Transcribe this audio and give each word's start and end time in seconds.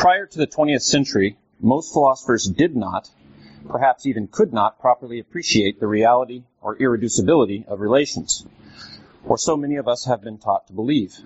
Prior 0.00 0.24
to 0.24 0.38
the 0.38 0.46
20th 0.46 0.80
century, 0.80 1.36
most 1.60 1.92
philosophers 1.92 2.46
did 2.46 2.74
not, 2.74 3.10
perhaps 3.68 4.06
even 4.06 4.28
could 4.28 4.50
not, 4.50 4.80
properly 4.80 5.18
appreciate 5.18 5.78
the 5.78 5.86
reality 5.86 6.44
or 6.62 6.74
irreducibility 6.78 7.66
of 7.66 7.80
relations, 7.80 8.46
or 9.26 9.36
so 9.36 9.58
many 9.58 9.76
of 9.76 9.86
us 9.86 10.06
have 10.06 10.22
been 10.22 10.38
taught 10.38 10.66
to 10.68 10.72
believe. 10.72 11.18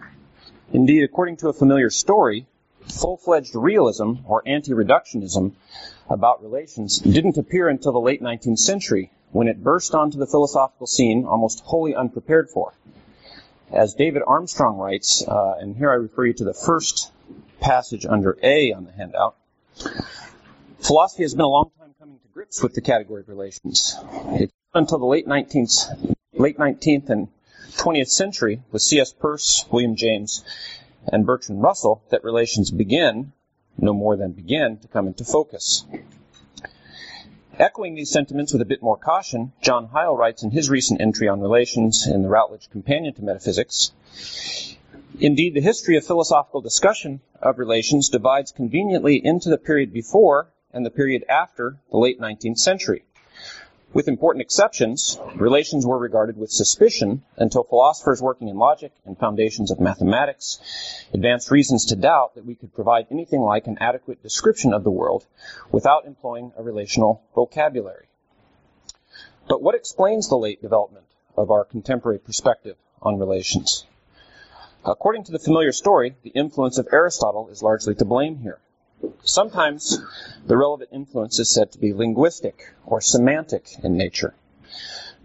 Indeed, 0.73 1.05
according 1.05 1.37
to 1.37 1.49
a 1.51 1.53
familiar 1.53 1.89
story, 1.89 2.49
full-fledged 2.89 3.55
realism 3.55 4.15
or 4.27 4.43
anti-reductionism 4.45 5.53
about 6.11 6.43
relations 6.43 6.99
didn't 6.99 7.39
appear 7.39 7.69
until 7.69 7.93
the 7.93 8.01
late 8.01 8.21
19th 8.21 8.59
century 8.59 9.13
when 9.31 9.47
it 9.47 9.63
burst 9.63 9.95
onto 9.95 10.19
the 10.19 10.27
philosophical 10.27 10.89
scene 10.89 11.25
almost 11.27 11.61
wholly 11.61 11.95
unprepared 11.95 12.51
for. 12.51 12.75
As 13.71 13.95
David 13.95 14.23
Armstrong 14.27 14.79
writes, 14.79 15.23
uh, 15.29 15.59
and 15.61 15.77
here 15.77 15.93
I 15.93 15.95
refer 15.95 16.27
you 16.27 16.33
to 16.33 16.45
the 16.45 16.55
first 16.55 17.13
passage 17.61 18.07
under 18.07 18.39
A 18.43 18.73
on 18.73 18.85
the 18.85 18.93
handout, 18.93 19.37
philosophy 20.81 21.23
has 21.23 21.35
been 21.35 21.45
a 21.45 21.49
long 21.49 21.71
time 21.79 21.95
coming 21.99 22.19
to 22.19 22.29
grips 22.33 22.63
with 22.63 22.75
the 22.75 22.81
category 22.81 23.23
of 23.23 23.29
relations. 23.29 23.97
It 24.33 24.51
until 24.75 24.99
the 24.99 25.07
late 25.07 25.27
19th, 25.27 26.17
late 26.33 26.59
19th 26.59 27.09
and 27.09 27.29
20th 27.77 28.09
century 28.09 28.61
with 28.73 28.83
C.S. 28.83 29.13
Peirce, 29.13 29.65
William 29.71 29.95
James, 29.95 30.45
and 31.07 31.25
Bertrand 31.25 31.63
Russell 31.63 32.03
that 32.11 32.25
relations 32.25 32.71
begin, 32.71 33.33
no 33.79 33.95
more 33.95 34.17
than 34.17 34.33
begin, 34.33 34.79
to 34.79 34.89
come 34.89 35.07
into 35.07 35.25
focus. 35.25 35.85
Echoing 37.59 37.95
these 37.95 38.11
sentiments 38.11 38.53
with 38.53 38.63
a 38.63 38.67
bit 38.67 38.83
more 38.83 38.97
caution, 38.97 39.53
John 39.63 39.87
Heil 39.87 40.17
writes 40.17 40.43
in 40.43 40.51
his 40.51 40.69
recent 40.69 41.01
entry 41.01 41.29
on 41.29 41.41
relations 41.41 42.07
in 42.07 42.23
the 42.23 42.29
Routledge 42.29 42.69
Companion 42.69 43.15
to 43.15 43.23
Metaphysics 43.23 43.93
Indeed, 45.21 45.55
the 45.55 45.61
history 45.61 45.97
of 45.97 46.05
philosophical 46.05 46.61
discussion 46.61 47.21
of 47.41 47.61
relations 47.61 48.09
divides 48.09 48.51
conveniently 48.51 49.25
into 49.25 49.49
the 49.49 49.59
period 49.59 49.93
before 49.93 50.49
and 50.73 50.85
the 50.85 50.91
period 50.91 51.25
after 51.29 51.79
the 51.93 51.99
late 51.99 52.21
19th 52.21 52.59
century. 52.59 53.05
With 53.93 54.09
important 54.09 54.43
exceptions, 54.43 55.21
relations 55.37 55.87
were 55.87 55.99
regarded 55.99 56.37
with 56.37 56.51
suspicion 56.51 57.23
until 57.37 57.63
philosophers 57.63 58.21
working 58.21 58.49
in 58.49 58.59
logic 58.59 58.91
and 59.05 59.17
foundations 59.17 59.71
of 59.71 59.79
mathematics 59.79 60.59
advanced 61.13 61.53
reasons 61.53 61.85
to 61.87 61.97
doubt 61.97 62.35
that 62.35 62.45
we 62.45 62.57
could 62.57 62.75
provide 62.75 63.07
anything 63.13 63.41
like 63.41 63.69
an 63.69 63.79
adequate 63.79 64.21
description 64.21 64.75
of 64.75 64.83
the 64.83 64.91
world 64.91 65.27
without 65.71 66.07
employing 66.07 66.53
a 66.57 66.63
relational 66.65 67.23
vocabulary. 67.37 68.07
But 69.49 69.63
what 69.63 69.77
explains 69.77 70.29
the 70.29 70.39
late 70.39 70.61
development 70.61 71.07
of 71.37 71.53
our 71.53 71.65
contemporary 71.65 72.19
perspective 72.19 72.77
on 73.01 73.21
relations? 73.21 73.87
According 74.87 75.25
to 75.25 75.33
the 75.33 75.39
familiar 75.39 75.73
story, 75.73 76.15
the 76.23 76.31
influence 76.31 76.77
of 76.77 76.89
Aristotle 76.93 77.49
is 77.49 77.63
largely 77.63 77.95
to 77.95 78.05
blame 78.05 78.41
here. 78.41 78.61
Sometimes 79.23 79.99
the 80.45 80.59
relevant 80.59 80.91
influence 80.93 81.39
is 81.39 81.51
said 81.51 81.73
to 81.73 81.79
be 81.79 81.95
linguistic 81.95 82.75
or 82.85 83.01
semantic 83.01 83.79
in 83.83 83.97
nature. 83.97 84.35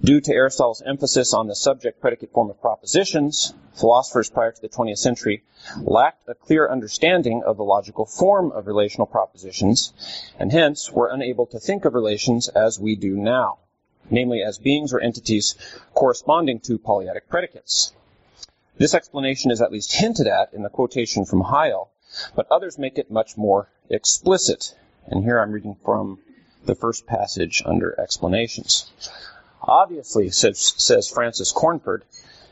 Due 0.01 0.21
to 0.21 0.31
Aristotle's 0.31 0.81
emphasis 0.83 1.33
on 1.33 1.47
the 1.47 1.57
subject 1.57 1.99
predicate 1.99 2.31
form 2.31 2.49
of 2.49 2.61
propositions, 2.61 3.53
philosophers 3.73 4.29
prior 4.29 4.53
to 4.53 4.61
the 4.61 4.69
20th 4.69 4.99
century 4.99 5.43
lacked 5.81 6.29
a 6.29 6.35
clear 6.35 6.69
understanding 6.69 7.43
of 7.43 7.57
the 7.57 7.63
logical 7.65 8.05
form 8.05 8.53
of 8.53 8.65
relational 8.65 9.07
propositions, 9.07 9.91
and 10.39 10.53
hence 10.53 10.89
were 10.89 11.09
unable 11.11 11.45
to 11.47 11.59
think 11.59 11.83
of 11.83 11.93
relations 11.93 12.47
as 12.47 12.79
we 12.79 12.95
do 12.95 13.17
now, 13.17 13.57
namely 14.09 14.41
as 14.41 14.57
beings 14.57 14.93
or 14.93 15.01
entities 15.01 15.55
corresponding 15.93 16.61
to 16.61 16.77
polyadic 16.77 17.27
predicates. 17.27 17.91
This 18.79 18.93
explanation 18.93 19.51
is 19.51 19.61
at 19.61 19.73
least 19.73 19.91
hinted 19.91 20.25
at 20.25 20.53
in 20.53 20.63
the 20.63 20.69
quotation 20.69 21.25
from 21.25 21.41
Heil, 21.41 21.91
but 22.33 22.49
others 22.49 22.79
make 22.79 22.97
it 22.97 23.11
much 23.11 23.35
more 23.35 23.69
explicit. 23.89 24.73
And 25.05 25.21
here 25.21 25.41
I'm 25.41 25.51
reading 25.51 25.75
from 25.83 26.19
the 26.65 26.75
first 26.75 27.05
passage 27.05 27.61
under 27.65 27.99
explanations. 27.99 28.89
Obviously, 29.61 30.29
says, 30.29 30.73
says 30.77 31.09
Francis 31.09 31.51
Cornford, 31.51 32.05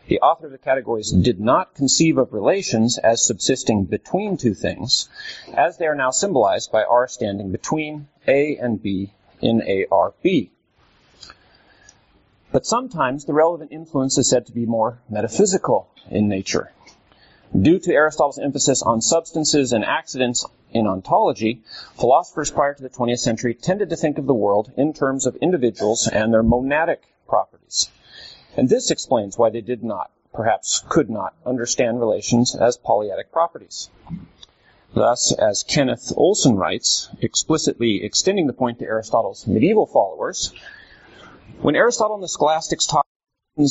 the 0.09 0.19
author 0.19 0.47
of 0.47 0.51
the 0.51 0.57
categories 0.57 1.11
did 1.11 1.39
not 1.39 1.75
conceive 1.75 2.17
of 2.17 2.33
relations 2.33 2.97
as 2.97 3.25
subsisting 3.25 3.85
between 3.85 4.35
two 4.35 4.53
things, 4.53 5.07
as 5.53 5.77
they 5.77 5.87
are 5.87 5.95
now 5.95 6.11
symbolized 6.11 6.73
by 6.73 6.83
R 6.83 7.07
standing 7.07 7.53
between 7.53 8.09
A 8.27 8.57
and 8.57 8.83
B 8.83 9.13
in 9.39 9.61
ARB. 9.61 10.49
But 12.57 12.65
sometimes 12.65 13.25
the 13.25 13.35
relevant 13.35 13.71
influence 13.71 14.17
is 14.17 14.27
said 14.27 14.47
to 14.47 14.51
be 14.51 14.65
more 14.65 14.99
metaphysical 15.07 15.89
in 16.09 16.27
nature. 16.27 16.71
Due 17.55 17.77
to 17.77 17.93
Aristotle's 17.93 18.39
emphasis 18.39 18.81
on 18.81 18.99
substances 18.99 19.73
and 19.73 19.85
accidents 19.85 20.43
in 20.71 20.87
ontology, 20.87 21.61
philosophers 21.99 22.49
prior 22.49 22.73
to 22.73 22.81
the 22.81 22.89
20th 22.89 23.19
century 23.19 23.53
tended 23.53 23.91
to 23.91 23.95
think 23.95 24.17
of 24.17 24.25
the 24.25 24.33
world 24.33 24.71
in 24.75 24.91
terms 24.91 25.27
of 25.27 25.35
individuals 25.35 26.07
and 26.07 26.33
their 26.33 26.41
monadic 26.41 27.01
properties. 27.27 27.91
And 28.55 28.67
this 28.67 28.89
explains 28.89 29.37
why 29.37 29.51
they 29.51 29.61
did 29.61 29.83
not, 29.83 30.09
perhaps 30.33 30.83
could 30.89 31.11
not, 31.11 31.35
understand 31.45 31.99
relations 31.99 32.55
as 32.55 32.75
polyadic 32.75 33.31
properties. 33.31 33.91
Thus, 34.95 35.31
as 35.31 35.61
Kenneth 35.61 36.11
Olson 36.17 36.55
writes, 36.55 37.09
explicitly 37.21 38.03
extending 38.03 38.47
the 38.47 38.53
point 38.53 38.79
to 38.79 38.85
Aristotle's 38.85 39.45
medieval 39.45 39.85
followers, 39.85 40.55
when 41.61 41.75
Aristotle 41.75 42.15
and 42.15 42.23
the 42.23 42.27
scholastics 42.27 42.85
talk, 42.85 43.07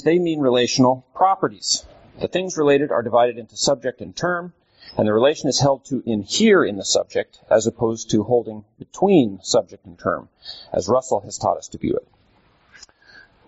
they 0.04 0.18
mean 0.18 0.40
relational 0.40 1.06
properties. 1.14 1.86
The 2.20 2.28
things 2.28 2.56
related 2.56 2.90
are 2.90 3.02
divided 3.02 3.38
into 3.38 3.56
subject 3.56 4.00
and 4.00 4.16
term, 4.16 4.54
and 4.96 5.06
the 5.06 5.12
relation 5.12 5.48
is 5.48 5.60
held 5.60 5.84
to 5.86 6.02
inhere 6.06 6.64
in 6.64 6.76
the 6.76 6.84
subject 6.84 7.40
as 7.50 7.66
opposed 7.66 8.10
to 8.10 8.24
holding 8.24 8.64
between 8.78 9.40
subject 9.42 9.86
and 9.86 9.98
term, 9.98 10.28
as 10.72 10.88
Russell 10.88 11.20
has 11.20 11.38
taught 11.38 11.58
us 11.58 11.68
to 11.68 11.78
view 11.78 11.96
it. 11.96 12.08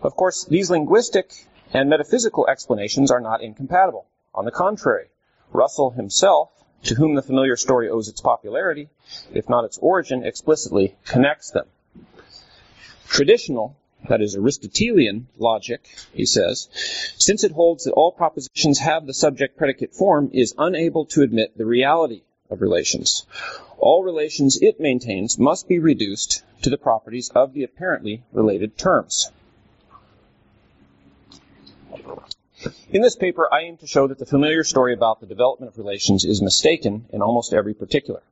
Of 0.02 0.14
course, 0.14 0.44
these 0.44 0.70
linguistic 0.70 1.46
and 1.72 1.90
metaphysical 1.90 2.46
explanations 2.46 3.10
are 3.10 3.20
not 3.20 3.42
incompatible. 3.42 4.06
On 4.34 4.44
the 4.44 4.50
contrary, 4.52 5.08
Russell 5.52 5.90
himself, 5.90 6.50
to 6.84 6.94
whom 6.94 7.16
the 7.16 7.22
familiar 7.22 7.56
story 7.56 7.88
owes 7.88 8.08
its 8.08 8.20
popularity, 8.20 8.88
if 9.32 9.48
not 9.48 9.64
its 9.64 9.78
origin, 9.78 10.24
explicitly 10.24 10.96
connects 11.04 11.50
them. 11.50 11.66
Traditional 13.08 13.74
that 14.08 14.20
is 14.20 14.36
Aristotelian 14.36 15.28
logic, 15.38 15.80
he 16.12 16.26
says, 16.26 16.68
since 17.18 17.44
it 17.44 17.52
holds 17.52 17.84
that 17.84 17.92
all 17.92 18.12
propositions 18.12 18.78
have 18.78 19.06
the 19.06 19.14
subject 19.14 19.56
predicate 19.56 19.94
form, 19.94 20.30
is 20.32 20.54
unable 20.58 21.06
to 21.06 21.22
admit 21.22 21.56
the 21.56 21.66
reality 21.66 22.22
of 22.50 22.60
relations. 22.60 23.26
All 23.78 24.02
relations 24.02 24.58
it 24.62 24.80
maintains 24.80 25.38
must 25.38 25.68
be 25.68 25.78
reduced 25.78 26.42
to 26.62 26.70
the 26.70 26.78
properties 26.78 27.30
of 27.34 27.52
the 27.52 27.64
apparently 27.64 28.22
related 28.32 28.78
terms. 28.78 29.30
In 32.90 33.02
this 33.02 33.14
paper, 33.14 33.48
I 33.52 33.60
aim 33.62 33.76
to 33.78 33.86
show 33.86 34.08
that 34.08 34.18
the 34.18 34.26
familiar 34.26 34.64
story 34.64 34.92
about 34.92 35.20
the 35.20 35.26
development 35.26 35.72
of 35.72 35.78
relations 35.78 36.24
is 36.24 36.42
mistaken 36.42 37.06
in 37.12 37.22
almost 37.22 37.52
every 37.52 37.74
particular. 37.74 38.22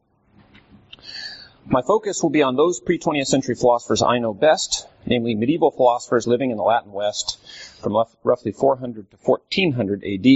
My 1.69 1.82
focus 1.82 2.22
will 2.22 2.31
be 2.31 2.44
on 2.44 2.54
those 2.54 2.78
pre-20th 2.78 3.27
century 3.27 3.56
philosophers 3.56 4.00
I 4.00 4.21
know 4.21 4.32
best, 4.32 4.87
namely 5.04 5.34
medieval 5.34 5.72
philosophers 5.72 6.28
living 6.28 6.53
in 6.53 6.56
the 6.56 6.62
Latin 6.62 6.93
West 6.93 7.38
from 7.82 7.97
roughly 8.22 8.53
400 8.53 9.10
to 9.10 9.16
1400 9.16 10.05
AD. 10.05 10.26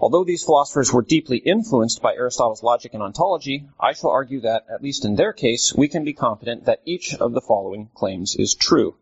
Although 0.00 0.24
these 0.24 0.42
philosophers 0.42 0.90
were 0.90 1.02
deeply 1.02 1.36
influenced 1.36 2.00
by 2.00 2.14
Aristotle's 2.14 2.62
logic 2.62 2.94
and 2.94 3.02
ontology, 3.02 3.68
I 3.78 3.92
shall 3.92 4.08
argue 4.08 4.40
that, 4.40 4.64
at 4.72 4.82
least 4.82 5.04
in 5.04 5.16
their 5.16 5.34
case, 5.34 5.74
we 5.74 5.86
can 5.86 6.02
be 6.02 6.14
confident 6.14 6.64
that 6.64 6.80
each 6.86 7.14
of 7.14 7.34
the 7.34 7.42
following 7.42 7.90
claims 7.92 8.34
is 8.34 8.54
true. 8.54 8.94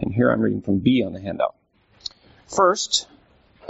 And 0.00 0.12
here 0.12 0.32
I'm 0.32 0.40
reading 0.40 0.62
from 0.62 0.80
B 0.80 1.04
on 1.04 1.12
the 1.12 1.20
handout. 1.20 1.54
First, 2.48 3.06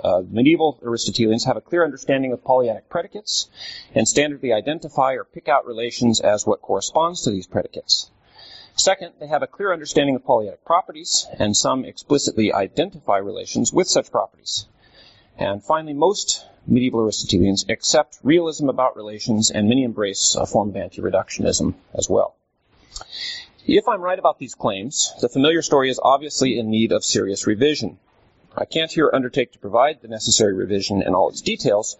uh, 0.03 0.23
medieval 0.29 0.79
Aristotelians 0.83 1.45
have 1.45 1.57
a 1.57 1.61
clear 1.61 1.85
understanding 1.85 2.33
of 2.33 2.45
polyadic 2.45 2.89
predicates 2.89 3.49
and 3.95 4.07
standardly 4.07 4.55
identify 4.55 5.15
or 5.15 5.25
pick 5.25 5.49
out 5.49 5.67
relations 5.67 6.21
as 6.21 6.47
what 6.47 6.63
corresponds 6.63 7.23
to 7.23 7.31
these 7.31 7.47
predicates. 7.47 8.11
Second, 8.75 9.13
they 9.21 9.27
have 9.27 9.43
a 9.43 9.47
clear 9.47 9.73
understanding 9.73 10.17
of 10.17 10.25
polyadic 10.25 10.65
properties, 10.65 11.27
and 11.39 11.57
some 11.57 11.85
explicitly 11.85 12.53
identify 12.53 13.19
relations 13.19 13.73
with 13.73 13.87
such 13.87 14.11
properties. 14.11 14.67
And 15.39 15.63
finally, 15.63 15.93
most 15.93 16.47
medieval 16.67 17.01
Aristotelians 17.01 17.67
accept 17.69 18.19
realism 18.23 18.69
about 18.69 18.97
relations, 18.97 19.51
and 19.51 19.69
many 19.69 19.85
embrace 19.85 20.37
a 20.37 20.47
form 20.47 20.71
of 20.71 20.77
anti-reductionism 20.77 21.75
as 21.95 22.09
well. 22.09 22.35
If 23.67 23.87
I'm 23.89 24.01
right 24.01 24.19
about 24.19 24.39
these 24.39 24.55
claims, 24.55 25.13
the 25.21 25.29
familiar 25.29 25.63
story 25.63 25.91
is 25.91 26.01
obviously 26.03 26.59
in 26.59 26.71
need 26.71 26.93
of 26.93 27.05
serious 27.05 27.47
revision. 27.47 27.99
I 28.57 28.65
can't 28.67 28.93
here 28.93 29.11
undertake 29.13 29.53
to 29.53 29.59
provide 29.59 30.01
the 30.01 30.09
necessary 30.09 30.53
revision 30.53 31.03
in 31.03 31.15
all 31.15 31.31
its 31.31 31.41
details, 31.41 31.97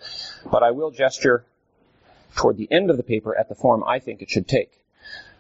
but 0.51 0.63
I 0.63 0.71
will 0.71 0.91
gesture 0.91 1.45
toward 2.37 2.57
the 2.57 2.71
end 2.71 2.91
of 2.91 2.97
the 2.97 3.03
paper 3.03 3.37
at 3.37 3.49
the 3.49 3.55
form 3.55 3.83
I 3.85 3.99
think 3.99 4.21
it 4.21 4.31
should 4.31 4.49
take. 4.49 4.71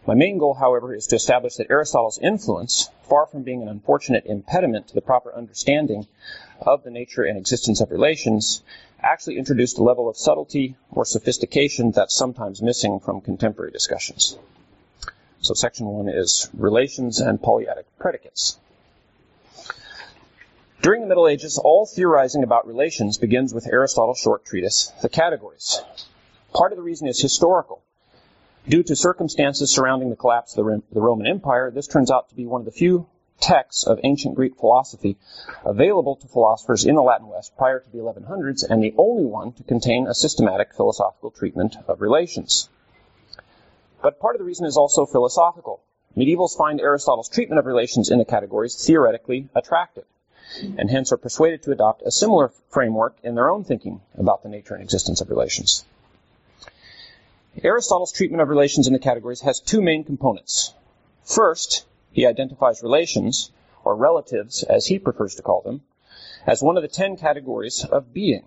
My 0.06 0.14
main 0.14 0.38
goal, 0.38 0.54
however, 0.54 0.94
is 0.94 1.06
to 1.08 1.16
establish 1.16 1.56
that 1.56 1.70
Aristotle's 1.70 2.18
influence, 2.18 2.90
far 3.08 3.26
from 3.26 3.42
being 3.42 3.62
an 3.62 3.68
unfortunate 3.68 4.26
impediment 4.26 4.88
to 4.88 4.94
the 4.94 5.00
proper 5.00 5.32
understanding 5.34 6.08
of 6.60 6.82
the 6.82 6.90
nature 6.90 7.22
and 7.22 7.38
existence 7.38 7.80
of 7.80 7.90
relations, 7.90 8.62
actually 9.00 9.38
introduced 9.38 9.78
a 9.78 9.82
level 9.82 10.08
of 10.08 10.16
subtlety 10.16 10.76
or 10.90 11.04
sophistication 11.04 11.92
that's 11.92 12.14
sometimes 12.14 12.62
missing 12.62 12.98
from 13.00 13.20
contemporary 13.20 13.70
discussions. 13.70 14.38
So 15.40 15.54
section 15.54 15.86
one 15.86 16.08
is 16.08 16.48
relations 16.52 17.20
and 17.20 17.40
polyadic 17.40 17.86
predicates. 17.98 18.58
During 20.82 21.02
the 21.02 21.06
Middle 21.06 21.28
Ages, 21.28 21.58
all 21.58 21.86
theorizing 21.86 22.42
about 22.42 22.66
relations 22.66 23.16
begins 23.16 23.54
with 23.54 23.68
Aristotle's 23.68 24.18
short 24.18 24.44
treatise, 24.44 24.90
The 25.00 25.08
Categories. 25.08 25.80
Part 26.52 26.72
of 26.72 26.76
the 26.76 26.82
reason 26.82 27.06
is 27.06 27.22
historical. 27.22 27.84
Due 28.68 28.82
to 28.82 28.96
circumstances 28.96 29.70
surrounding 29.70 30.10
the 30.10 30.16
collapse 30.16 30.58
of 30.58 30.66
the, 30.92 31.00
Roman 31.00 31.28
Empire, 31.28 31.70
this 31.70 31.86
turns 31.86 32.10
out 32.10 32.30
to 32.30 32.34
be 32.34 32.46
one 32.46 32.62
of 32.62 32.64
the 32.64 32.72
few 32.72 33.06
texts 33.38 33.86
of 33.86 34.00
ancient 34.02 34.34
Greek 34.34 34.56
philosophy 34.56 35.16
available 35.64 36.16
to 36.16 36.26
philosophers 36.26 36.84
in 36.84 36.96
the 36.96 37.02
Latin 37.02 37.28
West 37.28 37.56
prior 37.56 37.78
to 37.78 37.90
the 37.92 37.98
1100s 37.98 38.68
and 38.68 38.82
the 38.82 38.92
only 38.98 39.24
one 39.24 39.52
to 39.52 39.62
contain 39.62 40.08
a 40.08 40.14
systematic 40.14 40.74
philosophical 40.74 41.30
treatment 41.30 41.76
of 41.86 42.00
relations. 42.00 42.68
But 44.02 44.18
part 44.18 44.34
of 44.34 44.40
the 44.40 44.46
reason 44.46 44.66
is 44.66 44.76
also 44.76 45.06
philosophical. 45.06 45.84
Medievals 46.16 46.58
find 46.58 46.80
Aristotle's 46.80 47.28
treatment 47.28 47.60
of 47.60 47.66
relations 47.66 48.10
in 48.10 48.18
the 48.18 48.24
categories 48.24 48.84
theoretically 48.84 49.48
attractive, 49.54 50.06
and 50.60 50.90
hence 50.90 51.12
are 51.12 51.16
persuaded 51.16 51.62
to 51.62 51.72
adopt 51.72 52.02
a 52.02 52.10
similar 52.10 52.52
framework 52.70 53.16
in 53.22 53.34
their 53.34 53.50
own 53.50 53.64
thinking 53.64 54.00
about 54.16 54.42
the 54.42 54.48
nature 54.48 54.74
and 54.74 54.82
existence 54.82 55.20
of 55.20 55.30
relations. 55.30 55.84
Aristotle's 57.62 58.12
treatment 58.12 58.42
of 58.42 58.48
relations 58.48 58.86
in 58.86 58.92
the 58.92 58.98
categories 58.98 59.42
has 59.42 59.60
two 59.60 59.82
main 59.82 60.04
components. 60.04 60.72
First, 61.24 61.86
he 62.10 62.26
identifies 62.26 62.82
relations, 62.82 63.50
or 63.84 63.94
relatives 63.94 64.62
as 64.62 64.86
he 64.86 64.98
prefers 64.98 65.34
to 65.34 65.42
call 65.42 65.60
them, 65.62 65.82
as 66.46 66.62
one 66.62 66.76
of 66.76 66.82
the 66.82 66.88
ten 66.88 67.16
categories 67.16 67.84
of 67.84 68.12
being. 68.12 68.44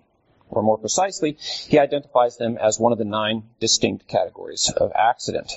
Or 0.48 0.62
more 0.62 0.78
precisely, 0.78 1.36
he 1.68 1.78
identifies 1.78 2.36
them 2.36 2.56
as 2.56 2.78
one 2.78 2.92
of 2.92 2.98
the 2.98 3.04
nine 3.04 3.44
distinct 3.58 4.06
categories 4.06 4.72
of 4.76 4.92
accident. 4.94 5.52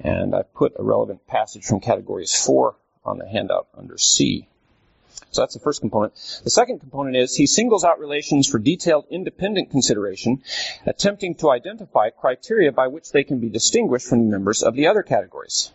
And 0.00 0.34
I've 0.34 0.52
put 0.52 0.74
a 0.78 0.82
relevant 0.82 1.26
passage 1.26 1.64
from 1.64 1.80
categories 1.80 2.34
four 2.34 2.76
on 3.04 3.18
the 3.18 3.28
handout 3.28 3.68
under 3.76 3.98
C. 3.98 4.48
So 5.30 5.42
that's 5.42 5.54
the 5.54 5.60
first 5.60 5.80
component. 5.80 6.14
The 6.44 6.50
second 6.50 6.80
component 6.80 7.16
is 7.16 7.34
he 7.34 7.46
singles 7.46 7.84
out 7.84 7.98
relations 7.98 8.48
for 8.48 8.58
detailed 8.58 9.06
independent 9.10 9.70
consideration, 9.70 10.42
attempting 10.86 11.34
to 11.36 11.50
identify 11.50 12.10
criteria 12.10 12.72
by 12.72 12.88
which 12.88 13.12
they 13.12 13.24
can 13.24 13.38
be 13.38 13.48
distinguished 13.48 14.08
from 14.08 14.24
the 14.24 14.30
members 14.30 14.62
of 14.62 14.74
the 14.74 14.86
other 14.86 15.02
categories. 15.02 15.72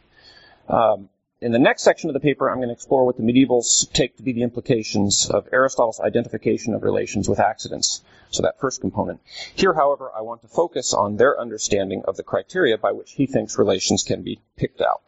Um, 0.67 1.09
in 1.41 1.51
the 1.51 1.59
next 1.59 1.81
section 1.81 2.09
of 2.09 2.13
the 2.13 2.19
paper, 2.19 2.49
I'm 2.49 2.57
going 2.57 2.69
to 2.69 2.73
explore 2.73 3.03
what 3.03 3.17
the 3.17 3.23
medievals 3.23 3.91
take 3.91 4.15
to 4.17 4.23
be 4.23 4.31
the 4.31 4.43
implications 4.43 5.27
of 5.27 5.47
Aristotle's 5.51 5.99
identification 5.99 6.75
of 6.75 6.83
relations 6.83 7.27
with 7.27 7.39
accidents. 7.39 8.01
So 8.29 8.43
that 8.43 8.59
first 8.59 8.79
component. 8.79 9.21
Here, 9.55 9.73
however, 9.73 10.11
I 10.15 10.21
want 10.21 10.43
to 10.43 10.47
focus 10.47 10.93
on 10.93 11.17
their 11.17 11.39
understanding 11.39 12.03
of 12.05 12.15
the 12.15 12.23
criteria 12.23 12.77
by 12.77 12.91
which 12.91 13.13
he 13.13 13.25
thinks 13.25 13.57
relations 13.57 14.03
can 14.03 14.21
be 14.21 14.39
picked 14.55 14.81
out. 14.81 15.01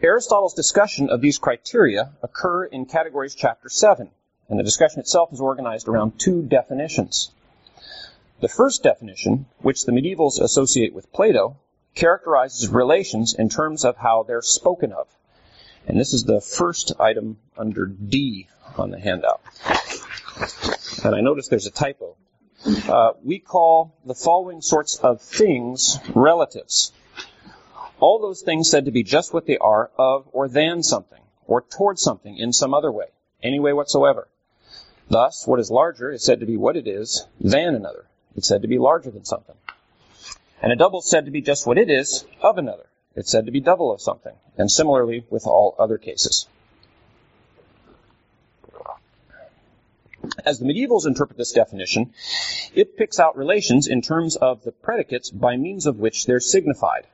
Aristotle's 0.00 0.54
discussion 0.54 1.10
of 1.10 1.20
these 1.20 1.38
criteria 1.38 2.12
occur 2.22 2.64
in 2.64 2.86
Categories 2.86 3.34
chapter 3.34 3.68
7, 3.68 4.08
and 4.48 4.58
the 4.58 4.62
discussion 4.62 5.00
itself 5.00 5.32
is 5.32 5.40
organized 5.40 5.88
around 5.88 6.20
two 6.20 6.42
definitions. 6.42 7.32
The 8.40 8.48
first 8.48 8.84
definition, 8.84 9.46
which 9.58 9.84
the 9.84 9.92
medievals 9.92 10.40
associate 10.40 10.94
with 10.94 11.12
Plato, 11.12 11.56
characterizes 11.96 12.68
relations 12.68 13.34
in 13.34 13.48
terms 13.48 13.84
of 13.84 13.96
how 13.96 14.22
they're 14.22 14.40
spoken 14.40 14.92
of. 14.92 15.08
And 15.88 15.98
this 15.98 16.12
is 16.12 16.22
the 16.22 16.40
first 16.40 16.92
item 17.00 17.38
under 17.56 17.86
D 17.86 18.46
on 18.76 18.90
the 18.90 19.00
handout. 19.00 19.40
And 21.02 21.16
I 21.16 21.22
notice 21.22 21.48
there's 21.48 21.66
a 21.66 21.72
typo. 21.72 22.14
Uh, 22.88 23.14
we 23.24 23.40
call 23.40 23.96
the 24.04 24.14
following 24.14 24.60
sorts 24.60 24.96
of 24.98 25.20
things 25.20 25.98
relatives 26.14 26.92
all 28.00 28.18
those 28.18 28.42
things 28.42 28.70
said 28.70 28.84
to 28.84 28.90
be 28.90 29.02
just 29.02 29.32
what 29.32 29.46
they 29.46 29.58
are 29.58 29.90
of 29.98 30.28
or 30.32 30.48
than 30.48 30.82
something, 30.82 31.20
or 31.46 31.62
toward 31.62 31.98
something 31.98 32.36
in 32.36 32.52
some 32.52 32.74
other 32.74 32.92
way, 32.92 33.06
any 33.42 33.60
way 33.60 33.72
whatsoever. 33.72 34.28
Thus, 35.10 35.46
what 35.46 35.60
is 35.60 35.70
larger 35.70 36.10
is 36.12 36.24
said 36.24 36.40
to 36.40 36.46
be 36.46 36.56
what 36.56 36.76
it 36.76 36.86
is 36.86 37.26
than 37.40 37.74
another. 37.74 38.06
It's 38.36 38.46
said 38.46 38.62
to 38.62 38.68
be 38.68 38.78
larger 38.78 39.10
than 39.10 39.24
something. 39.24 39.56
And 40.60 40.72
a 40.72 40.76
double 40.76 41.00
is 41.00 41.08
said 41.08 41.24
to 41.24 41.30
be 41.30 41.40
just 41.40 41.66
what 41.66 41.78
it 41.78 41.88
is 41.88 42.24
of 42.42 42.58
another. 42.58 42.86
It's 43.14 43.30
said 43.30 43.46
to 43.46 43.52
be 43.52 43.60
double 43.60 43.92
of 43.92 44.00
something. 44.00 44.34
And 44.56 44.70
similarly 44.70 45.24
with 45.30 45.46
all 45.46 45.74
other 45.78 45.98
cases. 45.98 46.46
As 50.44 50.58
the 50.58 50.66
medievals 50.66 51.06
interpret 51.06 51.38
this 51.38 51.52
definition, 51.52 52.12
it 52.74 52.96
picks 52.96 53.18
out 53.18 53.36
relations 53.36 53.86
in 53.86 54.02
terms 54.02 54.36
of 54.36 54.62
the 54.62 54.72
predicates 54.72 55.30
by 55.30 55.56
means 55.56 55.86
of 55.86 55.98
which 55.98 56.26
they're 56.26 56.40
signified. 56.40 57.06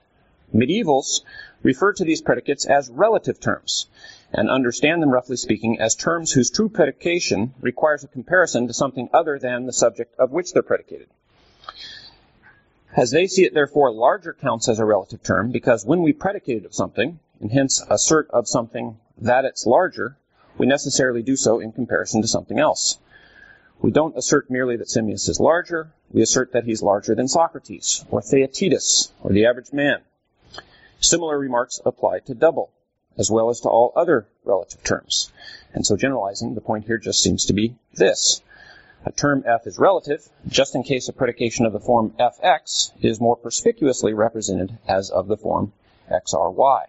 Medievals 0.53 1.23
refer 1.63 1.93
to 1.93 2.05
these 2.05 2.21
predicates 2.21 2.67
as 2.67 2.91
relative 2.91 3.41
terms 3.41 3.87
and 4.33 4.51
understand 4.51 5.01
them, 5.01 5.11
roughly 5.11 5.37
speaking, 5.37 5.81
as 5.81 5.95
terms 5.95 6.33
whose 6.33 6.51
true 6.51 6.69
predication 6.69 7.55
requires 7.61 8.03
a 8.03 8.09
comparison 8.09 8.67
to 8.67 8.75
something 8.75 9.09
other 9.13 9.39
than 9.39 9.67
the 9.67 9.73
subject 9.73 10.15
of 10.19 10.33
which 10.33 10.53
they're 10.53 10.63
predicated. 10.63 11.09
As 12.97 13.11
they 13.11 13.27
see 13.27 13.45
it, 13.45 13.55
therefore, 13.55 13.93
larger 13.93 14.33
counts 14.33 14.69
as 14.69 14.79
a 14.79 14.85
relative 14.85 15.23
term 15.23 15.51
because 15.51 15.85
when 15.85 16.03
we 16.03 16.13
predicate 16.13 16.59
it 16.59 16.67
of 16.67 16.75
something, 16.75 17.19
and 17.41 17.51
hence 17.51 17.85
assert 17.91 18.29
of 18.31 18.49
something 18.49 18.99
that 19.19 19.45
it's 19.45 19.67
larger, 19.67 20.17
we 20.59 20.67
necessarily 20.67 21.23
do 21.23 21.37
so 21.37 21.59
in 21.61 21.73
comparison 21.73 22.23
to 22.23 22.29
something 22.29 22.59
else. 22.59 22.99
We 23.81 23.91
don't 23.91 24.17
assert 24.17 24.51
merely 24.51 24.77
that 24.77 24.89
Simmias 24.89 25.29
is 25.29 25.41
larger, 25.41 25.93
we 26.11 26.23
assert 26.23 26.53
that 26.53 26.65
he's 26.65 26.83
larger 26.83 27.15
than 27.15 27.29
Socrates, 27.29 28.05
or 28.11 28.23
Theaetetus, 28.23 29.13
or 29.23 29.33
the 29.33 29.47
average 29.47 29.73
man. 29.73 30.01
Similar 31.05 31.39
remarks 31.39 31.83
apply 31.85 32.21
to 32.21 32.35
double, 32.35 32.71
as 33.19 33.31
well 33.31 33.51
as 33.51 33.61
to 33.61 33.69
all 33.69 33.93
other 33.95 34.27
relative 34.43 34.83
terms. 34.83 35.31
And 35.75 35.85
so 35.85 35.99
generalizing, 35.99 36.55
the 36.55 36.63
point 36.63 36.87
here 36.87 36.97
just 36.97 37.23
seems 37.23 37.45
to 37.45 37.53
be 37.53 37.77
this. 37.93 38.41
A 39.05 39.13
term 39.13 39.45
f 39.47 39.67
is 39.67 39.79
relative, 39.79 40.27
just 40.49 40.75
in 40.75 40.83
case 40.83 41.07
a 41.11 41.13
predication 41.13 41.67
of 41.67 41.75
the 41.75 41.79
form 41.79 42.15
fx 42.19 42.93
is 43.03 43.21
more 43.21 43.37
perspicuously 43.37 44.15
represented 44.15 44.79
as 44.89 45.11
of 45.11 45.29
the 45.29 45.37
form 45.37 45.75
xry. 46.11 46.87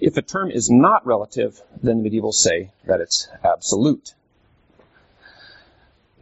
If 0.00 0.16
a 0.16 0.22
term 0.22 0.50
is 0.50 0.70
not 0.70 1.04
relative, 1.04 1.60
then 1.82 2.02
the 2.02 2.08
medievals 2.08 2.36
say 2.36 2.72
that 2.86 3.02
it's 3.02 3.28
absolute. 3.44 4.14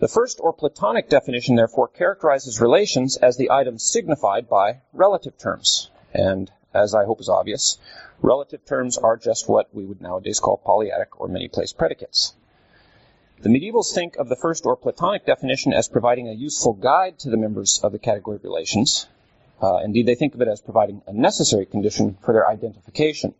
The 0.01 0.09
first 0.09 0.41
or 0.43 0.53
Platonic 0.53 1.09
definition, 1.09 1.55
therefore, 1.55 1.87
characterizes 1.87 2.61
relations 2.61 3.17
as 3.17 3.37
the 3.37 3.53
items 3.53 3.85
signified 3.85 4.49
by 4.49 4.81
relative 4.93 5.39
terms. 5.39 5.91
And 6.13 6.51
as 6.75 6.95
I 6.95 7.05
hope 7.05 7.21
is 7.21 7.29
obvious, 7.29 7.79
relative 8.21 8.65
terms 8.65 8.99
are 8.99 9.17
just 9.17 9.49
what 9.49 9.75
we 9.75 9.85
would 9.85 10.01
nowadays 10.01 10.41
call 10.41 10.59
polyadic 10.59 11.21
or 11.21 11.29
many 11.29 11.49
place 11.49 11.73
predicates. 11.73 12.35
The 13.41 13.49
medievals 13.49 13.95
think 13.95 14.17
of 14.17 14.29
the 14.29 14.37
first 14.37 14.67
or 14.67 14.77
Platonic 14.77 15.25
definition 15.25 15.73
as 15.73 15.89
providing 15.89 16.29
a 16.29 16.33
useful 16.33 16.73
guide 16.73 17.21
to 17.21 17.31
the 17.31 17.37
members 17.37 17.81
of 17.85 17.93
the 17.93 17.99
category 17.99 18.37
of 18.37 18.45
relations. 18.45 19.07
Uh, 19.63 19.77
indeed, 19.77 20.07
they 20.07 20.17
think 20.17 20.35
of 20.35 20.41
it 20.41 20.49
as 20.49 20.61
providing 20.61 21.03
a 21.07 21.13
necessary 21.13 21.67
condition 21.67 22.17
for 22.25 22.33
their 22.33 22.49
identification. 22.49 23.35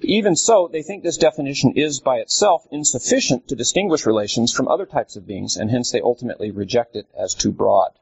Even 0.00 0.36
so, 0.36 0.68
they 0.70 0.82
think 0.82 1.02
this 1.02 1.16
definition 1.16 1.74
is 1.76 2.00
by 2.00 2.18
itself 2.18 2.66
insufficient 2.70 3.48
to 3.48 3.56
distinguish 3.56 4.06
relations 4.06 4.52
from 4.52 4.68
other 4.68 4.86
types 4.86 5.16
of 5.16 5.26
beings, 5.26 5.56
and 5.56 5.70
hence 5.70 5.90
they 5.90 6.00
ultimately 6.00 6.50
reject 6.50 6.96
it 6.96 7.06
as 7.16 7.34
too 7.34 7.52
broad. 7.52 7.92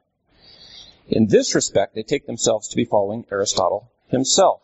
In 1.09 1.27
this 1.27 1.55
respect, 1.55 1.95
they 1.95 2.03
take 2.03 2.25
themselves 2.25 2.67
to 2.67 2.75
be 2.75 2.83
following 2.83 3.25
Aristotle 3.31 3.89
himself, 4.07 4.61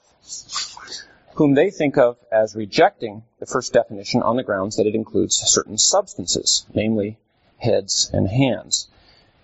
whom 1.35 1.53
they 1.53 1.71
think 1.71 1.97
of 1.97 2.17
as 2.31 2.55
rejecting 2.55 3.23
the 3.39 3.45
first 3.45 3.71
definition 3.71 4.21
on 4.21 4.35
the 4.35 4.43
grounds 4.43 4.75
that 4.75 4.85
it 4.85 4.95
includes 4.95 5.37
certain 5.37 5.77
substances, 5.77 6.65
namely 6.73 7.17
heads 7.57 8.09
and 8.11 8.27
hands. 8.27 8.87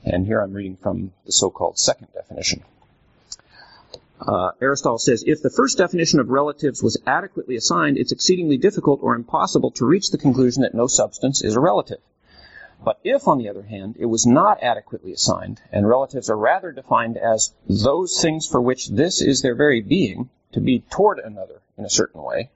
And 0.03 0.25
here 0.25 0.41
I'm 0.41 0.53
reading 0.53 0.75
from 0.75 1.13
the 1.25 1.32
so-called 1.32 1.79
second 1.79 2.10
definition. 2.13 2.63
Uh, 4.20 4.51
Aristotle 4.62 4.98
says, 4.98 5.24
if 5.25 5.41
the 5.41 5.50
first 5.50 5.77
definition 5.77 6.20
of 6.20 6.29
relatives 6.29 6.84
was 6.84 7.01
adequately 7.08 7.56
assigned, 7.56 7.98
it's 7.98 8.12
exceedingly 8.12 8.58
difficult 8.58 9.00
or 9.01 9.15
impossible 9.15 9.72
to 9.72 9.86
reach 9.86 10.12
the 10.12 10.18
conclusion 10.18 10.63
that 10.63 10.74
no 10.74 10.88
substance 10.88 11.41
is 11.41 11.56
a 11.56 11.60
relative. 11.62 12.00
But 12.81 13.00
if, 13.03 13.27
on 13.27 13.38
the 13.38 13.50
other 13.50 13.63
hand, 13.63 13.98
it 14.00 14.05
was 14.05 14.25
not 14.25 14.63
adequately 14.63 15.12
assigned, 15.12 15.62
and 15.71 15.88
relatives 15.88 16.29
are 16.29 16.38
rather 16.38 16.71
defined 16.71 17.17
as 17.17 17.53
those 17.67 18.21
things 18.21 18.48
for 18.48 18.62
which 18.62 18.88
this 18.88 19.21
is 19.21 19.41
their 19.41 19.53
very 19.53 19.81
being, 19.81 20.29
to 20.53 20.62
be 20.62 20.79
toward 20.89 21.19
another 21.19 21.62
in 21.77 21.86
a 21.86 21.89
certain 21.89 22.24
way, 22.24 22.50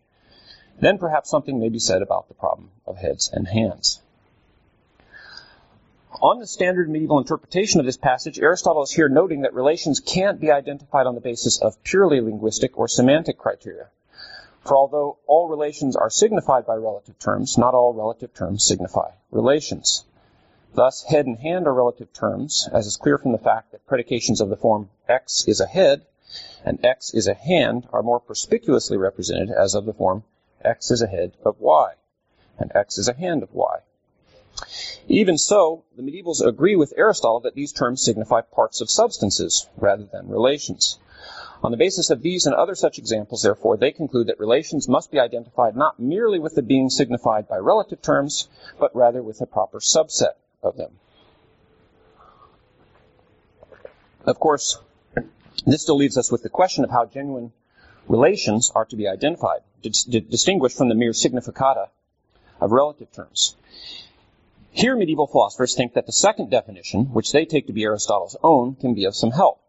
then 0.79 0.97
perhaps 0.97 1.29
something 1.29 1.59
may 1.59 1.69
be 1.69 1.77
said 1.77 2.01
about 2.01 2.29
the 2.29 2.33
problem 2.33 2.71
of 2.87 2.97
heads 2.97 3.29
and 3.31 3.47
hands. 3.47 4.01
On 6.21 6.39
the 6.39 6.47
standard 6.47 6.89
medieval 6.89 7.19
interpretation 7.19 7.79
of 7.79 7.85
this 7.85 7.97
passage, 7.97 8.39
Aristotle 8.39 8.83
is 8.83 8.91
here 8.91 9.09
noting 9.09 9.41
that 9.41 9.53
relations 9.53 9.99
can't 9.99 10.39
be 10.39 10.51
identified 10.51 11.05
on 11.05 11.15
the 11.15 11.21
basis 11.21 11.61
of 11.61 11.83
purely 11.83 12.21
linguistic 12.21 12.77
or 12.77 12.87
semantic 12.87 13.37
criteria. 13.37 13.89
For 14.61 14.77
although 14.77 15.17
all 15.27 15.49
relations 15.49 15.97
are 15.97 16.09
signified 16.09 16.65
by 16.65 16.75
relative 16.75 17.19
terms, 17.19 17.57
not 17.57 17.73
all 17.73 17.93
relative 17.93 18.33
terms 18.33 18.63
signify 18.63 19.11
relations. 19.31 20.05
Thus, 20.75 21.03
head 21.03 21.27
and 21.27 21.37
hand 21.37 21.67
are 21.67 21.73
relative 21.73 22.11
terms, 22.13 22.67
as 22.73 22.87
is 22.87 22.97
clear 22.97 23.19
from 23.19 23.31
the 23.31 23.37
fact 23.37 23.71
that 23.71 23.85
predications 23.85 24.41
of 24.41 24.49
the 24.49 24.57
form 24.57 24.89
x 25.07 25.47
is 25.47 25.59
a 25.59 25.67
head 25.67 26.07
and 26.65 26.83
x 26.83 27.13
is 27.13 27.27
a 27.27 27.35
hand 27.35 27.87
are 27.93 28.01
more 28.01 28.19
perspicuously 28.19 28.97
represented 28.97 29.51
as 29.51 29.75
of 29.75 29.85
the 29.85 29.93
form 29.93 30.23
x 30.63 30.89
is 30.89 31.03
a 31.03 31.07
head 31.07 31.33
of 31.45 31.61
y 31.61 31.93
and 32.57 32.71
x 32.73 32.97
is 32.97 33.07
a 33.07 33.13
hand 33.13 33.43
of 33.43 33.53
y. 33.53 33.81
Even 35.07 35.37
so, 35.37 35.83
the 35.95 36.01
medievals 36.01 36.43
agree 36.43 36.75
with 36.75 36.91
Aristotle 36.97 37.41
that 37.41 37.53
these 37.53 37.71
terms 37.71 38.01
signify 38.01 38.41
parts 38.41 38.81
of 38.81 38.89
substances 38.89 39.69
rather 39.77 40.05
than 40.05 40.27
relations. 40.27 40.97
On 41.61 41.69
the 41.69 41.77
basis 41.77 42.09
of 42.09 42.23
these 42.23 42.47
and 42.47 42.55
other 42.55 42.73
such 42.73 42.97
examples, 42.97 43.43
therefore, 43.43 43.77
they 43.77 43.91
conclude 43.91 44.25
that 44.25 44.39
relations 44.39 44.89
must 44.89 45.11
be 45.11 45.19
identified 45.19 45.75
not 45.75 45.99
merely 45.99 46.39
with 46.39 46.55
the 46.55 46.63
being 46.63 46.89
signified 46.89 47.47
by 47.47 47.57
relative 47.57 48.01
terms, 48.01 48.49
but 48.79 48.95
rather 48.95 49.21
with 49.21 49.39
a 49.39 49.45
proper 49.45 49.79
subset 49.79 50.33
of 50.63 50.77
them. 50.77 50.91
Of 54.25 54.39
course, 54.39 54.79
this 55.65 55.81
still 55.81 55.97
leaves 55.97 56.17
us 56.17 56.31
with 56.31 56.43
the 56.43 56.49
question 56.49 56.83
of 56.83 56.89
how 56.89 57.05
genuine 57.05 57.51
relations 58.07 58.71
are 58.73 58.85
to 58.85 58.95
be 58.95 59.07
identified, 59.07 59.61
distinguished 59.81 60.77
from 60.77 60.89
the 60.89 60.95
mere 60.95 61.13
significata 61.13 61.89
of 62.59 62.71
relative 62.71 63.11
terms. 63.11 63.55
Here, 64.71 64.95
medieval 64.95 65.27
philosophers 65.27 65.75
think 65.75 65.93
that 65.93 66.05
the 66.05 66.11
second 66.11 66.49
definition, 66.49 67.05
which 67.13 67.31
they 67.31 67.45
take 67.45 67.67
to 67.67 67.73
be 67.73 67.83
Aristotle's 67.83 68.35
own, 68.41 68.75
can 68.75 68.95
be 68.95 69.05
of 69.05 69.15
some 69.15 69.31
help. 69.31 69.61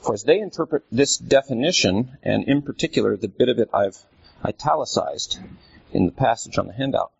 For 0.00 0.14
as 0.14 0.24
they 0.24 0.40
interpret 0.40 0.84
this 0.90 1.16
definition, 1.16 2.18
and 2.22 2.44
in 2.44 2.62
particular 2.62 3.16
the 3.16 3.28
bit 3.28 3.48
of 3.48 3.58
it 3.58 3.70
I've 3.72 3.98
italicized 4.44 5.38
in 5.92 6.06
the 6.06 6.12
passage 6.12 6.58
on 6.58 6.66
the 6.66 6.72
handout, 6.72 7.12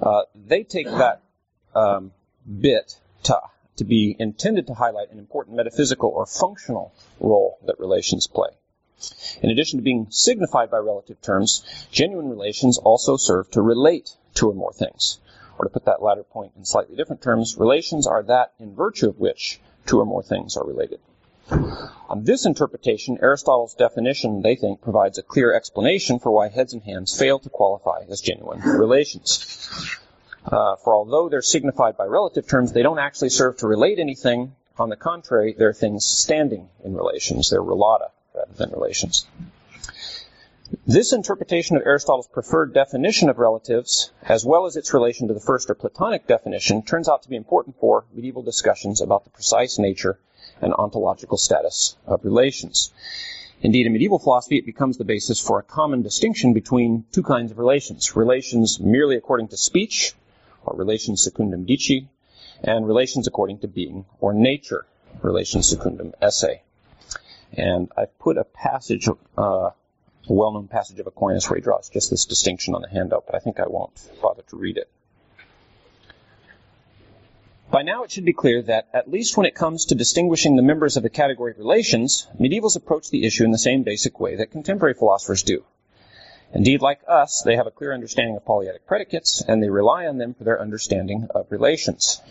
uh, 0.00 0.22
they 0.34 0.62
take 0.62 0.86
that 0.86 1.22
um, 1.74 2.12
bit 2.60 2.98
to, 3.24 3.84
be 3.84 4.14
intended 4.18 4.66
to 4.68 4.74
highlight 4.74 5.10
an 5.10 5.18
important 5.18 5.56
metaphysical 5.56 6.10
or 6.10 6.26
functional 6.26 6.94
role 7.18 7.58
that 7.66 7.78
relations 7.78 8.26
play. 8.26 8.50
In 9.42 9.50
addition 9.50 9.78
to 9.78 9.82
being 9.82 10.06
signified 10.10 10.70
by 10.70 10.78
relative 10.78 11.20
terms, 11.20 11.64
genuine 11.90 12.30
relations 12.30 12.78
also 12.78 13.16
serve 13.16 13.50
to 13.50 13.62
relate 13.62 14.16
two 14.34 14.48
or 14.48 14.54
more 14.54 14.72
things. 14.72 15.18
Or 15.58 15.64
to 15.64 15.70
put 15.70 15.84
that 15.84 16.02
latter 16.02 16.22
point 16.22 16.52
in 16.56 16.64
slightly 16.64 16.96
different 16.96 17.22
terms, 17.22 17.56
relations 17.56 18.06
are 18.06 18.22
that 18.24 18.52
in 18.58 18.74
virtue 18.74 19.08
of 19.08 19.18
which 19.18 19.60
two 19.86 20.00
or 20.00 20.06
more 20.06 20.22
things 20.22 20.56
are 20.56 20.64
related. 20.64 21.00
On 21.50 22.24
this 22.24 22.46
interpretation, 22.46 23.18
Aristotle's 23.20 23.74
definition, 23.74 24.40
they 24.40 24.56
think, 24.56 24.80
provides 24.80 25.18
a 25.18 25.22
clear 25.22 25.52
explanation 25.54 26.18
for 26.18 26.32
why 26.32 26.48
heads 26.48 26.72
and 26.72 26.82
hands 26.82 27.16
fail 27.16 27.38
to 27.38 27.50
qualify 27.50 28.04
as 28.08 28.20
genuine 28.20 28.60
relations. 28.60 29.98
Uh, 30.44 30.76
for 30.76 30.94
although 30.94 31.28
they're 31.28 31.42
signified 31.42 31.96
by 31.96 32.04
relative 32.04 32.46
terms, 32.46 32.72
they 32.72 32.82
don't 32.82 32.98
actually 32.98 33.30
serve 33.30 33.56
to 33.56 33.66
relate 33.66 33.98
anything. 33.98 34.54
On 34.78 34.88
the 34.88 34.96
contrary, 34.96 35.54
they're 35.56 35.72
things 35.72 36.04
standing 36.04 36.68
in 36.84 36.94
relations. 36.94 37.50
They're 37.50 37.62
relata 37.62 38.10
rather 38.34 38.52
than 38.54 38.70
relations. 38.70 39.26
This 40.86 41.12
interpretation 41.12 41.76
of 41.76 41.82
Aristotle's 41.86 42.26
preferred 42.26 42.74
definition 42.74 43.28
of 43.28 43.38
relatives, 43.38 44.10
as 44.22 44.44
well 44.44 44.66
as 44.66 44.76
its 44.76 44.92
relation 44.92 45.28
to 45.28 45.34
the 45.34 45.40
first 45.40 45.70
or 45.70 45.74
Platonic 45.74 46.26
definition, 46.26 46.82
turns 46.82 47.08
out 47.08 47.22
to 47.22 47.28
be 47.28 47.36
important 47.36 47.76
for 47.78 48.04
medieval 48.12 48.42
discussions 48.42 49.00
about 49.00 49.24
the 49.24 49.30
precise 49.30 49.78
nature 49.78 50.18
and 50.60 50.74
ontological 50.74 51.38
status 51.38 51.96
of 52.06 52.24
relations. 52.24 52.92
Indeed, 53.62 53.86
in 53.86 53.92
medieval 53.92 54.18
philosophy, 54.18 54.58
it 54.58 54.66
becomes 54.66 54.98
the 54.98 55.04
basis 55.04 55.40
for 55.40 55.58
a 55.58 55.62
common 55.62 56.02
distinction 56.02 56.52
between 56.52 57.04
two 57.12 57.22
kinds 57.22 57.50
of 57.50 57.58
relations. 57.58 58.14
Relations 58.16 58.80
merely 58.80 59.16
according 59.16 59.48
to 59.48 59.56
speech, 59.56 60.14
or 60.66 60.76
relations 60.76 61.22
secundum 61.22 61.64
dici, 61.64 62.08
and 62.62 62.86
relations 62.86 63.26
according 63.26 63.58
to 63.58 63.68
being 63.68 64.04
or 64.20 64.32
nature, 64.32 64.86
relations 65.22 65.68
secundum 65.68 66.14
esse. 66.20 66.60
And 67.52 67.90
I've 67.96 68.18
put 68.18 68.36
a 68.36 68.44
passage, 68.44 69.08
uh, 69.08 69.40
a 69.40 69.74
well-known 70.26 70.68
passage 70.68 70.98
of 70.98 71.06
Aquinas 71.06 71.48
where 71.48 71.56
he 71.56 71.62
draws 71.62 71.88
just 71.88 72.10
this 72.10 72.24
distinction 72.24 72.74
on 72.74 72.82
the 72.82 72.88
handout, 72.88 73.26
but 73.26 73.34
I 73.34 73.38
think 73.38 73.60
I 73.60 73.66
won't 73.66 74.10
bother 74.20 74.42
to 74.48 74.56
read 74.56 74.76
it. 74.76 74.88
By 77.70 77.82
now 77.82 78.04
it 78.04 78.10
should 78.10 78.24
be 78.24 78.32
clear 78.32 78.62
that, 78.62 78.88
at 78.92 79.10
least 79.10 79.36
when 79.36 79.46
it 79.46 79.54
comes 79.54 79.86
to 79.86 79.94
distinguishing 79.94 80.54
the 80.54 80.62
members 80.62 80.96
of 80.96 81.02
the 81.02 81.10
category 81.10 81.52
of 81.52 81.58
relations, 81.58 82.28
medievals 82.38 82.76
approach 82.76 83.10
the 83.10 83.26
issue 83.26 83.44
in 83.44 83.50
the 83.50 83.58
same 83.58 83.82
basic 83.82 84.20
way 84.20 84.36
that 84.36 84.50
contemporary 84.50 84.94
philosophers 84.94 85.42
do. 85.42 85.64
Indeed, 86.54 86.82
like 86.82 87.00
us, 87.08 87.42
they 87.42 87.56
have 87.56 87.66
a 87.66 87.72
clear 87.72 87.92
understanding 87.92 88.36
of 88.36 88.44
polyadic 88.44 88.86
predicates, 88.86 89.42
and 89.46 89.60
they 89.60 89.70
rely 89.70 90.06
on 90.06 90.18
them 90.18 90.34
for 90.34 90.44
their 90.44 90.60
understanding 90.60 91.26
of 91.34 91.50
relations. 91.50 92.22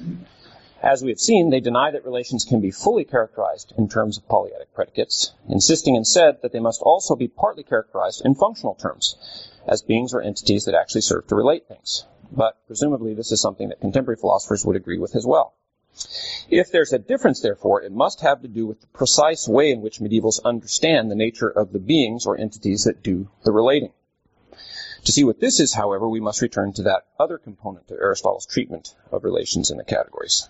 As 0.82 1.04
we 1.04 1.10
have 1.10 1.20
seen, 1.20 1.50
they 1.50 1.60
deny 1.60 1.92
that 1.92 2.06
relations 2.06 2.46
can 2.46 2.62
be 2.62 2.72
fully 2.72 3.04
characterized 3.04 3.74
in 3.78 3.90
terms 3.90 4.18
of 4.18 4.28
polyadic 4.30 4.74
predicates, 4.74 5.34
insisting 5.50 5.96
instead 5.96 6.42
that 6.42 6.54
they 6.54 6.62
must 6.62 6.82
also 6.82 7.18
be 7.18 7.28
partly 7.28 7.64
characterized 7.64 8.22
in 8.24 8.34
functional 8.34 8.76
terms, 8.76 9.18
as 9.68 9.82
beings 9.82 10.14
or 10.14 10.22
entities 10.22 10.66
that 10.66 10.76
actually 10.76 11.02
serve 11.02 11.28
to 11.28 11.36
relate 11.36 11.68
things. 11.68 12.06
But 12.32 12.58
presumably 12.66 13.14
this 13.14 13.34
is 13.34 13.42
something 13.42 13.70
that 13.70 13.82
contemporary 13.82 14.18
philosophers 14.18 14.66
would 14.66 14.78
agree 14.78 15.00
with 15.00 15.18
as 15.18 15.26
well. 15.26 15.54
If 16.50 16.72
there's 16.72 16.94
a 16.94 17.00
difference, 17.00 17.42
therefore, 17.42 17.82
it 17.82 17.92
must 17.92 18.22
have 18.22 18.42
to 18.42 18.48
do 18.48 18.66
with 18.66 18.80
the 18.80 18.88
precise 18.88 19.50
way 19.50 19.72
in 19.72 19.82
which 19.82 20.00
medievals 20.00 20.44
understand 20.46 21.12
the 21.12 21.16
nature 21.16 21.50
of 21.50 21.74
the 21.74 21.80
beings 21.80 22.26
or 22.26 22.38
entities 22.38 22.86
that 22.86 23.04
do 23.04 23.30
the 23.44 23.52
relating. 23.52 23.92
To 25.06 25.12
see 25.12 25.24
what 25.24 25.40
this 25.40 25.60
is, 25.60 25.74
however, 25.74 26.08
we 26.08 26.20
must 26.20 26.42
return 26.42 26.74
to 26.74 26.84
that 26.84 27.06
other 27.20 27.38
component 27.38 27.92
of 27.92 27.98
Aristotle's 27.98 28.46
treatment 28.46 28.96
of 29.12 29.24
relations 29.24 29.70
in 29.70 29.78
the 29.78 29.84
categories 29.84 30.50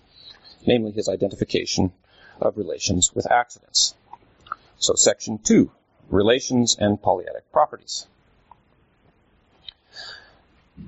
namely 0.66 0.92
his 0.92 1.08
identification 1.08 1.92
of 2.40 2.56
relations 2.56 3.14
with 3.14 3.30
accidents. 3.30 3.94
So 4.78 4.94
section 4.94 5.38
two, 5.38 5.70
relations 6.10 6.76
and 6.78 7.00
polyadic 7.00 7.50
properties. 7.52 8.06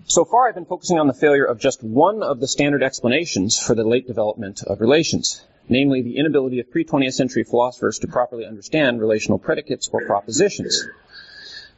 So 0.06 0.24
far 0.24 0.48
I've 0.48 0.54
been 0.54 0.66
focusing 0.66 0.98
on 0.98 1.06
the 1.06 1.14
failure 1.14 1.44
of 1.44 1.60
just 1.60 1.82
one 1.82 2.22
of 2.22 2.40
the 2.40 2.48
standard 2.48 2.82
explanations 2.82 3.58
for 3.58 3.74
the 3.74 3.84
late 3.84 4.06
development 4.06 4.62
of 4.64 4.80
relations, 4.80 5.44
namely 5.68 6.02
the 6.02 6.18
inability 6.18 6.58
of 6.58 6.70
pre-20th 6.70 7.12
century 7.12 7.44
philosophers 7.44 8.00
to 8.00 8.08
properly 8.08 8.44
understand 8.44 9.00
relational 9.00 9.38
predicates 9.38 9.88
or 9.92 10.04
propositions. 10.04 10.84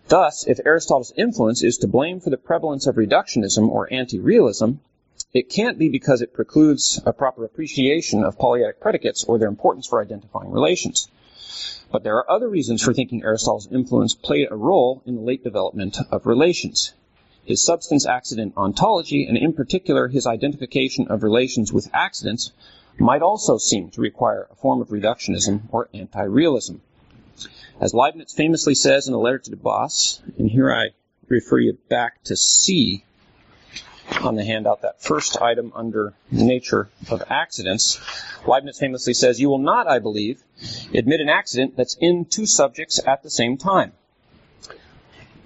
Thus, 0.08 0.46
if 0.46 0.58
Aristotle's 0.64 1.12
influence 1.18 1.62
is 1.62 1.76
to 1.78 1.86
blame 1.86 2.20
for 2.20 2.30
the 2.30 2.38
prevalence 2.38 2.86
of 2.86 2.96
reductionism 2.96 3.68
or 3.68 3.92
anti-realism, 3.92 4.72
it 5.34 5.50
can't 5.50 5.78
be 5.78 5.90
because 5.90 6.22
it 6.22 6.32
precludes 6.32 6.98
a 7.04 7.12
proper 7.12 7.44
appreciation 7.44 8.24
of 8.24 8.38
polyadic 8.38 8.80
predicates 8.80 9.24
or 9.24 9.38
their 9.38 9.48
importance 9.48 9.86
for 9.86 10.00
identifying 10.00 10.50
relations. 10.50 11.08
But 11.92 12.04
there 12.04 12.16
are 12.16 12.30
other 12.30 12.48
reasons 12.48 12.82
for 12.82 12.94
thinking 12.94 13.22
Aristotle's 13.22 13.68
influence 13.70 14.14
played 14.14 14.48
a 14.50 14.56
role 14.56 15.02
in 15.04 15.16
the 15.16 15.20
late 15.20 15.44
development 15.44 15.98
of 16.10 16.24
relations. 16.24 16.94
His 17.44 17.62
substance 17.62 18.06
accident 18.06 18.54
ontology, 18.56 19.26
and 19.26 19.36
in 19.36 19.52
particular 19.52 20.08
his 20.08 20.26
identification 20.26 21.08
of 21.08 21.22
relations 21.22 21.70
with 21.70 21.90
accidents, 21.92 22.52
might 22.98 23.20
also 23.20 23.58
seem 23.58 23.90
to 23.90 24.00
require 24.00 24.48
a 24.50 24.54
form 24.54 24.80
of 24.80 24.88
reductionism 24.88 25.62
or 25.70 25.90
anti-realism. 25.92 26.76
As 27.80 27.94
Leibniz 27.94 28.32
famously 28.32 28.74
says 28.74 29.06
in 29.06 29.14
a 29.14 29.18
letter 29.18 29.38
to 29.38 29.50
Des 29.50 29.56
Bosses, 29.56 30.20
and 30.36 30.50
here 30.50 30.72
I 30.72 30.88
refer 31.28 31.58
you 31.58 31.78
back 31.88 32.24
to 32.24 32.36
C 32.36 33.04
on 34.20 34.34
the 34.34 34.44
handout, 34.44 34.82
that 34.82 35.00
first 35.00 35.40
item 35.40 35.72
under 35.76 36.14
nature 36.28 36.88
of 37.08 37.22
accidents, 37.30 38.00
Leibniz 38.44 38.80
famously 38.80 39.14
says, 39.14 39.38
You 39.38 39.48
will 39.48 39.58
not, 39.58 39.86
I 39.86 40.00
believe, 40.00 40.42
admit 40.92 41.20
an 41.20 41.28
accident 41.28 41.76
that's 41.76 41.96
in 42.00 42.24
two 42.24 42.46
subjects 42.46 43.00
at 43.06 43.22
the 43.22 43.30
same 43.30 43.56
time. 43.56 43.92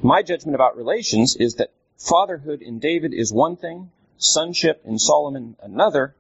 My 0.03 0.23
judgment 0.23 0.55
about 0.55 0.79
relations 0.79 1.37
is 1.37 1.57
that 1.57 1.73
fatherhood 1.99 2.63
in 2.63 2.79
David 2.79 3.13
is 3.13 3.31
one 3.31 3.57
thing, 3.57 3.91
sonship 4.17 4.81
in 4.87 4.99
Solomon 4.99 5.57
another, 5.63 6.15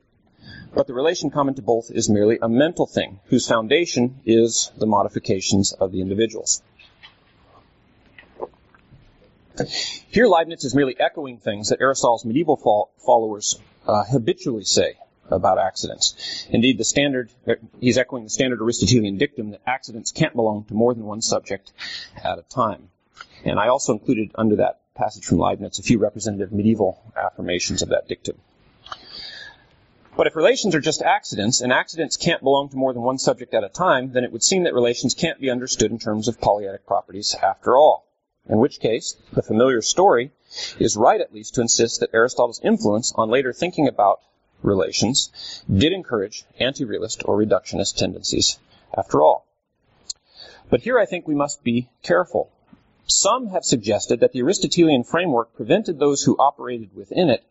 but 0.74 0.86
the 0.86 0.94
relation 0.94 1.30
common 1.30 1.54
to 1.54 1.62
both 1.62 1.90
is 1.90 2.08
merely 2.08 2.38
a 2.40 2.48
mental 2.48 2.86
thing, 2.86 3.20
whose 3.26 3.46
foundation 3.46 4.20
is 4.24 4.70
the 4.76 4.86
modifications 4.86 5.72
of 5.72 5.92
the 5.92 6.00
individuals. 6.00 6.62
Here, 10.08 10.26
Leibniz 10.26 10.64
is 10.64 10.74
merely 10.74 10.98
echoing 10.98 11.38
things 11.38 11.68
that 11.68 11.80
Aristotle's 11.80 12.24
medieval 12.24 12.56
followers 13.04 13.60
uh, 13.86 14.04
habitually 14.04 14.64
say 14.64 14.94
about 15.30 15.58
accidents. 15.58 16.46
Indeed, 16.50 16.78
the 16.78 16.84
standard, 16.84 17.30
er, 17.46 17.58
he's 17.80 17.98
echoing 17.98 18.24
the 18.24 18.30
standard 18.30 18.60
Aristotelian 18.60 19.18
dictum 19.18 19.50
that 19.50 19.60
accidents 19.66 20.10
can't 20.10 20.34
belong 20.34 20.64
to 20.64 20.74
more 20.74 20.94
than 20.94 21.04
one 21.04 21.20
subject 21.20 21.72
at 22.22 22.38
a 22.38 22.42
time. 22.42 22.88
And 23.44 23.58
I 23.58 23.68
also 23.68 23.92
included 23.92 24.30
under 24.34 24.56
that 24.56 24.80
passage 24.94 25.24
from 25.24 25.38
Leibniz 25.38 25.78
a 25.78 25.82
few 25.82 25.98
representative 25.98 26.52
medieval 26.52 27.12
affirmations 27.16 27.82
of 27.82 27.90
that 27.90 28.08
dictum. 28.08 28.38
But 30.14 30.26
if 30.26 30.36
relations 30.36 30.74
are 30.74 30.80
just 30.80 31.00
accidents, 31.00 31.62
and 31.62 31.72
accidents 31.72 32.18
can't 32.18 32.42
belong 32.42 32.68
to 32.68 32.76
more 32.76 32.92
than 32.92 33.02
one 33.02 33.18
subject 33.18 33.54
at 33.54 33.64
a 33.64 33.70
time, 33.70 34.12
then 34.12 34.24
it 34.24 34.32
would 34.32 34.42
seem 34.42 34.64
that 34.64 34.74
relations 34.74 35.14
can't 35.14 35.40
be 35.40 35.50
understood 35.50 35.90
in 35.90 35.98
terms 35.98 36.28
of 36.28 36.40
polyadic 36.40 36.86
properties 36.86 37.34
after 37.42 37.76
all. 37.76 38.06
In 38.48 38.58
which 38.58 38.80
case, 38.80 39.16
the 39.32 39.42
familiar 39.42 39.80
story 39.80 40.32
is 40.78 40.96
right 40.96 41.20
at 41.20 41.32
least 41.32 41.54
to 41.54 41.62
insist 41.62 42.00
that 42.00 42.12
Aristotle's 42.12 42.60
influence 42.62 43.12
on 43.16 43.30
later 43.30 43.52
thinking 43.52 43.88
about 43.88 44.20
relations 44.62 45.62
did 45.72 45.92
encourage 45.92 46.44
anti-realist 46.58 47.22
or 47.24 47.38
reductionist 47.38 47.96
tendencies 47.96 48.58
after 48.96 49.22
all. 49.22 49.46
But 50.68 50.82
here 50.82 50.98
I 50.98 51.06
think 51.06 51.26
we 51.26 51.34
must 51.34 51.64
be 51.64 51.88
careful. 52.02 52.50
Some 53.06 53.48
have 53.48 53.64
suggested 53.64 54.20
that 54.20 54.32
the 54.32 54.42
Aristotelian 54.42 55.02
framework 55.04 55.54
prevented 55.54 55.98
those 55.98 56.22
who 56.22 56.36
operated 56.38 56.94
within 56.94 57.30
it 57.30 57.44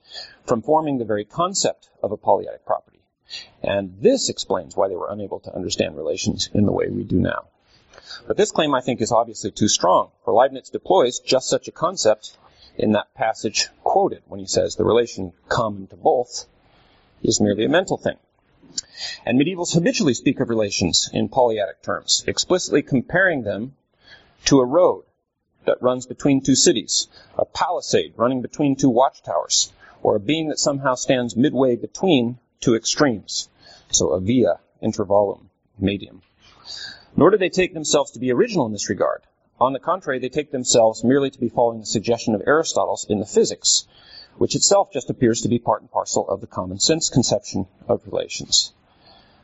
from 0.46 0.62
forming 0.62 0.98
the 0.98 1.06
very 1.06 1.26
concept 1.26 1.90
of 2.02 2.12
a 2.12 2.18
polyadic 2.18 2.66
property. 2.66 3.00
And 3.62 3.96
this 4.00 4.30
explains 4.30 4.76
why 4.76 4.88
they 4.88 4.96
were 4.96 5.12
unable 5.12 5.40
to 5.42 5.54
understand 5.54 5.96
relations 5.96 6.50
in 6.54 6.66
the 6.66 6.72
way 6.72 6.90
we 6.90 7.04
do 7.04 7.20
now. 7.20 7.48
But 8.28 8.38
this 8.38 8.52
claim, 8.52 8.74
I 8.74 8.82
think, 8.82 9.02
is 9.02 9.12
obviously 9.12 9.52
too 9.52 9.68
strong, 9.68 10.12
for 10.24 10.34
Leibniz 10.34 10.70
deploys 10.70 11.20
just 11.20 11.50
such 11.50 11.68
a 11.68 11.72
concept 11.72 12.38
in 12.78 12.94
that 12.94 13.14
passage 13.14 13.68
quoted 13.84 14.24
when 14.28 14.40
he 14.40 14.46
says 14.46 14.76
the 14.76 14.86
relation 14.86 15.34
common 15.50 15.88
to 15.88 15.96
both 15.96 16.48
is 17.22 17.42
merely 17.42 17.66
a 17.66 17.70
mental 17.70 17.98
thing. 17.98 18.18
And 19.26 19.40
medievals 19.40 19.74
habitually 19.74 20.14
speak 20.14 20.40
of 20.40 20.50
relations 20.50 21.10
in 21.14 21.30
polyadic 21.30 21.82
terms, 21.82 22.24
explicitly 22.26 22.82
comparing 22.82 23.44
them 23.44 23.76
to 24.46 24.60
a 24.60 24.66
road 24.66 25.04
that 25.66 25.82
runs 25.82 26.06
between 26.06 26.42
two 26.42 26.56
cities, 26.56 27.08
a 27.38 27.46
palisade 27.46 28.14
running 28.18 28.42
between 28.42 28.76
two 28.76 28.90
watchtowers, 28.90 29.72
or 30.04 30.16
a 30.16 30.20
being 30.20 30.50
that 30.50 30.60
somehow 30.60 30.96
stands 30.96 31.36
midway 31.36 31.76
between 31.76 32.38
two 32.60 32.76
extremes. 32.76 33.50
So 33.92 34.10
a 34.10 34.20
via 34.20 34.60
intervallum 34.82 35.50
medium. 35.78 36.22
Nor 37.16 37.32
do 37.32 37.38
they 37.38 37.50
take 37.50 37.74
themselves 37.74 38.12
to 38.12 38.20
be 38.20 38.32
original 38.32 38.66
in 38.66 38.72
this 38.72 38.90
regard. 38.90 39.22
On 39.60 39.74
the 39.74 39.80
contrary, 39.80 40.18
they 40.18 40.30
take 40.30 40.52
themselves 40.52 41.04
merely 41.04 41.30
to 41.30 41.40
be 41.40 41.50
following 41.50 41.82
the 41.82 41.86
suggestion 41.86 42.34
of 42.34 42.42
Aristotle's 42.48 43.06
in 43.08 43.20
the 43.20 43.26
Physics, 43.26 43.86
which 44.38 44.56
itself 44.56 44.92
just 44.92 45.10
appears 45.10 45.42
to 45.42 45.50
be 45.50 45.60
part 45.60 45.82
and 45.82 45.92
parcel 45.92 46.28
of 46.28 46.42
the 46.42 46.48
common 46.48 46.80
sense 46.80 47.10
conception 47.10 47.68
of 47.88 48.02
relations. 48.08 48.74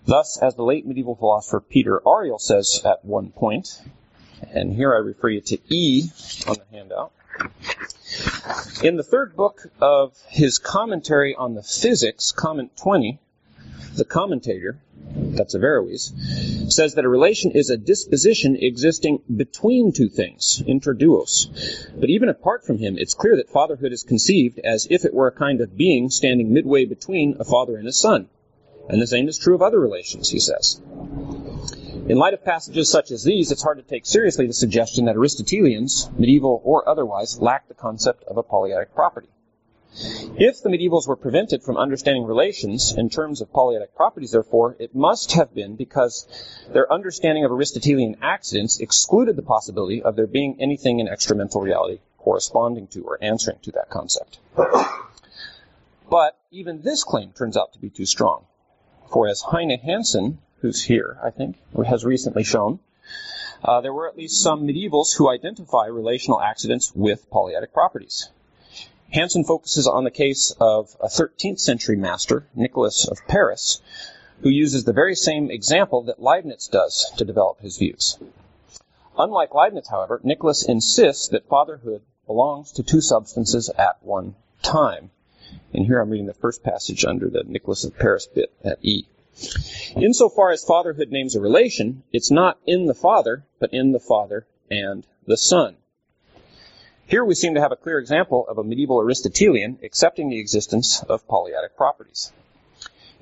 Thus, 0.06 0.40
as 0.42 0.56
the 0.56 0.64
late 0.64 0.88
medieval 0.88 1.16
philosopher 1.16 1.60
Peter 1.60 2.02
Auriol 2.08 2.40
says 2.40 2.82
at 2.86 3.04
one 3.04 3.32
point, 3.32 3.82
and 4.42 4.74
here 4.74 4.94
I 4.94 5.00
refer 5.00 5.30
you 5.30 5.42
to 5.42 5.58
E 5.70 6.10
on 6.48 6.56
the 6.56 6.78
handout. 6.78 7.12
In 8.84 8.96
the 8.96 9.04
third 9.04 9.36
book 9.36 9.68
of 9.82 10.18
his 10.28 10.58
commentary 10.58 11.36
on 11.36 11.56
the 11.56 11.64
physics, 11.64 12.32
comment 12.32 12.76
20, 12.78 13.20
the 13.96 14.06
commentator, 14.06 14.80
that's 15.16 15.56
Averroes, 15.56 16.14
says 16.74 16.96
that 16.96 17.06
a 17.06 17.10
relation 17.10 17.52
is 17.52 17.70
a 17.70 17.78
disposition 17.78 18.56
existing 18.56 19.22
between 19.36 19.92
two 19.92 20.10
things, 20.10 20.62
inter 20.66 20.94
duos. 20.94 21.88
But 21.96 22.10
even 22.10 22.30
apart 22.30 22.66
from 22.66 22.78
him, 22.78 22.98
it's 22.98 23.14
clear 23.14 23.36
that 23.38 23.50
fatherhood 23.50 23.92
is 23.92 24.04
conceived 24.04 24.60
as 24.60 24.88
if 24.90 25.06
it 25.06 25.14
were 25.14 25.28
a 25.28 25.32
kind 25.32 25.62
of 25.62 25.78
being 25.78 26.10
standing 26.10 26.54
midway 26.54 26.86
between 26.86 27.38
a 27.40 27.44
father 27.44 27.78
and 27.78 27.88
a 27.88 27.94
son. 27.94 28.30
And 28.90 29.02
the 29.02 29.08
same 29.08 29.28
is 29.28 29.38
true 29.38 29.56
of 29.56 29.62
other 29.62 29.80
relations, 29.80 30.30
he 30.30 30.40
says. 30.40 30.80
In 32.08 32.18
light 32.18 32.34
of 32.34 32.46
passages 32.46 32.90
such 32.90 33.12
as 33.12 33.26
these, 33.26 33.52
it's 33.52 33.64
hard 33.64 33.80
to 33.80 33.84
take 33.84 34.06
seriously 34.06 34.48
the 34.48 34.54
suggestion 34.54 35.06
that 35.06 35.18
Aristotelians, 35.18 36.10
medieval 36.18 36.62
or 36.64 36.88
otherwise, 36.88 37.42
lacked 37.42 37.68
the 37.68 37.74
concept 37.74 38.24
of 38.24 38.38
a 38.38 38.44
polyadic 38.44 38.96
property. 38.96 39.28
If 40.38 40.64
the 40.64 40.70
medievals 40.70 41.06
were 41.06 41.18
prevented 41.18 41.64
from 41.64 41.76
understanding 41.76 42.24
relations 42.24 42.94
in 42.94 43.10
terms 43.10 43.42
of 43.42 43.52
polyadic 43.52 43.94
properties, 43.94 44.32
therefore, 44.32 44.78
it 44.80 44.96
must 44.96 45.34
have 45.34 45.54
been 45.54 45.76
because 45.76 46.26
their 46.72 46.90
understanding 46.90 47.44
of 47.44 47.52
Aristotelian 47.52 48.16
accidents 48.22 48.80
excluded 48.80 49.36
the 49.36 49.42
possibility 49.42 50.02
of 50.02 50.16
there 50.16 50.28
being 50.28 50.62
anything 50.62 51.02
in 51.02 51.08
extramental 51.08 51.62
reality 51.62 52.00
corresponding 52.18 52.88
to 52.88 53.04
or 53.04 53.22
answering 53.22 53.60
to 53.64 53.72
that 53.74 53.90
concept. 53.90 54.40
But 56.10 56.38
even 56.52 56.84
this 56.84 57.04
claim 57.04 57.34
turns 57.34 57.58
out 57.58 57.74
to 57.74 57.80
be 57.80 57.90
too 57.90 58.06
strong. 58.06 58.46
For 59.12 59.28
as 59.28 59.42
Heine 59.42 59.78
Hansen 59.80 60.40
who's 60.62 60.84
here, 60.84 61.20
I 61.24 61.30
think, 61.30 61.58
has 61.86 62.04
recently 62.06 62.44
shown, 62.44 62.80
uh, 63.64 63.82
there 63.82 63.94
were 63.94 64.08
at 64.08 64.18
least 64.18 64.42
some 64.42 64.68
medievals 64.68 65.16
who 65.18 65.30
identify 65.30 65.88
relational 65.88 66.42
accidents 66.42 66.94
with 66.96 67.30
polyadic 67.30 67.74
properties. 67.74 68.30
Hansen 69.12 69.44
focuses 69.44 69.88
on 69.88 70.04
the 70.04 70.12
case 70.12 70.54
of 70.60 70.96
a 71.00 71.08
13th 71.08 71.60
century 71.60 71.96
master, 71.96 72.46
Nicholas 72.56 73.08
of 73.08 73.18
Paris, 73.28 73.82
who 74.42 74.50
uses 74.50 74.84
the 74.84 74.94
very 74.94 75.16
same 75.16 75.50
example 75.50 76.04
that 76.04 76.22
Leibniz 76.22 76.68
does 76.68 77.12
to 77.18 77.26
develop 77.26 77.60
his 77.62 77.78
views. 77.78 78.20
Unlike 79.18 79.56
Leibniz, 79.56 79.88
however, 79.88 80.20
Nicholas 80.24 80.64
insists 80.64 81.30
that 81.30 81.48
fatherhood 81.48 82.02
belongs 82.28 82.74
to 82.74 82.84
two 82.84 83.02
substances 83.02 83.70
at 83.70 83.98
one 84.04 84.36
time. 84.62 85.10
And 85.74 85.86
here 85.86 86.00
I'm 86.00 86.10
reading 86.10 86.28
the 86.28 86.34
first 86.34 86.62
passage 86.62 87.06
under 87.06 87.30
the 87.30 87.44
Nicholas 87.44 87.84
of 87.86 87.98
Paris 87.98 88.28
bit 88.28 88.54
at 88.64 88.78
E. 88.84 89.08
Insofar 89.96 90.52
as 90.52 90.64
fatherhood 90.64 91.12
names 91.12 91.36
a 91.36 91.40
relation, 91.40 92.02
it's 92.12 92.32
not 92.32 92.60
in 92.66 92.88
the 92.88 92.96
father, 92.96 93.46
but 93.60 93.74
in 93.74 93.92
the 93.92 94.00
father 94.00 94.48
and 94.70 95.06
the 95.26 95.38
son. 95.38 95.78
Here 97.06 97.24
we 97.24 97.36
seem 97.36 97.54
to 97.54 97.62
have 97.62 97.72
a 97.72 97.76
clear 97.76 98.00
example 98.00 98.48
of 98.48 98.58
a 98.58 98.64
medieval 98.64 99.00
Aristotelian 99.00 99.80
accepting 99.84 100.30
the 100.30 100.40
existence 100.40 101.04
of 101.04 101.28
polyadic 101.28 101.78
properties. 101.78 102.32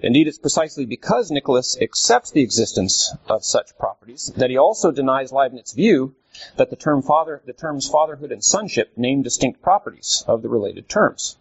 Indeed, 0.02 0.28
it's 0.28 0.38
precisely 0.38 0.86
because 0.86 1.32
Nicholas 1.32 1.78
accepts 1.80 2.32
the 2.32 2.42
existence 2.42 3.14
of 3.28 3.44
such 3.44 3.78
properties 3.78 4.32
that 4.38 4.50
he 4.50 4.58
also 4.58 4.92
denies 4.92 5.32
Leibniz's 5.32 5.74
view 5.74 6.16
that 6.58 6.70
the 6.70 6.76
term 6.76 7.02
father, 7.02 7.42
the 7.46 7.54
terms 7.54 7.88
fatherhood 7.90 8.32
and 8.32 8.44
sonship 8.44 8.98
name 8.98 9.22
distinct 9.22 9.62
properties 9.62 10.24
of 10.28 10.42
the 10.42 10.50
related 10.50 10.88
terms. 10.90 11.38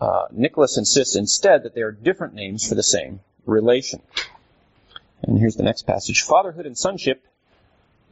Uh, 0.00 0.26
Nicholas 0.30 0.78
insists 0.78 1.16
instead 1.16 1.62
that 1.62 1.74
they 1.74 1.82
are 1.82 1.92
different 1.92 2.34
names 2.34 2.66
for 2.66 2.74
the 2.74 2.82
same 2.82 3.20
relation. 3.48 4.00
And 5.22 5.38
here's 5.38 5.56
the 5.56 5.62
next 5.62 5.82
passage. 5.82 6.22
Fatherhood 6.22 6.66
and 6.66 6.76
sonship 6.76 7.26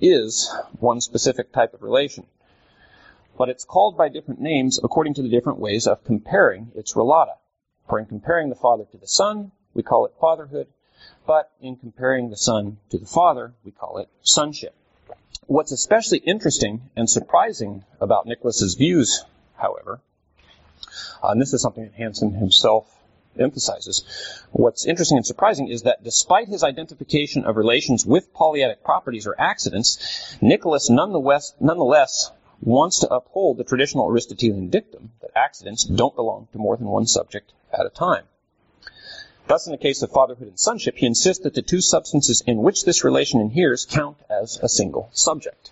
is 0.00 0.52
one 0.78 1.00
specific 1.00 1.52
type 1.52 1.72
of 1.74 1.82
relation, 1.82 2.26
but 3.38 3.48
it's 3.48 3.64
called 3.64 3.96
by 3.96 4.08
different 4.08 4.40
names 4.40 4.80
according 4.82 5.14
to 5.14 5.22
the 5.22 5.28
different 5.28 5.58
ways 5.58 5.86
of 5.86 6.04
comparing 6.04 6.72
its 6.74 6.94
relata. 6.94 7.36
For 7.88 7.98
in 7.98 8.06
comparing 8.06 8.48
the 8.48 8.56
father 8.56 8.84
to 8.90 8.96
the 8.96 9.06
son, 9.06 9.52
we 9.72 9.82
call 9.82 10.06
it 10.06 10.14
fatherhood, 10.20 10.66
but 11.26 11.52
in 11.60 11.76
comparing 11.76 12.30
the 12.30 12.36
son 12.36 12.78
to 12.90 12.98
the 12.98 13.06
father, 13.06 13.54
we 13.64 13.70
call 13.70 13.98
it 13.98 14.08
sonship. 14.22 14.74
What's 15.46 15.70
especially 15.70 16.18
interesting 16.18 16.90
and 16.96 17.08
surprising 17.08 17.84
about 18.00 18.26
Nicholas's 18.26 18.74
views, 18.74 19.24
however, 19.56 20.00
uh, 21.22 21.28
and 21.28 21.40
this 21.40 21.52
is 21.52 21.62
something 21.62 21.84
that 21.84 21.94
Hansen 21.94 22.32
himself 22.32 22.95
emphasizes. 23.40 24.04
What's 24.52 24.86
interesting 24.86 25.16
and 25.16 25.26
surprising 25.26 25.68
is 25.68 25.82
that 25.82 26.04
despite 26.04 26.48
his 26.48 26.62
identification 26.62 27.44
of 27.44 27.56
relations 27.56 28.04
with 28.06 28.32
polyadic 28.32 28.84
properties 28.84 29.26
or 29.26 29.34
accidents, 29.38 30.36
Nicholas 30.40 30.90
nonetheless, 30.90 31.54
nonetheless 31.60 32.30
wants 32.60 33.00
to 33.00 33.14
uphold 33.14 33.58
the 33.58 33.64
traditional 33.64 34.08
Aristotelian 34.08 34.68
dictum 34.70 35.12
that 35.20 35.30
accidents 35.36 35.84
don't 35.84 36.16
belong 36.16 36.48
to 36.52 36.58
more 36.58 36.76
than 36.76 36.88
one 36.88 37.06
subject 37.06 37.52
at 37.72 37.86
a 37.86 37.90
time. 37.90 38.24
Thus, 39.46 39.66
in 39.66 39.72
the 39.72 39.78
case 39.78 40.02
of 40.02 40.10
fatherhood 40.10 40.48
and 40.48 40.58
sonship, 40.58 40.96
he 40.96 41.06
insists 41.06 41.44
that 41.44 41.54
the 41.54 41.62
two 41.62 41.80
substances 41.80 42.42
in 42.46 42.62
which 42.62 42.84
this 42.84 43.04
relation 43.04 43.40
inheres 43.40 43.86
count 43.88 44.18
as 44.28 44.58
a 44.60 44.68
single 44.68 45.08
subject. 45.12 45.70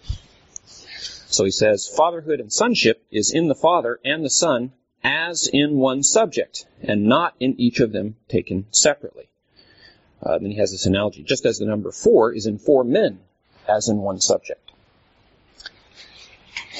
So 1.26 1.44
he 1.44 1.50
says, 1.50 1.88
fatherhood 1.88 2.38
and 2.38 2.52
sonship 2.52 3.04
is 3.10 3.32
in 3.32 3.48
the 3.48 3.56
father 3.56 3.98
and 4.04 4.24
the 4.24 4.30
son 4.30 4.72
as 5.04 5.48
in 5.52 5.76
one 5.76 6.02
subject, 6.02 6.66
and 6.82 7.04
not 7.04 7.34
in 7.38 7.60
each 7.60 7.78
of 7.80 7.92
them 7.92 8.16
taken 8.28 8.66
separately. 8.70 9.28
Uh, 10.22 10.38
then 10.38 10.50
he 10.50 10.56
has 10.56 10.72
this 10.72 10.86
analogy, 10.86 11.22
just 11.22 11.44
as 11.44 11.58
the 11.58 11.66
number 11.66 11.92
four 11.92 12.32
is 12.32 12.46
in 12.46 12.58
four 12.58 12.82
men, 12.82 13.20
as 13.68 13.88
in 13.88 13.98
one 13.98 14.18
subject. 14.18 14.72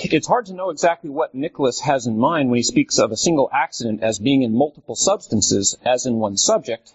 It's 0.03 0.27
hard 0.27 0.47
to 0.47 0.55
know 0.55 0.71
exactly 0.71 1.11
what 1.11 1.35
Nicholas 1.35 1.81
has 1.81 2.07
in 2.07 2.19
mind 2.19 2.51
when 2.51 2.57
he 2.57 2.63
speaks 2.63 2.99
of 2.99 3.13
a 3.13 3.17
single 3.17 3.49
accident 3.53 4.03
as 4.03 4.19
being 4.19 4.43
in 4.43 4.57
multiple 4.57 4.97
substances, 4.97 5.77
as 5.85 6.07
in 6.07 6.17
one 6.17 6.37
subject, 6.37 6.95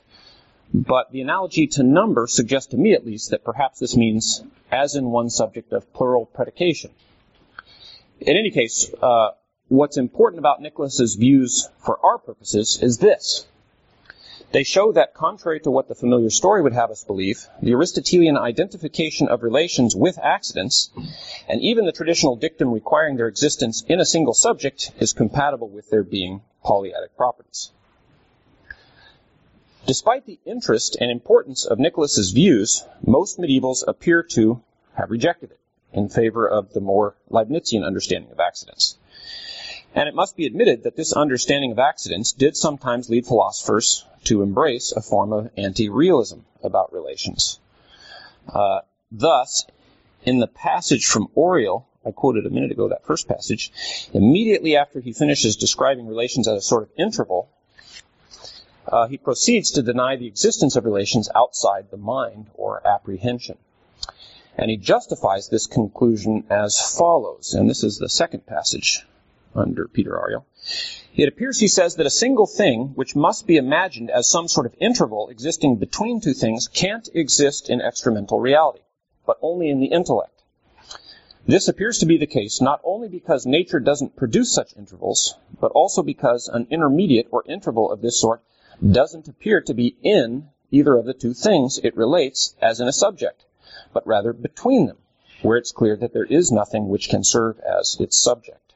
but 0.73 1.11
the 1.11 1.21
analogy 1.21 1.67
to 1.67 1.83
number 1.83 2.27
suggests 2.27 2.71
to 2.71 2.77
me 2.77 2.93
at 2.93 3.05
least 3.05 3.31
that 3.31 3.43
perhaps 3.43 3.79
this 3.79 3.95
means 3.95 4.43
as 4.71 4.95
in 4.95 5.05
one 5.05 5.29
subject 5.29 5.73
of 5.73 5.91
plural 5.93 6.25
predication. 6.25 6.91
In 8.19 8.35
any 8.35 8.51
case, 8.51 8.91
uh, 9.01 9.29
what's 9.69 9.97
important 9.97 10.39
about 10.39 10.61
Nicholas's 10.61 11.15
views 11.15 11.69
for 11.79 12.03
our 12.03 12.17
purposes 12.17 12.79
is 12.81 12.97
this. 12.97 13.47
They 14.51 14.63
show 14.63 14.91
that 14.93 15.13
contrary 15.13 15.59
to 15.59 15.69
what 15.69 15.87
the 15.87 15.93
familiar 15.93 16.31
story 16.31 16.63
would 16.63 16.73
have 16.73 16.89
us 16.89 17.03
believe, 17.03 17.47
the 17.61 17.73
Aristotelian 17.73 18.35
identification 18.35 19.27
of 19.27 19.43
relations 19.43 19.95
with 19.95 20.17
accidents, 20.17 20.89
and 21.47 21.61
even 21.61 21.85
the 21.85 21.91
traditional 21.91 22.35
dictum 22.35 22.71
requiring 22.71 23.15
their 23.15 23.27
existence 23.27 23.83
in 23.87 23.99
a 23.99 24.05
single 24.05 24.33
subject, 24.33 24.91
is 24.99 25.13
compatible 25.13 25.69
with 25.69 25.91
their 25.91 26.03
being 26.03 26.41
polyadic 26.65 27.15
properties. 27.15 27.71
Despite 29.85 30.25
the 30.25 30.39
interest 30.45 30.97
and 30.99 31.11
importance 31.11 31.65
of 31.65 31.77
Nicholas's 31.77 32.31
views, 32.31 32.83
most 33.05 33.37
medievals 33.37 33.83
appear 33.87 34.23
to 34.31 34.63
have 34.95 35.11
rejected 35.11 35.51
it 35.51 35.59
in 35.93 36.09
favor 36.09 36.49
of 36.49 36.73
the 36.73 36.81
more 36.81 37.15
Leibnizian 37.29 37.85
understanding 37.85 38.31
of 38.31 38.39
accidents. 38.39 38.97
And 39.95 40.07
it 40.07 40.15
must 40.15 40.37
be 40.37 40.45
admitted 40.45 40.83
that 40.83 40.95
this 40.95 41.13
understanding 41.13 41.71
of 41.71 41.79
accidents 41.79 42.31
did 42.31 42.55
sometimes 42.55 43.09
lead 43.09 43.25
philosophers 43.25 44.05
to 44.25 44.41
embrace 44.41 44.91
a 44.91 45.01
form 45.01 45.33
of 45.33 45.49
anti-realism 45.57 46.39
about 46.63 46.93
relations. 46.93 47.59
Uh, 48.47 48.81
thus, 49.11 49.65
in 50.23 50.39
the 50.39 50.47
passage 50.47 51.05
from 51.05 51.29
Auriol, 51.35 51.87
I 52.05 52.11
quoted 52.11 52.45
a 52.45 52.49
minute 52.49 52.71
ago 52.71 52.89
that 52.89 53.05
first 53.05 53.27
passage, 53.27 53.71
immediately 54.13 54.75
after 54.77 54.99
he 54.99 55.11
finishes 55.11 55.55
describing 55.55 56.07
relations 56.07 56.47
at 56.47 56.55
a 56.55 56.61
sort 56.61 56.83
of 56.83 56.89
interval, 56.97 57.49
uh, 58.87 59.07
he 59.07 59.17
proceeds 59.17 59.71
to 59.71 59.83
deny 59.83 60.15
the 60.15 60.27
existence 60.27 60.75
of 60.75 60.85
relations 60.85 61.29
outside 61.35 61.91
the 61.91 61.97
mind 61.97 62.47
or 62.53 62.85
apprehension. 62.87 63.57
And 64.57 64.69
he 64.69 64.77
justifies 64.77 65.49
this 65.49 65.67
conclusion 65.67 66.45
as 66.49 66.79
follows, 66.97 67.53
and 67.53 67.69
this 67.69 67.83
is 67.83 67.97
the 67.97 68.09
second 68.09 68.45
passage 68.45 69.05
under 69.55 69.87
Peter 69.87 70.17
Auriol. 70.19 70.45
It 71.15 71.27
appears, 71.27 71.59
he 71.59 71.67
says, 71.67 71.95
that 71.95 72.05
a 72.05 72.11
single 72.11 72.47
thing, 72.47 72.91
which 72.95 73.15
must 73.15 73.47
be 73.47 73.57
imagined 73.57 74.09
as 74.09 74.29
some 74.29 74.47
sort 74.47 74.65
of 74.65 74.75
interval 74.79 75.29
existing 75.29 75.77
between 75.77 76.21
two 76.21 76.33
things, 76.33 76.67
can't 76.67 77.09
exist 77.13 77.69
in 77.69 77.79
extramental 77.79 78.41
reality, 78.41 78.81
but 79.25 79.37
only 79.41 79.69
in 79.69 79.79
the 79.79 79.87
intellect. 79.87 80.43
This 81.47 81.67
appears 81.67 81.97
to 81.99 82.05
be 82.05 82.17
the 82.17 82.27
case 82.27 82.61
not 82.61 82.79
only 82.83 83.07
because 83.07 83.45
nature 83.45 83.79
doesn't 83.79 84.15
produce 84.15 84.53
such 84.53 84.77
intervals, 84.77 85.35
but 85.59 85.71
also 85.71 86.03
because 86.03 86.47
an 86.47 86.67
intermediate 86.69 87.27
or 87.31 87.43
interval 87.47 87.91
of 87.91 88.01
this 88.01 88.19
sort 88.19 88.43
doesn't 88.87 89.27
appear 89.27 89.61
to 89.61 89.73
be 89.73 89.95
in 90.03 90.49
either 90.71 90.95
of 90.95 91.05
the 91.05 91.13
two 91.13 91.33
things 91.33 91.79
it 91.83 91.97
relates 91.97 92.55
as 92.61 92.79
in 92.79 92.87
a 92.87 92.93
subject, 92.93 93.45
but 93.93 94.05
rather 94.05 94.31
between 94.31 94.85
them, 94.85 94.97
where 95.41 95.57
it's 95.57 95.71
clear 95.71 95.95
that 95.95 96.13
there 96.13 96.25
is 96.25 96.51
nothing 96.51 96.87
which 96.87 97.09
can 97.09 97.23
serve 97.23 97.59
as 97.59 97.97
its 97.99 98.15
subject. 98.15 98.68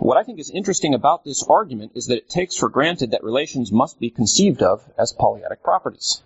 What 0.00 0.16
I 0.16 0.22
think 0.22 0.38
is 0.38 0.48
interesting 0.48 0.94
about 0.94 1.24
this 1.24 1.42
argument 1.42 1.92
is 1.94 2.06
that 2.06 2.16
it 2.16 2.30
takes 2.30 2.56
for 2.56 2.70
granted 2.70 3.10
that 3.10 3.22
relations 3.22 3.70
must 3.70 4.00
be 4.00 4.08
conceived 4.08 4.62
of 4.62 4.82
as 4.96 5.12
polyadic 5.12 5.62
properties. 5.62 6.22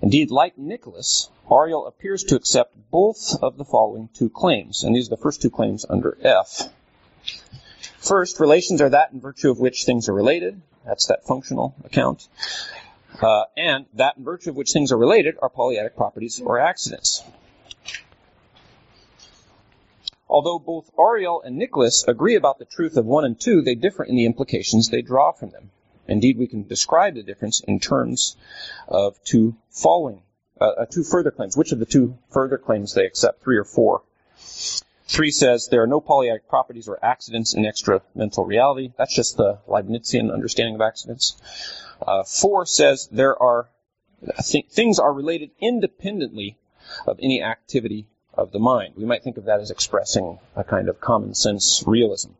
Indeed, 0.00 0.30
like 0.30 0.56
Nicholas, 0.56 1.28
Auriol 1.46 1.86
appears 1.86 2.24
to 2.24 2.36
accept 2.36 2.74
both 2.90 3.36
of 3.42 3.58
the 3.58 3.66
following 3.66 4.08
two 4.14 4.30
claims, 4.30 4.82
and 4.82 4.96
these 4.96 5.08
are 5.08 5.16
the 5.16 5.22
first 5.22 5.42
two 5.42 5.50
claims 5.50 5.84
under 5.90 6.16
F. 6.22 6.70
First, 7.98 8.40
relations 8.40 8.80
are 8.80 8.88
that 8.88 9.12
in 9.12 9.20
virtue 9.20 9.50
of 9.50 9.60
which 9.60 9.84
things 9.84 10.08
are 10.08 10.14
related. 10.14 10.62
That's 10.86 11.08
that 11.08 11.26
functional 11.26 11.74
account. 11.84 12.26
Uh, 13.20 13.44
and 13.58 13.84
that 13.92 14.16
in 14.16 14.24
virtue 14.24 14.48
of 14.48 14.56
which 14.56 14.72
things 14.72 14.90
are 14.90 14.96
related 14.96 15.36
are 15.42 15.50
polyadic 15.50 15.96
properties 15.96 16.40
or 16.40 16.58
accidents. 16.58 17.22
Although 20.32 20.60
both 20.60 20.90
Auriol 20.96 21.42
and 21.42 21.58
Nicholas 21.58 22.08
agree 22.08 22.36
about 22.36 22.58
the 22.58 22.64
truth 22.64 22.96
of 22.96 23.04
1 23.04 23.26
and 23.26 23.38
2, 23.38 23.60
they 23.60 23.74
differ 23.74 24.02
in 24.02 24.16
the 24.16 24.24
implications 24.24 24.88
they 24.88 25.02
draw 25.02 25.30
from 25.30 25.50
them. 25.50 25.70
Indeed, 26.08 26.38
we 26.38 26.46
can 26.46 26.66
describe 26.66 27.16
the 27.16 27.22
difference 27.22 27.60
in 27.60 27.78
terms 27.78 28.34
of 28.88 29.22
two 29.24 29.56
following, 29.68 30.22
uh, 30.58 30.64
uh, 30.64 30.86
two 30.86 31.04
further 31.04 31.30
claims. 31.30 31.54
Which 31.54 31.72
of 31.72 31.80
the 31.80 31.84
two 31.84 32.16
further 32.30 32.56
claims 32.56 32.94
they 32.94 33.04
accept, 33.04 33.42
three 33.42 33.58
or 33.58 33.64
four? 33.64 34.04
Three 35.06 35.30
says 35.30 35.68
there 35.68 35.82
are 35.82 35.86
no 35.86 36.00
polyadic 36.00 36.48
properties 36.48 36.88
or 36.88 36.98
accidents 37.04 37.52
in 37.52 37.66
extra 37.66 38.00
mental 38.14 38.46
reality. 38.46 38.90
That's 38.96 39.14
just 39.14 39.36
the 39.36 39.58
Leibnizian 39.68 40.32
understanding 40.32 40.76
of 40.76 40.80
accidents. 40.80 41.36
Uh, 42.00 42.22
four 42.22 42.64
says 42.64 43.06
there 43.12 43.36
are 43.36 43.68
th- 44.42 44.70
things 44.70 44.98
are 44.98 45.12
related 45.12 45.50
independently 45.60 46.56
of 47.06 47.18
any 47.20 47.42
activity 47.42 48.06
of 48.34 48.52
the 48.52 48.58
mind. 48.58 48.94
We 48.96 49.04
might 49.04 49.22
think 49.22 49.36
of 49.36 49.44
that 49.44 49.60
as 49.60 49.70
expressing 49.70 50.38
a 50.56 50.64
kind 50.64 50.88
of 50.88 51.00
common 51.00 51.34
sense 51.34 51.82
realism. 51.86 52.30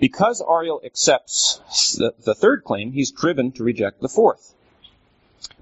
Because 0.00 0.42
Auriol 0.42 0.80
accepts 0.84 1.60
the, 1.98 2.14
the 2.24 2.34
third 2.34 2.64
claim, 2.64 2.92
he's 2.92 3.10
driven 3.10 3.52
to 3.52 3.64
reject 3.64 4.00
the 4.00 4.08
fourth. 4.08 4.54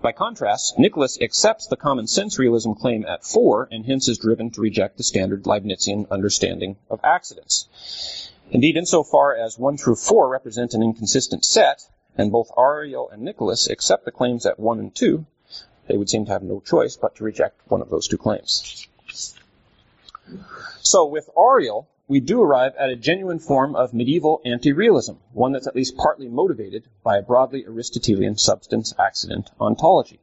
By 0.00 0.12
contrast, 0.12 0.78
Nicholas 0.78 1.20
accepts 1.20 1.66
the 1.66 1.76
common 1.76 2.06
sense 2.06 2.38
realism 2.38 2.72
claim 2.72 3.04
at 3.06 3.24
4 3.24 3.68
and 3.70 3.86
hence 3.86 4.08
is 4.08 4.18
driven 4.18 4.50
to 4.50 4.60
reject 4.60 4.96
the 4.96 5.04
standard 5.04 5.44
Leibnizian 5.44 6.10
understanding 6.10 6.76
of 6.90 7.00
accidents. 7.04 8.30
Indeed, 8.50 8.76
insofar 8.76 9.34
as 9.34 9.58
1 9.58 9.76
through 9.76 9.96
4 9.96 10.28
represent 10.28 10.74
an 10.74 10.82
inconsistent 10.82 11.44
set, 11.44 11.82
and 12.16 12.32
both 12.32 12.50
Auriol 12.56 13.10
and 13.10 13.22
Nicholas 13.22 13.68
accept 13.68 14.04
the 14.04 14.10
claims 14.10 14.44
at 14.44 14.58
1 14.58 14.78
and 14.78 14.94
2, 14.94 15.24
they 15.86 15.96
would 15.96 16.08
seem 16.08 16.24
to 16.26 16.32
have 16.32 16.42
no 16.42 16.60
choice 16.60 16.96
but 16.96 17.16
to 17.16 17.24
reject 17.24 17.60
one 17.68 17.82
of 17.82 17.90
those 17.90 18.08
two 18.08 18.18
claims. 18.18 18.86
So 20.80 21.06
with 21.06 21.28
Auriol, 21.36 21.88
we 22.08 22.20
do 22.20 22.42
arrive 22.42 22.74
at 22.78 22.90
a 22.90 22.96
genuine 22.96 23.38
form 23.38 23.74
of 23.74 23.94
medieval 23.94 24.40
anti-realism, 24.44 25.14
one 25.32 25.52
that's 25.52 25.66
at 25.66 25.76
least 25.76 25.96
partly 25.96 26.28
motivated 26.28 26.84
by 27.02 27.18
a 27.18 27.22
broadly 27.22 27.64
Aristotelian 27.66 28.36
substance 28.36 28.92
accident 28.98 29.50
ontology. 29.60 30.20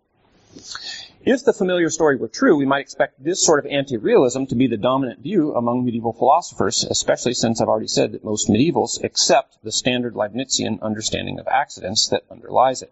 If 1.26 1.44
the 1.44 1.54
familiar 1.54 1.90
story 1.90 2.16
were 2.16 2.28
true, 2.28 2.56
we 2.56 2.66
might 2.66 2.82
expect 2.82 3.24
this 3.24 3.44
sort 3.44 3.60
of 3.60 3.72
anti-realism 3.72 4.46
to 4.46 4.56
be 4.56 4.68
the 4.68 4.78
dominant 4.78 5.20
view 5.20 5.54
among 5.54 5.86
medieval 5.86 6.14
philosophers, 6.14 6.84
especially 6.84 7.34
since 7.34 7.62
I've 7.62 7.68
already 7.68 7.88
said 7.88 8.14
that 8.14 8.24
most 8.24 8.50
medievals 8.50 9.04
accept 9.04 9.58
the 9.64 9.72
standard 9.72 10.16
Leibnizian 10.16 10.82
understanding 10.82 11.40
of 11.40 11.48
accidents 11.48 12.08
that 12.10 12.24
underlies 12.32 12.82
it. 12.82 12.92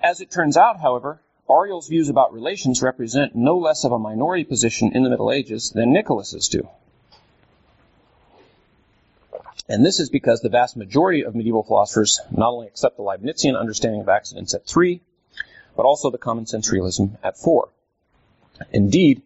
As 0.00 0.20
it 0.20 0.30
turns 0.30 0.56
out, 0.56 0.80
however, 0.80 1.20
Auriol's 1.50 1.88
views 1.88 2.08
about 2.08 2.32
relations 2.32 2.82
represent 2.82 3.34
no 3.34 3.58
less 3.58 3.84
of 3.84 3.92
a 3.92 3.98
minority 3.98 4.44
position 4.44 4.92
in 4.94 5.02
the 5.02 5.10
Middle 5.10 5.32
Ages 5.32 5.70
than 5.70 5.92
Nicholas's 5.92 6.48
do. 6.48 6.68
And 9.68 9.84
this 9.84 10.00
is 10.00 10.10
because 10.10 10.40
the 10.40 10.48
vast 10.48 10.76
majority 10.76 11.24
of 11.24 11.34
medieval 11.34 11.62
philosophers 11.62 12.20
not 12.30 12.52
only 12.52 12.66
accept 12.66 12.96
the 12.96 13.02
Leibnizian 13.02 13.58
understanding 13.58 14.00
of 14.00 14.08
accidents 14.08 14.54
at 14.54 14.66
three, 14.66 15.02
but 15.76 15.84
also 15.84 16.10
the 16.10 16.18
common 16.18 16.46
sense 16.46 16.70
realism 16.70 17.06
at 17.22 17.36
four. 17.36 17.68
Indeed, 18.72 19.22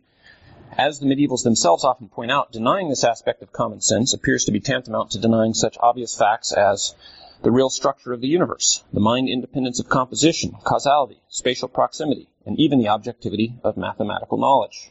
as 0.77 0.99
the 0.99 1.07
medievals 1.07 1.43
themselves 1.43 1.85
often 1.85 2.09
point 2.09 2.31
out, 2.31 2.53
denying 2.53 2.89
this 2.89 3.05
aspect 3.05 3.43
of 3.43 3.53
common 3.53 3.81
sense 3.81 4.15
appears 4.15 4.45
to 4.45 4.53
be 4.53 4.61
tantamount 4.61 5.13
to 5.13 5.19
denying 5.19 5.55
such 5.55 5.77
obvious 5.81 6.15
facts 6.15 6.53
as 6.53 6.95
the 7.43 7.51
real 7.51 7.69
structure 7.69 8.13
of 8.13 8.21
the 8.21 8.29
universe, 8.29 8.83
the 8.93 9.01
mind 9.01 9.29
independence 9.29 9.79
of 9.79 9.89
composition, 9.89 10.57
causality, 10.65 11.21
spatial 11.29 11.69
proximity, 11.69 12.29
and 12.47 12.59
even 12.59 12.79
the 12.79 12.89
objectivity 12.89 13.55
of 13.63 13.77
mathematical 13.77 14.39
knowledge. 14.39 14.91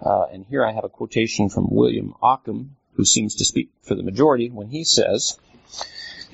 Uh, 0.00 0.26
and 0.32 0.44
here 0.46 0.64
I 0.64 0.72
have 0.72 0.84
a 0.84 0.88
quotation 0.90 1.48
from 1.48 1.68
William 1.70 2.14
Ockham, 2.20 2.76
who 2.94 3.04
seems 3.04 3.36
to 3.36 3.44
speak 3.44 3.70
for 3.82 3.94
the 3.94 4.02
majority, 4.02 4.50
when 4.50 4.68
he 4.68 4.84
says, 4.84 5.38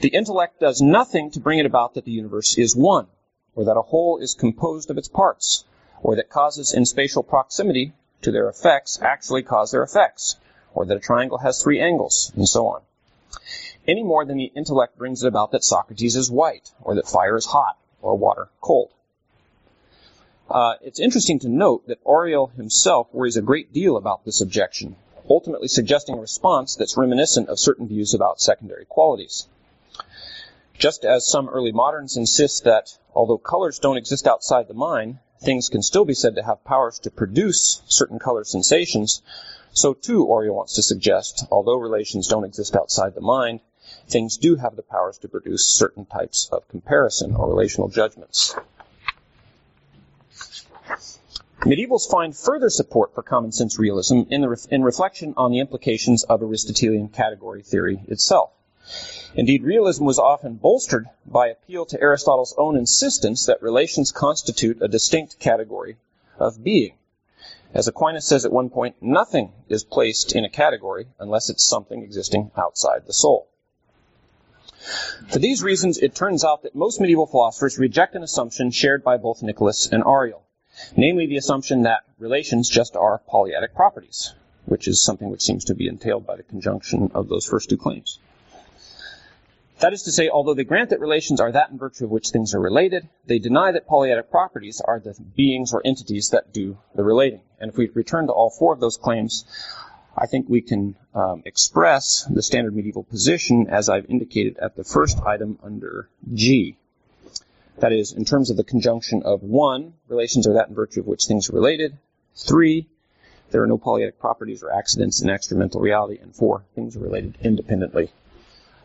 The 0.00 0.08
intellect 0.08 0.60
does 0.60 0.82
nothing 0.82 1.30
to 1.32 1.40
bring 1.40 1.58
it 1.58 1.66
about 1.66 1.94
that 1.94 2.04
the 2.04 2.10
universe 2.10 2.58
is 2.58 2.74
one, 2.74 3.06
or 3.54 3.64
that 3.64 3.76
a 3.76 3.82
whole 3.82 4.18
is 4.18 4.34
composed 4.34 4.90
of 4.90 4.98
its 4.98 5.08
parts, 5.08 5.64
or 6.02 6.16
that 6.16 6.30
causes 6.30 6.74
in 6.74 6.86
spatial 6.86 7.22
proximity 7.22 7.92
to 8.22 8.32
their 8.32 8.48
effects 8.48 8.98
actually 9.00 9.42
cause 9.42 9.70
their 9.70 9.82
effects, 9.82 10.36
or 10.74 10.86
that 10.86 10.96
a 10.96 11.00
triangle 11.00 11.38
has 11.38 11.62
three 11.62 11.80
angles, 11.80 12.32
and 12.34 12.48
so 12.48 12.66
on 12.66 12.82
any 13.90 14.05
more 14.05 14.24
than 14.24 14.37
the 14.37 14.53
intellect 14.55 14.96
brings 14.96 15.24
it 15.24 15.29
about 15.29 15.50
that 15.50 15.64
Socrates 15.64 16.14
is 16.14 16.31
white, 16.31 16.70
or 16.81 16.94
that 16.94 17.09
fire 17.09 17.37
is 17.37 17.46
hot, 17.46 17.76
or 18.00 18.16
water 18.16 18.48
cold. 18.61 18.90
Uh, 20.48 20.74
it's 20.81 21.00
interesting 21.00 21.40
to 21.40 21.48
note 21.48 21.87
that 21.88 22.05
Auriol 22.05 22.48
himself 22.57 23.09
worries 23.12 23.37
a 23.37 23.42
great 23.42 23.72
deal 23.72 23.96
about 23.96 24.24
this 24.24 24.40
objection, 24.40 24.96
ultimately 25.29 25.68
suggesting 25.68 26.16
a 26.16 26.20
response 26.20 26.76
that's 26.76 26.96
reminiscent 26.96 27.48
of 27.48 27.59
certain 27.59 27.88
views 27.88 28.14
about 28.14 28.40
secondary 28.40 28.85
qualities. 28.85 29.48
Just 30.79 31.05
as 31.05 31.29
some 31.29 31.48
early 31.48 31.72
moderns 31.72 32.16
insist 32.16 32.64
that 32.64 32.96
although 33.14 33.38
colors 33.38 33.79
don't 33.79 33.96
exist 33.96 34.26
outside 34.26 34.66
the 34.66 34.74
mind, 34.74 35.18
things 35.40 35.68
can 35.68 35.83
still 35.83 36.05
be 36.05 36.14
said 36.14 36.37
to 36.37 36.42
have 36.42 36.64
powers 36.64 36.98
to 37.00 37.11
produce 37.11 37.83
certain 37.87 38.18
color 38.18 38.44
sensations, 38.44 39.22
so 39.72 39.94
too 39.94 40.26
Auriol 40.26 40.57
wants 40.57 40.74
to 40.74 40.83
suggest, 40.83 41.44
although 41.50 41.76
relations 41.76 42.26
don't 42.29 42.44
exist 42.44 42.74
outside 42.74 43.14
the 43.14 43.20
mind, 43.20 43.61
things 44.10 44.36
do 44.36 44.56
have 44.56 44.76
the 44.76 44.82
powers 44.82 45.18
to 45.18 45.28
produce 45.28 45.66
certain 45.66 46.04
types 46.04 46.48
of 46.52 46.66
comparison 46.68 47.34
or 47.34 47.48
relational 47.48 47.88
judgments. 47.88 48.54
Medievals 51.60 52.10
find 52.10 52.34
further 52.34 52.70
support 52.70 53.14
for 53.14 53.22
common 53.22 53.52
sense 53.52 53.78
realism 53.78 54.22
in, 54.30 54.56
in 54.70 54.82
reflection 54.82 55.34
on 55.36 55.52
the 55.52 55.58
implications 55.58 56.24
of 56.24 56.42
Aristotelian 56.42 57.08
category 57.08 57.62
theory 57.62 58.00
itself. 58.08 58.50
Indeed, 59.34 59.62
realism 59.62 60.06
was 60.06 60.18
often 60.18 60.54
bolstered 60.54 61.08
by 61.26 61.48
appeal 61.48 61.84
to 61.86 62.00
Aristotle's 62.00 62.54
own 62.56 62.76
insistence 62.76 63.46
that 63.46 63.62
relations 63.62 64.10
constitute 64.10 64.80
a 64.80 64.88
distinct 64.88 65.38
category 65.38 65.98
of 66.38 66.64
being. 66.64 66.94
As 67.72 67.86
Aquinas 67.86 68.26
says 68.26 68.44
at 68.44 68.52
one 68.52 68.70
point, 68.70 68.96
nothing 69.00 69.52
is 69.68 69.84
placed 69.84 70.34
in 70.34 70.44
a 70.44 70.50
category 70.50 71.06
unless 71.20 71.50
it's 71.50 71.62
something 71.62 72.02
existing 72.02 72.50
outside 72.56 73.06
the 73.06 73.12
soul. 73.12 73.48
For 75.28 75.38
these 75.38 75.62
reasons, 75.62 75.98
it 75.98 76.14
turns 76.14 76.44
out 76.44 76.62
that 76.62 76.74
most 76.74 77.00
medieval 77.00 77.26
philosophers 77.26 77.78
reject 77.78 78.14
an 78.14 78.22
assumption 78.22 78.70
shared 78.70 79.04
by 79.04 79.16
both 79.16 79.42
Nicholas 79.42 79.88
and 79.90 80.02
Auriol, 80.02 80.42
namely 80.96 81.26
the 81.26 81.36
assumption 81.36 81.82
that 81.82 82.04
relations 82.18 82.68
just 82.68 82.96
are 82.96 83.20
polyadic 83.28 83.74
properties, 83.74 84.34
which 84.64 84.88
is 84.88 85.02
something 85.02 85.30
which 85.30 85.42
seems 85.42 85.66
to 85.66 85.74
be 85.74 85.86
entailed 85.86 86.26
by 86.26 86.36
the 86.36 86.42
conjunction 86.42 87.10
of 87.14 87.28
those 87.28 87.44
first 87.44 87.68
two 87.68 87.76
claims. 87.76 88.18
That 89.80 89.94
is 89.94 90.02
to 90.02 90.12
say, 90.12 90.28
although 90.28 90.52
they 90.52 90.64
grant 90.64 90.90
that 90.90 91.00
relations 91.00 91.40
are 91.40 91.52
that 91.52 91.70
in 91.70 91.78
virtue 91.78 92.04
of 92.04 92.10
which 92.10 92.28
things 92.28 92.54
are 92.54 92.60
related, 92.60 93.08
they 93.26 93.38
deny 93.38 93.72
that 93.72 93.86
polyadic 93.86 94.30
properties 94.30 94.82
are 94.84 95.00
the 95.00 95.14
beings 95.36 95.72
or 95.72 95.80
entities 95.84 96.30
that 96.30 96.52
do 96.52 96.76
the 96.94 97.02
relating. 97.02 97.40
And 97.58 97.70
if 97.70 97.78
we 97.78 97.88
return 97.88 98.26
to 98.26 98.32
all 98.32 98.50
four 98.50 98.74
of 98.74 98.80
those 98.80 98.98
claims, 98.98 99.46
I 100.20 100.26
think 100.26 100.50
we 100.50 100.61
can 100.61 100.96
um, 101.14 101.42
express 101.46 102.24
the 102.24 102.42
standard 102.42 102.76
medieval 102.76 103.04
position 103.04 103.68
as 103.70 103.88
I've 103.88 104.04
indicated 104.11 104.59
at 104.59 104.76
the 104.76 104.85
first 104.85 105.18
item 105.20 105.59
under 105.62 106.11
G. 106.35 106.76
That 107.78 107.92
is, 107.92 108.12
in 108.12 108.26
terms 108.26 108.50
of 108.50 108.59
the 108.59 108.64
conjunction 108.64 109.22
of 109.22 109.42
one, 109.42 109.94
relations 110.09 110.46
are 110.46 110.52
that 110.52 110.68
in 110.68 110.74
virtue 110.74 111.00
of 111.00 111.06
which 111.06 111.24
things 111.24 111.48
are 111.48 111.54
related. 111.54 111.96
Three, 112.37 112.87
there 113.50 113.62
are 113.62 113.66
no 113.66 113.78
polyadic 113.78 114.20
properties 114.20 114.62
or 114.62 114.70
accidents 114.70 115.22
in 115.22 115.28
extramental 115.28 115.80
reality. 115.80 116.18
And 116.20 116.37
four, 116.37 116.64
things 116.74 116.96
are 116.96 117.00
related 117.00 117.38
independently 117.40 118.12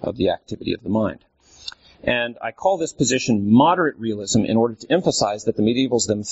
of 0.01 0.15
the 0.15 0.29
activity 0.29 0.73
of 0.73 0.83
the 0.83 0.89
mind. 0.89 1.19
And 2.01 2.37
I 2.41 2.51
call 2.51 2.77
this 2.77 2.93
position 2.93 3.51
moderate 3.51 3.97
realism 3.97 4.45
in 4.45 4.55
order 4.55 4.75
to 4.75 4.91
emphasize 4.91 5.43
that 5.45 5.57
the 5.57 5.63
medievals 5.63 6.07
them, 6.07 6.23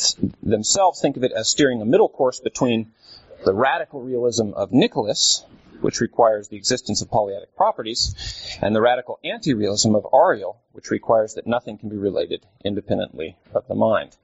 themselves 0.41 1.01
think 1.01 1.17
of 1.17 1.23
it 1.25 1.33
as 1.33 1.49
steering 1.49 1.81
a 1.81 1.85
middle 1.85 2.09
course 2.09 2.39
between 2.39 2.93
the 3.43 3.53
radical 3.53 4.01
realism 4.01 4.53
of 4.53 4.71
Nicholas, 4.71 5.45
which 5.81 5.99
requires 5.99 6.47
the 6.47 6.55
existence 6.55 7.01
of 7.01 7.09
polyadic 7.09 7.55
properties, 7.57 8.57
and 8.61 8.75
the 8.75 8.81
radical 8.81 9.19
anti-realism 9.23 9.95
of 9.95 10.05
Auriol, 10.13 10.57
which 10.71 10.89
requires 10.89 11.33
that 11.33 11.45
nothing 11.45 11.77
can 11.77 11.89
be 11.89 11.97
related 11.97 12.45
independently 12.63 13.37
of 13.53 13.67
the 13.67 13.75
mind. 13.75 14.15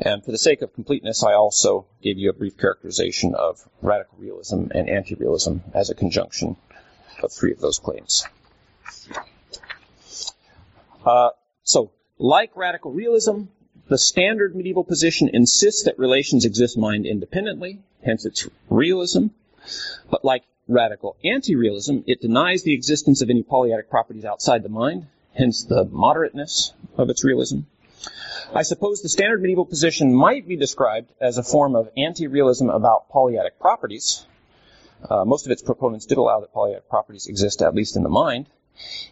And 0.00 0.24
for 0.24 0.32
the 0.32 0.38
sake 0.38 0.62
of 0.62 0.72
completeness, 0.72 1.22
I 1.22 1.34
also 1.34 1.86
gave 2.02 2.18
you 2.18 2.30
a 2.30 2.32
brief 2.32 2.56
characterization 2.56 3.34
of 3.34 3.68
radical 3.82 4.16
realism 4.18 4.68
and 4.70 4.88
anti-realism 4.88 5.58
as 5.74 5.90
a 5.90 5.94
conjunction 5.94 6.56
of 7.22 7.32
three 7.32 7.52
of 7.52 7.60
those 7.60 7.78
claims. 7.78 8.24
Uh, 11.04 11.30
so, 11.62 11.92
like 12.18 12.56
radical 12.56 12.92
realism, 12.92 13.42
the 13.92 13.98
standard 13.98 14.56
medieval 14.56 14.84
position 14.84 15.28
insists 15.34 15.82
that 15.82 15.98
relations 15.98 16.46
exist 16.46 16.78
mind 16.78 17.04
independently, 17.04 17.78
hence 18.02 18.24
it's 18.24 18.48
realism. 18.70 19.26
But 20.10 20.24
like 20.24 20.44
radical 20.66 21.16
anti-realism, 21.22 21.98
it 22.06 22.22
denies 22.22 22.62
the 22.62 22.72
existence 22.72 23.20
of 23.20 23.28
any 23.28 23.42
polyadic 23.42 23.90
properties 23.90 24.24
outside 24.24 24.62
the 24.62 24.70
mind, 24.70 25.08
hence 25.34 25.64
the 25.64 25.84
moderateness 25.84 26.72
of 26.96 27.10
its 27.10 27.22
realism. 27.22 27.60
I 28.54 28.62
suppose 28.62 29.02
the 29.02 29.10
standard 29.10 29.42
medieval 29.42 29.66
position 29.66 30.14
might 30.14 30.48
be 30.48 30.56
described 30.56 31.12
as 31.20 31.36
a 31.36 31.42
form 31.42 31.76
of 31.76 31.90
anti-realism 31.94 32.70
about 32.70 33.10
polyadic 33.10 33.58
properties. 33.60 34.24
Uh, 35.06 35.26
most 35.26 35.44
of 35.44 35.52
its 35.52 35.60
proponents 35.60 36.06
did 36.06 36.16
allow 36.16 36.40
that 36.40 36.54
polyadic 36.54 36.88
properties 36.88 37.26
exist 37.26 37.60
at 37.60 37.74
least 37.74 37.96
in 37.96 38.04
the 38.04 38.08
mind, 38.08 38.46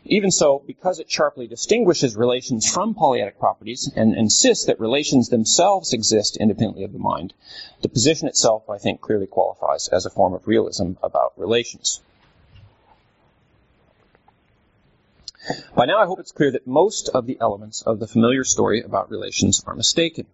even 0.04 0.30
so, 0.30 0.62
because 0.66 0.98
it 0.98 1.10
sharply 1.10 1.46
distinguishes 1.46 2.16
relations 2.16 2.70
from 2.70 2.94
polyadic 2.94 3.38
properties 3.38 3.90
and 3.94 4.16
insists 4.16 4.64
that 4.66 4.80
relations 4.80 5.28
themselves 5.28 5.92
exist 5.92 6.36
independently 6.36 6.84
of 6.84 6.92
the 6.92 6.98
mind, 6.98 7.34
the 7.82 7.88
position 7.88 8.26
itself, 8.26 8.68
I 8.70 8.78
think, 8.78 9.00
clearly 9.00 9.26
qualifies 9.26 9.88
as 9.88 10.06
a 10.06 10.10
form 10.10 10.34
of 10.34 10.48
realism 10.48 10.92
about 11.02 11.32
relations. 11.36 12.00
By 15.74 15.86
now, 15.86 15.98
I 15.98 16.06
hope 16.06 16.20
it's 16.20 16.32
clear 16.32 16.52
that 16.52 16.66
most 16.66 17.08
of 17.10 17.26
the 17.26 17.38
elements 17.40 17.82
of 17.82 17.98
the 17.98 18.06
familiar 18.06 18.44
story 18.44 18.82
about 18.82 19.10
relations 19.10 19.62
are 19.66 19.74
mistaken. 19.74 20.26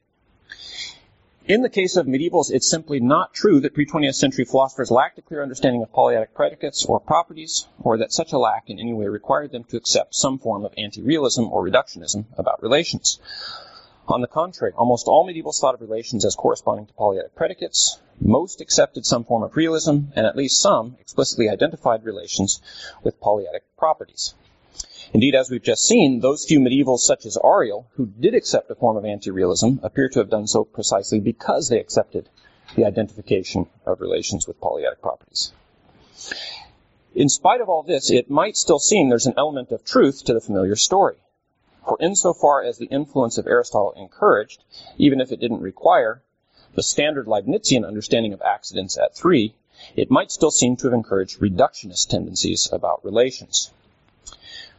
In 1.48 1.62
the 1.62 1.68
case 1.68 1.94
of 1.94 2.06
medievals, 2.06 2.50
it's 2.50 2.68
simply 2.68 2.98
not 2.98 3.32
true 3.32 3.60
that 3.60 3.72
pre-20th 3.72 4.16
century 4.16 4.44
philosophers 4.44 4.90
lacked 4.90 5.20
a 5.20 5.22
clear 5.22 5.44
understanding 5.44 5.80
of 5.80 5.92
polyadic 5.92 6.34
predicates 6.34 6.84
or 6.84 6.98
properties, 6.98 7.68
or 7.80 7.98
that 7.98 8.12
such 8.12 8.32
a 8.32 8.38
lack 8.38 8.68
in 8.68 8.80
any 8.80 8.92
way 8.92 9.06
required 9.06 9.52
them 9.52 9.62
to 9.62 9.76
accept 9.76 10.16
some 10.16 10.40
form 10.40 10.64
of 10.64 10.74
anti-realism 10.76 11.44
or 11.44 11.64
reductionism 11.64 12.24
about 12.36 12.64
relations. 12.64 13.20
On 14.08 14.22
the 14.22 14.26
contrary, 14.26 14.72
almost 14.76 15.06
all 15.06 15.24
medievals 15.24 15.60
thought 15.60 15.76
of 15.76 15.80
relations 15.80 16.24
as 16.24 16.34
corresponding 16.34 16.86
to 16.86 16.94
polyadic 16.94 17.36
predicates. 17.36 18.00
Most 18.20 18.60
accepted 18.60 19.06
some 19.06 19.22
form 19.22 19.44
of 19.44 19.54
realism, 19.54 20.10
and 20.16 20.26
at 20.26 20.34
least 20.34 20.60
some 20.60 20.96
explicitly 20.98 21.48
identified 21.48 22.04
relations 22.04 22.60
with 23.04 23.20
polyadic 23.20 23.62
properties. 23.78 24.34
Indeed, 25.12 25.34
as 25.34 25.50
we've 25.50 25.62
just 25.62 25.84
seen, 25.84 26.20
those 26.20 26.44
few 26.44 26.58
medievals 26.58 27.00
such 27.00 27.26
as 27.26 27.38
Auriol, 27.38 27.86
who 27.92 28.06
did 28.06 28.34
accept 28.34 28.70
a 28.70 28.74
form 28.74 28.96
of 28.96 29.04
anti-realism, 29.04 29.76
appear 29.82 30.08
to 30.08 30.18
have 30.18 30.30
done 30.30 30.46
so 30.46 30.64
precisely 30.64 31.20
because 31.20 31.68
they 31.68 31.78
accepted 31.78 32.28
the 32.74 32.84
identification 32.84 33.68
of 33.84 34.00
relations 34.00 34.46
with 34.46 34.60
polyadic 34.60 35.00
properties. 35.00 35.52
In 37.14 37.28
spite 37.28 37.60
of 37.60 37.68
all 37.68 37.82
this, 37.82 38.10
it 38.10 38.28
might 38.28 38.56
still 38.56 38.80
seem 38.80 39.08
there's 39.08 39.26
an 39.26 39.34
element 39.38 39.70
of 39.70 39.84
truth 39.84 40.24
to 40.24 40.34
the 40.34 40.40
familiar 40.40 40.76
story. 40.76 41.16
For 41.84 41.96
insofar 42.00 42.62
as 42.62 42.78
the 42.78 42.86
influence 42.86 43.38
of 43.38 43.46
Aristotle 43.46 43.92
encouraged, 43.92 44.64
even 44.98 45.20
if 45.20 45.30
it 45.30 45.38
didn't 45.38 45.62
require, 45.62 46.22
the 46.74 46.82
standard 46.82 47.26
Leibnizian 47.26 47.86
understanding 47.86 48.32
of 48.32 48.42
accidents 48.42 48.98
at 48.98 49.14
three, 49.14 49.54
it 49.94 50.10
might 50.10 50.32
still 50.32 50.50
seem 50.50 50.76
to 50.76 50.88
have 50.88 50.94
encouraged 50.94 51.38
reductionist 51.38 52.08
tendencies 52.08 52.68
about 52.72 53.04
relations. 53.04 53.70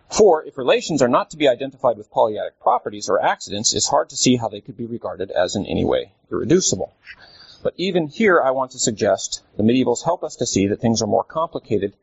For, 0.10 0.44
if 0.46 0.58
relations 0.58 1.02
are 1.02 1.10
not 1.10 1.32
to 1.32 1.38
be 1.38 1.48
identified 1.48 1.98
with 1.98 2.12
polyadic 2.12 2.60
properties 2.60 3.10
or 3.10 3.24
accidents, 3.24 3.74
it's 3.74 3.88
hard 3.90 4.10
to 4.10 4.18
see 4.18 4.38
how 4.38 4.48
they 4.48 4.62
could 4.62 4.78
be 4.78 4.86
regarded 4.86 5.32
as 5.32 5.56
in 5.56 5.66
any 5.66 5.84
way 5.84 6.12
irreducible. 6.32 6.94
But 7.62 7.74
even 7.78 8.08
here, 8.08 8.42
I 8.42 8.52
want 8.52 8.72
to 8.72 8.80
suggest 8.80 9.44
the 9.58 9.64
medievals 9.64 10.04
help 10.04 10.24
us 10.24 10.38
to 10.38 10.46
see 10.46 10.68
that 10.68 10.80
things 10.80 11.02
are 11.02 11.08
more 11.08 11.24
complicated 11.24 11.94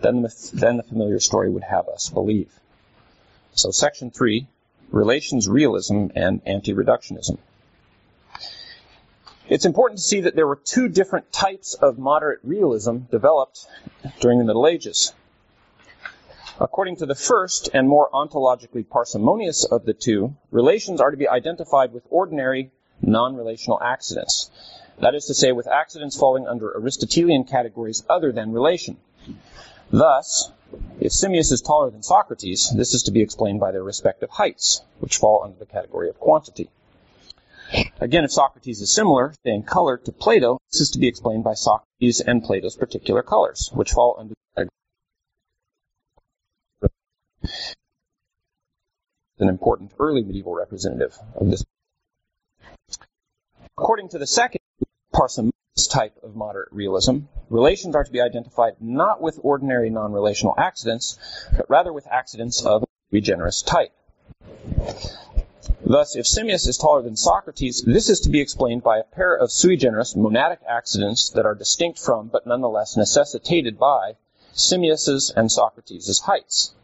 than 0.00 0.22
the, 0.22 0.50
than 0.52 0.76
the 0.76 0.82
familiar 0.82 1.20
story 1.20 1.48
would 1.48 1.62
have 1.62 1.88
us 1.88 2.10
believe. 2.10 2.52
So, 3.54 3.70
section 3.70 4.10
three, 4.10 4.48
relations 4.90 5.48
realism 5.48 6.08
and 6.14 6.42
anti-reductionism. 6.44 7.38
It's 9.48 9.64
important 9.64 9.98
to 9.98 10.04
see 10.04 10.22
that 10.22 10.34
there 10.34 10.46
were 10.46 10.56
two 10.56 10.88
different 10.88 11.30
types 11.32 11.74
of 11.74 11.98
moderate 11.98 12.40
realism 12.42 12.98
developed 13.10 13.66
during 14.20 14.38
the 14.38 14.44
Middle 14.44 14.66
Ages. 14.66 15.12
According 16.60 16.96
to 16.96 17.06
the 17.06 17.16
first 17.16 17.68
and 17.74 17.88
more 17.88 18.08
ontologically 18.10 18.88
parsimonious 18.88 19.64
of 19.64 19.84
the 19.84 19.92
two, 19.92 20.36
relations 20.52 21.00
are 21.00 21.10
to 21.10 21.16
be 21.16 21.28
identified 21.28 21.92
with 21.92 22.06
ordinary 22.10 22.70
non-relational 23.02 23.82
accidents. 23.82 24.50
That 25.00 25.16
is 25.16 25.26
to 25.26 25.34
say, 25.34 25.50
with 25.50 25.66
accidents 25.66 26.16
falling 26.16 26.46
under 26.46 26.76
Aristotelian 26.76 27.42
categories 27.42 28.04
other 28.08 28.30
than 28.30 28.52
relation. 28.52 28.98
Thus, 29.90 30.52
if 31.00 31.10
Simmias 31.10 31.50
is 31.50 31.60
taller 31.60 31.90
than 31.90 32.04
Socrates, 32.04 32.72
this 32.76 32.94
is 32.94 33.02
to 33.04 33.10
be 33.10 33.20
explained 33.20 33.58
by 33.58 33.72
their 33.72 33.82
respective 33.82 34.30
heights, 34.30 34.82
which 35.00 35.16
fall 35.16 35.42
under 35.42 35.58
the 35.58 35.66
category 35.66 36.08
of 36.08 36.20
quantity. 36.20 36.70
Again, 38.00 38.22
if 38.22 38.30
Socrates 38.30 38.80
is 38.80 38.94
similar, 38.94 39.34
say 39.44 39.54
in 39.54 39.64
color, 39.64 39.96
to 39.96 40.12
Plato, 40.12 40.60
this 40.70 40.80
is 40.80 40.90
to 40.90 41.00
be 41.00 41.08
explained 41.08 41.42
by 41.42 41.54
Socrates 41.54 42.20
and 42.20 42.44
Plato's 42.44 42.76
particular 42.76 43.22
colors, 43.22 43.70
which 43.74 43.90
fall 43.90 44.14
under 44.20 44.34
the 44.34 44.36
category 44.54 44.70
an 49.38 49.48
important 49.48 49.92
early 49.98 50.22
medieval 50.22 50.54
representative 50.54 51.18
of 51.34 51.50
this. 51.50 51.64
According 53.76 54.10
to 54.10 54.18
the 54.18 54.26
second 54.26 54.60
parsimonious 55.12 55.88
type 55.88 56.16
of 56.22 56.36
moderate 56.36 56.72
realism, 56.72 57.20
relations 57.50 57.96
are 57.96 58.04
to 58.04 58.12
be 58.12 58.20
identified 58.20 58.74
not 58.80 59.20
with 59.20 59.40
ordinary 59.42 59.90
non-relational 59.90 60.54
accidents, 60.56 61.18
but 61.56 61.68
rather 61.68 61.92
with 61.92 62.06
accidents 62.06 62.64
of 62.64 62.84
a 63.12 63.20
generous 63.20 63.62
type. 63.62 63.92
Thus, 65.86 66.16
if 66.16 66.26
Simmias 66.26 66.66
is 66.66 66.78
taller 66.78 67.02
than 67.02 67.16
Socrates, 67.16 67.82
this 67.82 68.08
is 68.08 68.20
to 68.20 68.30
be 68.30 68.40
explained 68.40 68.82
by 68.82 68.98
a 68.98 69.04
pair 69.04 69.34
of 69.34 69.52
sui 69.52 69.76
generis 69.76 70.14
monadic 70.14 70.60
accidents 70.68 71.30
that 71.30 71.44
are 71.44 71.54
distinct 71.54 71.98
from, 71.98 72.28
but 72.28 72.46
nonetheless 72.46 72.96
necessitated 72.96 73.78
by, 73.78 74.16
Simmias's 74.54 75.30
and 75.36 75.50
Socrates' 75.50 76.20
heights. 76.20 76.74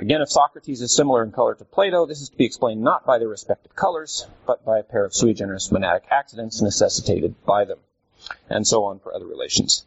Again, 0.00 0.20
if 0.22 0.30
Socrates 0.30 0.80
is 0.80 0.94
similar 0.94 1.24
in 1.24 1.32
color 1.32 1.56
to 1.56 1.64
Plato, 1.64 2.06
this 2.06 2.20
is 2.20 2.28
to 2.28 2.36
be 2.36 2.44
explained 2.44 2.82
not 2.82 3.04
by 3.04 3.18
their 3.18 3.26
respective 3.26 3.74
colors, 3.74 4.28
but 4.46 4.64
by 4.64 4.78
a 4.78 4.84
pair 4.84 5.04
of 5.04 5.12
sui 5.12 5.34
generis 5.34 5.70
monadic 5.70 6.02
accidents 6.08 6.62
necessitated 6.62 7.34
by 7.44 7.64
them. 7.64 7.78
And 8.48 8.64
so 8.64 8.84
on 8.84 9.00
for 9.00 9.12
other 9.12 9.26
relations. 9.26 9.84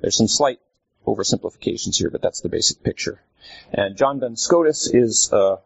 There's 0.00 0.16
some 0.16 0.28
slight 0.28 0.60
oversimplifications 1.06 1.98
here, 1.98 2.08
but 2.08 2.22
that's 2.22 2.40
the 2.40 2.48
basic 2.48 2.82
picture. 2.82 3.20
And 3.70 3.98
John 3.98 4.18
Duns 4.18 4.42
Scotus 4.42 4.86
is 4.86 5.30
uh, 5.30 5.58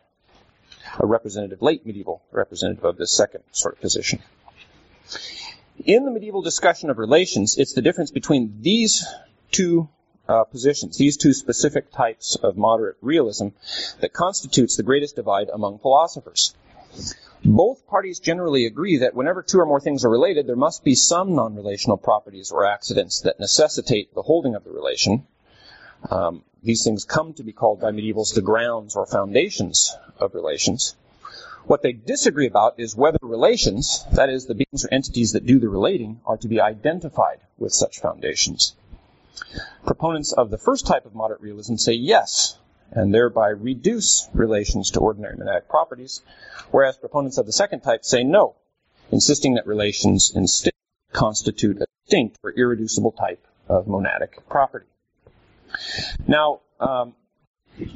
a 0.98 1.06
representative, 1.06 1.62
late 1.62 1.86
medieval 1.86 2.22
representative 2.32 2.84
of 2.84 2.96
this 2.96 3.12
second 3.12 3.44
sort 3.52 3.76
of 3.76 3.80
position. 3.80 4.20
In 5.84 6.04
the 6.04 6.10
medieval 6.10 6.42
discussion 6.42 6.90
of 6.90 6.98
relations, 6.98 7.56
it's 7.56 7.74
the 7.74 7.82
difference 7.82 8.10
between 8.10 8.60
these 8.60 9.06
two 9.52 9.88
uh, 10.28 10.44
positions, 10.44 10.98
these 10.98 11.16
two 11.16 11.32
specific 11.32 11.90
types 11.90 12.36
of 12.36 12.56
moderate 12.56 12.96
realism, 13.00 13.48
that 14.00 14.12
constitutes 14.12 14.76
the 14.76 14.82
greatest 14.82 15.16
divide 15.16 15.48
among 15.48 15.78
philosophers. 15.78 16.54
Both 17.44 17.86
parties 17.86 18.18
generally 18.18 18.66
agree 18.66 18.98
that 18.98 19.14
whenever 19.14 19.42
two 19.42 19.60
or 19.60 19.66
more 19.66 19.80
things 19.80 20.04
are 20.04 20.10
related, 20.10 20.46
there 20.46 20.56
must 20.56 20.82
be 20.82 20.94
some 20.94 21.34
non-relational 21.34 21.96
properties 21.96 22.50
or 22.50 22.66
accidents 22.66 23.20
that 23.20 23.38
necessitate 23.38 24.12
the 24.14 24.22
holding 24.22 24.54
of 24.54 24.64
the 24.64 24.70
relation. 24.70 25.26
Um, 26.10 26.42
these 26.62 26.82
things 26.82 27.04
come 27.04 27.34
to 27.34 27.44
be 27.44 27.52
called 27.52 27.80
by 27.80 27.92
medievals 27.92 28.34
the 28.34 28.42
grounds 28.42 28.96
or 28.96 29.06
foundations 29.06 29.96
of 30.18 30.34
relations. 30.34 30.96
What 31.64 31.82
they 31.82 31.92
disagree 31.92 32.46
about 32.46 32.80
is 32.80 32.96
whether 32.96 33.18
relations, 33.22 34.04
that 34.12 34.30
is, 34.30 34.46
the 34.46 34.54
beings 34.54 34.84
or 34.84 34.88
entities 34.92 35.32
that 35.32 35.46
do 35.46 35.58
the 35.60 35.68
relating, 35.68 36.20
are 36.26 36.38
to 36.38 36.48
be 36.48 36.60
identified 36.60 37.40
with 37.58 37.72
such 37.72 38.00
foundations. 38.00 38.74
Proponents 39.86 40.32
of 40.32 40.50
the 40.50 40.58
first 40.58 40.86
type 40.86 41.06
of 41.06 41.14
moderate 41.14 41.40
realism 41.40 41.76
say 41.76 41.92
yes, 41.92 42.58
and 42.90 43.12
thereby 43.12 43.48
reduce 43.48 44.28
relations 44.32 44.90
to 44.92 45.00
ordinary 45.00 45.36
monadic 45.36 45.68
properties, 45.68 46.22
whereas 46.70 46.96
proponents 46.96 47.38
of 47.38 47.46
the 47.46 47.52
second 47.52 47.80
type 47.80 48.04
say 48.04 48.24
no, 48.24 48.56
insisting 49.10 49.54
that 49.54 49.66
relations 49.66 50.32
instead 50.34 50.72
constitute 51.12 51.80
a 51.80 51.86
distinct 52.04 52.38
or 52.42 52.52
irreducible 52.52 53.12
type 53.12 53.46
of 53.68 53.86
monadic 53.86 54.38
property. 54.48 54.86
Now, 56.26 56.60
um, 56.80 57.14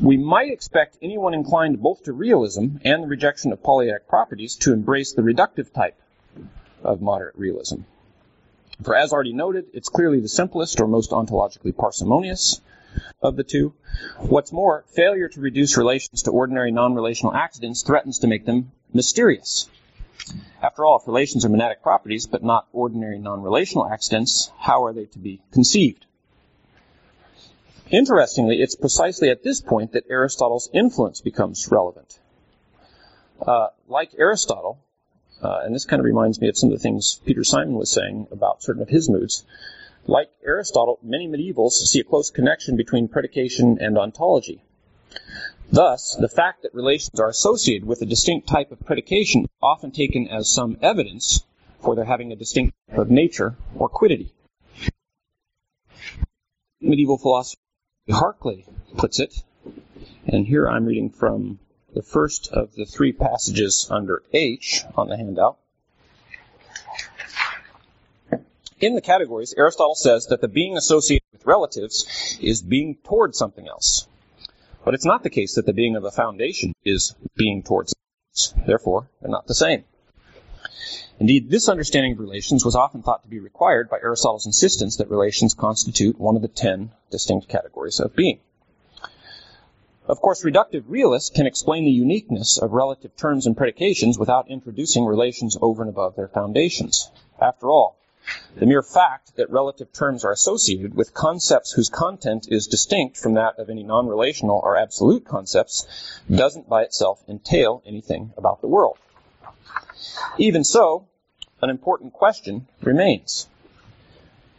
we 0.00 0.16
might 0.16 0.50
expect 0.50 0.98
anyone 1.02 1.34
inclined 1.34 1.82
both 1.82 2.04
to 2.04 2.12
realism 2.12 2.76
and 2.84 3.02
the 3.02 3.08
rejection 3.08 3.52
of 3.52 3.62
polyadic 3.62 4.08
properties 4.08 4.56
to 4.56 4.72
embrace 4.72 5.12
the 5.12 5.22
reductive 5.22 5.72
type 5.72 5.98
of 6.82 7.00
moderate 7.00 7.36
realism. 7.36 7.82
For 8.84 8.96
as 8.96 9.12
already 9.12 9.32
noted, 9.32 9.66
it's 9.72 9.88
clearly 9.88 10.20
the 10.20 10.28
simplest 10.28 10.80
or 10.80 10.88
most 10.88 11.10
ontologically 11.10 11.76
parsimonious 11.76 12.60
of 13.22 13.36
the 13.36 13.44
two. 13.44 13.74
What's 14.18 14.52
more, 14.52 14.84
failure 14.88 15.28
to 15.28 15.40
reduce 15.40 15.76
relations 15.76 16.22
to 16.24 16.30
ordinary 16.30 16.72
non-relational 16.72 17.34
accidents 17.34 17.82
threatens 17.82 18.18
to 18.20 18.26
make 18.26 18.44
them 18.44 18.72
mysterious. 18.92 19.68
After 20.62 20.84
all, 20.84 20.98
if 20.98 21.06
relations 21.06 21.44
are 21.44 21.48
monadic 21.48 21.82
properties 21.82 22.26
but 22.26 22.42
not 22.42 22.66
ordinary 22.72 23.18
non-relational 23.18 23.88
accidents, 23.88 24.50
how 24.58 24.84
are 24.84 24.92
they 24.92 25.06
to 25.06 25.18
be 25.18 25.40
conceived? 25.52 26.06
Interestingly, 27.90 28.62
it's 28.62 28.74
precisely 28.74 29.28
at 29.28 29.42
this 29.42 29.60
point 29.60 29.92
that 29.92 30.04
Aristotle's 30.08 30.70
influence 30.72 31.20
becomes 31.20 31.68
relevant. 31.70 32.18
Uh, 33.40 33.68
like 33.88 34.12
Aristotle, 34.16 34.78
uh, 35.42 35.60
and 35.64 35.74
this 35.74 35.84
kind 35.84 36.00
of 36.00 36.04
reminds 36.04 36.40
me 36.40 36.48
of 36.48 36.56
some 36.56 36.70
of 36.70 36.78
the 36.78 36.82
things 36.82 37.20
Peter 37.24 37.42
Simon 37.42 37.74
was 37.74 37.90
saying 37.90 38.28
about 38.30 38.62
certain 38.62 38.82
of 38.82 38.88
his 38.88 39.08
moods. 39.08 39.44
Like 40.06 40.30
Aristotle, 40.44 40.98
many 41.02 41.28
medievals 41.28 41.72
see 41.72 42.00
a 42.00 42.04
close 42.04 42.30
connection 42.30 42.76
between 42.76 43.08
predication 43.08 43.78
and 43.80 43.98
ontology. 43.98 44.62
Thus, 45.70 46.16
the 46.16 46.28
fact 46.28 46.62
that 46.62 46.74
relations 46.74 47.18
are 47.18 47.28
associated 47.28 47.86
with 47.86 48.02
a 48.02 48.06
distinct 48.06 48.48
type 48.48 48.72
of 48.72 48.84
predication 48.84 49.42
is 49.44 49.50
often 49.62 49.90
taken 49.90 50.28
as 50.28 50.50
some 50.50 50.76
evidence 50.82 51.44
for 51.80 51.96
their 51.96 52.04
having 52.04 52.30
a 52.30 52.36
distinct 52.36 52.74
type 52.90 52.98
of 52.98 53.10
nature 53.10 53.56
or 53.74 53.88
quiddity. 53.88 54.32
Medieval 56.80 57.18
philosopher 57.18 57.58
Harclay 58.08 58.66
puts 58.96 59.18
it, 59.18 59.42
and 60.26 60.46
here 60.46 60.68
I'm 60.68 60.84
reading 60.84 61.10
from 61.10 61.58
the 61.94 62.02
first 62.02 62.48
of 62.52 62.74
the 62.74 62.84
three 62.84 63.12
passages 63.12 63.86
under 63.90 64.22
H 64.32 64.84
on 64.96 65.08
the 65.08 65.16
handout. 65.16 65.58
In 68.80 68.94
the 68.94 69.00
categories, 69.00 69.54
Aristotle 69.56 69.94
says 69.94 70.26
that 70.26 70.40
the 70.40 70.48
being 70.48 70.76
associated 70.76 71.26
with 71.32 71.46
relatives 71.46 72.38
is 72.40 72.62
being 72.62 72.96
toward 73.04 73.36
something 73.36 73.68
else. 73.68 74.08
But 74.84 74.94
it's 74.94 75.04
not 75.04 75.22
the 75.22 75.30
case 75.30 75.54
that 75.54 75.66
the 75.66 75.72
being 75.72 75.94
of 75.94 76.04
a 76.04 76.10
foundation 76.10 76.74
is 76.84 77.14
being 77.36 77.62
towards 77.62 77.92
something 77.92 78.56
else. 78.58 78.66
Therefore, 78.66 79.08
they're 79.20 79.30
not 79.30 79.46
the 79.46 79.54
same. 79.54 79.84
Indeed, 81.20 81.50
this 81.50 81.68
understanding 81.68 82.12
of 82.12 82.18
relations 82.18 82.64
was 82.64 82.74
often 82.74 83.02
thought 83.02 83.22
to 83.22 83.28
be 83.28 83.38
required 83.38 83.88
by 83.88 83.98
Aristotle's 83.98 84.46
insistence 84.46 84.96
that 84.96 85.10
relations 85.10 85.54
constitute 85.54 86.18
one 86.18 86.34
of 86.34 86.42
the 86.42 86.48
ten 86.48 86.90
distinct 87.12 87.48
categories 87.48 88.00
of 88.00 88.16
being. 88.16 88.40
Of 90.06 90.20
course, 90.20 90.44
reductive 90.44 90.84
realists 90.88 91.30
can 91.30 91.46
explain 91.46 91.84
the 91.84 91.90
uniqueness 91.92 92.58
of 92.58 92.72
relative 92.72 93.16
terms 93.16 93.46
and 93.46 93.56
predications 93.56 94.18
without 94.18 94.50
introducing 94.50 95.04
relations 95.04 95.56
over 95.62 95.82
and 95.82 95.88
above 95.88 96.16
their 96.16 96.28
foundations. 96.28 97.10
After 97.40 97.70
all, 97.70 97.96
the 98.56 98.66
mere 98.66 98.82
fact 98.82 99.36
that 99.36 99.50
relative 99.50 99.92
terms 99.92 100.24
are 100.24 100.32
associated 100.32 100.94
with 100.94 101.14
concepts 101.14 101.72
whose 101.72 101.88
content 101.88 102.48
is 102.50 102.66
distinct 102.66 103.16
from 103.16 103.34
that 103.34 103.58
of 103.58 103.70
any 103.70 103.82
non-relational 103.84 104.60
or 104.62 104.76
absolute 104.76 105.24
concepts 105.24 105.86
doesn't 106.28 106.68
by 106.68 106.82
itself 106.82 107.22
entail 107.28 107.82
anything 107.86 108.32
about 108.36 108.60
the 108.60 108.68
world. 108.68 108.98
Even 110.36 110.64
so, 110.64 111.06
an 111.60 111.70
important 111.70 112.12
question 112.12 112.66
remains. 112.80 113.48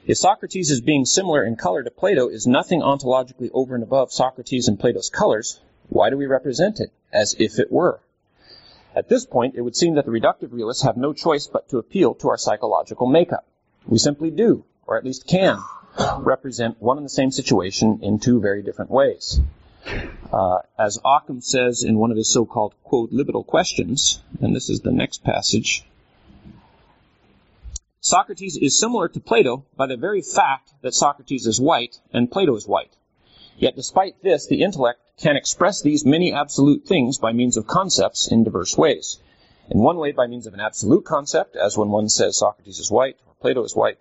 If 0.06 0.18
Socrates' 0.18 0.70
is 0.70 0.82
being 0.82 1.06
similar 1.06 1.46
in 1.46 1.56
color 1.56 1.82
to 1.82 1.90
Plato 1.90 2.28
is 2.28 2.46
nothing 2.46 2.82
ontologically 2.82 3.50
over 3.54 3.74
and 3.74 3.84
above 3.84 4.12
Socrates 4.12 4.68
and 4.68 4.78
Plato's 4.78 5.10
colors, 5.10 5.62
why 5.88 6.10
do 6.10 6.18
we 6.18 6.26
represent 6.26 6.82
it 6.82 6.92
as 7.14 7.36
if 7.40 7.58
it 7.58 7.72
were? 7.72 8.02
At 8.94 9.08
this 9.08 9.26
point, 9.26 9.56
it 9.56 9.62
would 9.62 9.78
seem 9.78 9.96
that 9.96 10.06
the 10.06 10.12
reductive 10.12 10.52
realists 10.52 10.84
have 10.84 10.98
no 10.98 11.14
choice 11.14 11.48
but 11.48 11.70
to 11.70 11.78
appeal 11.78 12.16
to 12.16 12.28
our 12.28 12.38
psychological 12.38 13.08
makeup. 13.08 13.46
We 13.88 13.98
simply 13.98 14.30
do, 14.30 14.66
or 14.86 14.98
at 14.98 15.06
least 15.06 15.26
can, 15.26 15.58
represent 16.18 16.82
one 16.82 16.98
and 16.98 17.06
the 17.06 17.10
same 17.10 17.32
situation 17.32 18.00
in 18.02 18.20
two 18.20 18.42
very 18.42 18.62
different 18.62 18.92
ways. 18.92 19.40
Uh, 20.34 20.60
as 20.78 21.00
Occam 21.06 21.40
says 21.40 21.84
in 21.84 21.98
one 21.98 22.12
of 22.12 22.18
his 22.18 22.32
so-called 22.32 22.74
quote 22.84 23.10
questions, 23.48 24.22
and 24.42 24.54
this 24.54 24.70
is 24.70 24.82
the 24.82 24.92
next 24.92 25.24
passage, 25.24 25.86
Socrates 28.06 28.58
is 28.58 28.78
similar 28.78 29.08
to 29.08 29.22
Plato 29.22 29.64
by 29.78 29.88
the 29.88 29.96
very 29.96 30.22
fact 30.22 30.74
that 30.82 30.94
Socrates 30.94 31.48
is 31.48 31.62
white 31.62 32.02
and 32.12 32.30
Plato 32.30 32.54
is 32.58 32.68
white. 32.68 32.92
Yet 33.58 33.78
despite 33.78 34.22
this, 34.22 34.46
the 34.46 34.62
intellect 34.62 35.00
can 35.16 35.38
express 35.38 35.82
these 35.82 36.04
many 36.04 36.34
absolute 36.34 36.86
things 36.86 37.18
by 37.18 37.32
means 37.32 37.56
of 37.56 37.66
concepts 37.66 38.30
in 38.30 38.44
diverse 38.44 38.78
ways. 38.78 39.20
In 39.70 39.80
one 39.80 39.96
way 39.96 40.12
by 40.12 40.28
means 40.28 40.48
of 40.48 40.54
an 40.54 40.60
absolute 40.60 41.06
concept, 41.06 41.56
as 41.56 41.78
when 41.78 41.92
one 41.92 42.10
says 42.10 42.38
Socrates 42.38 42.80
is 42.80 42.92
white 42.92 43.16
or 43.26 43.36
Plato 43.40 43.64
is 43.64 43.74
white. 43.74 44.00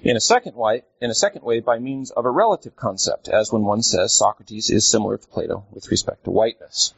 In 0.00 0.16
a 0.16 0.20
second 0.20 0.54
way, 0.54 0.84
in 1.00 1.10
a 1.10 1.14
second 1.14 1.42
way 1.42 1.58
by 1.58 1.80
means 1.80 2.12
of 2.12 2.24
a 2.24 2.30
relative 2.30 2.76
concept, 2.76 3.28
as 3.28 3.50
when 3.50 3.64
one 3.64 3.82
says 3.82 4.14
Socrates 4.14 4.70
is 4.70 4.86
similar 4.86 5.18
to 5.18 5.26
Plato 5.26 5.64
with 5.72 5.90
respect 5.90 6.22
to 6.22 6.30
whiteness. 6.30 6.94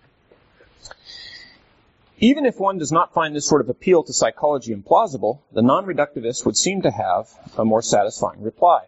Even 2.23 2.45
if 2.45 2.61
one 2.61 2.77
does 2.77 2.93
not 2.93 3.15
find 3.15 3.35
this 3.35 3.47
sort 3.47 3.63
of 3.63 3.71
appeal 3.71 4.03
to 4.03 4.13
psychology 4.13 4.75
implausible, 4.75 5.41
the 5.55 5.63
non-reductivists 5.63 6.45
would 6.45 6.57
seem 6.57 6.83
to 6.83 6.91
have 6.91 7.31
a 7.57 7.65
more 7.65 7.81
satisfying 7.81 8.43
reply. 8.43 8.85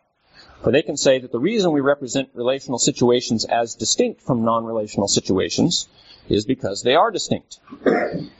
For 0.62 0.70
they 0.70 0.82
can 0.82 0.98
say 0.98 1.18
that 1.18 1.32
the 1.32 1.40
reason 1.40 1.72
we 1.72 1.80
represent 1.80 2.28
relational 2.34 2.78
situations 2.78 3.46
as 3.46 3.74
distinct 3.74 4.20
from 4.20 4.44
non-relational 4.44 5.08
situations 5.08 5.88
is 6.28 6.44
because 6.44 6.82
they 6.82 6.94
are 6.94 7.10
distinct. 7.10 7.58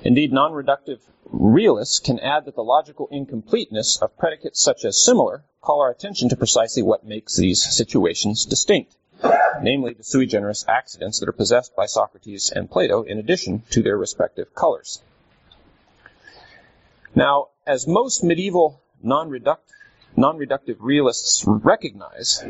Indeed, 0.05 0.31
non-reductive 0.31 1.01
realists 1.25 1.99
can 1.99 2.19
add 2.19 2.45
that 2.45 2.55
the 2.55 2.63
logical 2.63 3.09
incompleteness 3.11 3.97
of 4.03 4.19
predicates 4.19 4.61
such 4.61 4.85
as 4.85 5.03
similar 5.03 5.45
call 5.63 5.81
our 5.81 5.91
attention 5.91 6.29
to 6.29 6.37
precisely 6.37 6.83
what 6.83 7.07
makes 7.07 7.35
these 7.35 7.63
situations 7.63 8.45
distinct 8.45 8.95
namely 9.63 9.95
the 9.95 10.05
sui 10.05 10.27
generis 10.27 10.65
accidents 10.69 11.21
that 11.21 11.29
are 11.29 11.33
possessed 11.33 11.75
by 11.77 11.87
Socrates 11.87 12.51
and 12.51 12.71
Plato 12.71 13.03
in 13.03 13.19
addition 13.19 13.63
to 13.71 13.83
their 13.83 13.97
respective 13.97 14.55
colors. 14.55 15.03
Now, 17.15 17.49
as 17.67 17.87
most 17.87 18.25
medieval 18.25 18.81
non-reductive, 19.03 20.77
realists 20.81 21.45
recognize, 21.47 22.45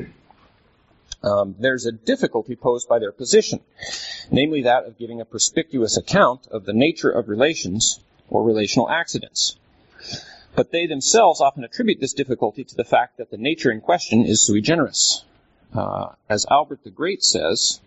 um, 1.23 1.55
there's 1.59 1.87
a 1.87 1.93
difficulty 1.93 2.57
posed 2.57 2.89
by 2.89 2.99
their 2.99 3.13
position, 3.13 3.61
namely 4.31 4.63
that 4.63 4.85
of 4.85 4.99
giving 4.99 5.21
a 5.21 5.25
perspicuous 5.25 5.97
account 5.97 6.47
of 6.49 6.65
the 6.65 6.73
nature 6.73 7.11
of 7.11 7.29
relations 7.29 8.01
or 8.29 8.43
relational 8.43 8.89
accidents. 8.89 9.57
But 10.55 10.71
they 10.71 10.87
themselves 10.87 11.41
often 11.41 11.65
attribute 11.65 12.01
this 12.01 12.13
difficulty 12.13 12.65
to 12.65 12.75
the 12.75 12.85
fact 12.85 13.19
that 13.19 13.31
the 13.31 13.39
nature 13.39 13.71
in 13.71 13.81
question 13.81 14.25
is 14.27 14.43
sui 14.43 14.61
generis, 14.61 15.25
uh, 15.75 16.11
as 16.29 16.47
Albert 16.51 16.85
the 16.85 16.91
Great 16.91 17.23
says, 17.23 17.81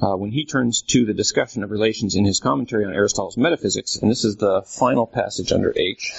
uh, 0.00 0.14
when 0.16 0.30
he 0.30 0.44
turns 0.44 0.82
to 0.82 1.06
the 1.06 1.14
discussion 1.14 1.62
of 1.62 1.70
relations 1.70 2.14
in 2.14 2.24
his 2.24 2.40
commentary 2.40 2.84
on 2.84 2.92
Aristotle's 2.92 3.36
Metaphysics, 3.36 3.96
and 3.96 4.10
this 4.10 4.24
is 4.24 4.36
the 4.36 4.62
final 4.62 5.06
passage 5.06 5.52
under 5.52 5.72
H. 5.76 6.12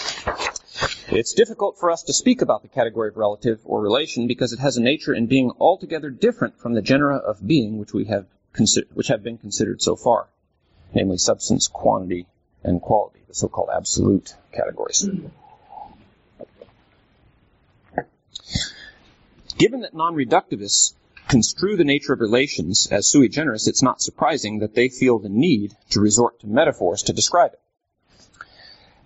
It's 1.10 1.34
difficult 1.34 1.80
for 1.80 1.92
us 1.92 2.04
to 2.04 2.14
speak 2.14 2.42
about 2.42 2.62
the 2.62 2.68
category 2.68 3.10
of 3.10 3.18
relative 3.18 3.60
or 3.66 3.82
relation 3.82 4.28
because 4.28 4.54
it 4.54 4.60
has 4.60 4.78
a 4.78 4.82
nature 4.82 5.14
in 5.14 5.28
being 5.28 5.52
altogether 5.60 6.10
different 6.10 6.60
from 6.60 6.74
the 6.74 6.82
genera 6.82 7.18
of 7.18 7.46
being 7.46 7.78
which 7.80 7.94
we 7.94 8.06
have 8.06 8.26
consi- 8.54 8.88
which 8.94 9.08
have 9.08 9.24
been 9.24 9.38
considered 9.38 9.82
so 9.82 9.96
far, 9.96 10.28
namely 10.94 11.18
substance, 11.18 11.68
quantity, 11.68 12.28
and 12.64 12.82
quality, 12.82 13.20
the 13.28 13.34
so-called 13.34 13.70
absolute 13.74 14.36
categories. 14.52 15.08
Given 19.58 19.82
that 19.82 19.96
non-reductivists 19.96 20.94
construe 21.28 21.78
the 21.78 21.84
nature 21.84 22.14
of 22.14 22.20
relations 22.20 22.88
as 22.92 23.08
sui 23.08 23.28
generis, 23.28 23.68
it's 23.68 23.82
not 23.82 24.02
surprising 24.02 24.60
that 24.60 24.76
they 24.76 24.88
feel 24.88 25.18
the 25.18 25.30
need 25.30 25.76
to 25.90 26.00
resort 26.00 26.40
to 26.42 26.48
metaphors 26.48 27.02
to 27.04 27.14
describe 27.14 27.54
it. 27.54 27.60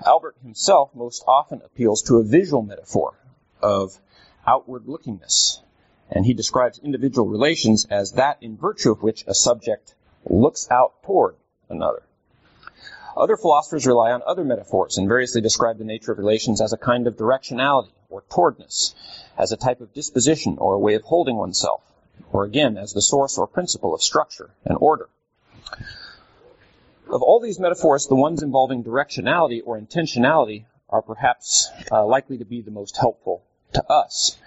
Albert 0.06 0.36
himself 0.42 0.94
most 0.94 1.24
often 1.26 1.62
appeals 1.64 2.02
to 2.04 2.18
a 2.18 2.24
visual 2.24 2.64
metaphor 2.64 3.18
of 3.62 3.98
outward 4.46 4.88
lookingness, 4.88 5.62
and 6.10 6.26
he 6.26 6.34
describes 6.34 6.80
individual 6.80 7.30
relations 7.30 7.88
as 7.90 8.14
that 8.14 8.38
in 8.42 8.58
virtue 8.58 8.92
of 8.92 9.02
which 9.02 9.24
a 9.28 9.34
subject 9.34 9.96
looks 10.26 10.70
out 10.70 11.02
toward 11.04 11.36
another. 11.70 12.04
Other 13.16 13.36
philosophers 13.36 13.86
rely 13.86 14.12
on 14.12 14.22
other 14.26 14.44
metaphors 14.44 14.98
and 14.98 15.08
variously 15.08 15.42
describe 15.42 15.78
the 15.78 15.84
nature 15.84 16.12
of 16.12 16.18
relations 16.18 16.62
as 16.62 16.72
a 16.72 16.78
kind 16.78 17.08
of 17.08 17.18
directionality 17.18 17.92
or 18.10 18.24
towardness, 18.30 18.96
as 19.38 19.52
a 19.52 19.58
type 19.58 19.82
of 19.82 19.94
disposition 19.94 20.58
or 20.58 20.74
a 20.74 20.80
way 20.80 20.96
of 20.96 21.04
holding 21.04 21.36
oneself, 21.36 21.82
or 22.32 22.44
again 22.44 22.78
as 22.78 22.94
the 22.94 23.02
source 23.02 23.38
or 23.38 23.48
principle 23.48 23.94
of 23.94 24.02
structure 24.02 24.52
and 24.66 24.78
order. 24.80 25.10
Of 27.10 27.22
all 27.22 27.42
these 27.42 27.60
metaphors, 27.60 28.08
the 28.08 28.16
ones 28.16 28.42
involving 28.42 28.84
directionality 28.84 29.62
or 29.66 29.80
intentionality 29.80 30.66
are 30.90 31.02
perhaps 31.02 31.70
uh, 31.92 32.06
likely 32.06 32.38
to 32.38 32.46
be 32.46 32.62
the 32.62 32.72
most 32.72 32.98
helpful 32.98 33.44
to 33.74 33.84
us. 33.92 34.38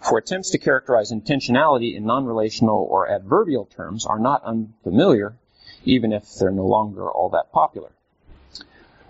For 0.00 0.18
attempts 0.18 0.50
to 0.50 0.58
characterize 0.58 1.12
intentionality 1.12 1.94
in 1.94 2.04
non-relational 2.04 2.86
or 2.90 3.08
adverbial 3.10 3.66
terms 3.66 4.04
are 4.06 4.18
not 4.18 4.42
unfamiliar, 4.42 5.36
even 5.84 6.12
if 6.12 6.34
they're 6.38 6.50
no 6.50 6.66
longer 6.66 7.10
all 7.10 7.28
that 7.30 7.52
popular. 7.52 7.90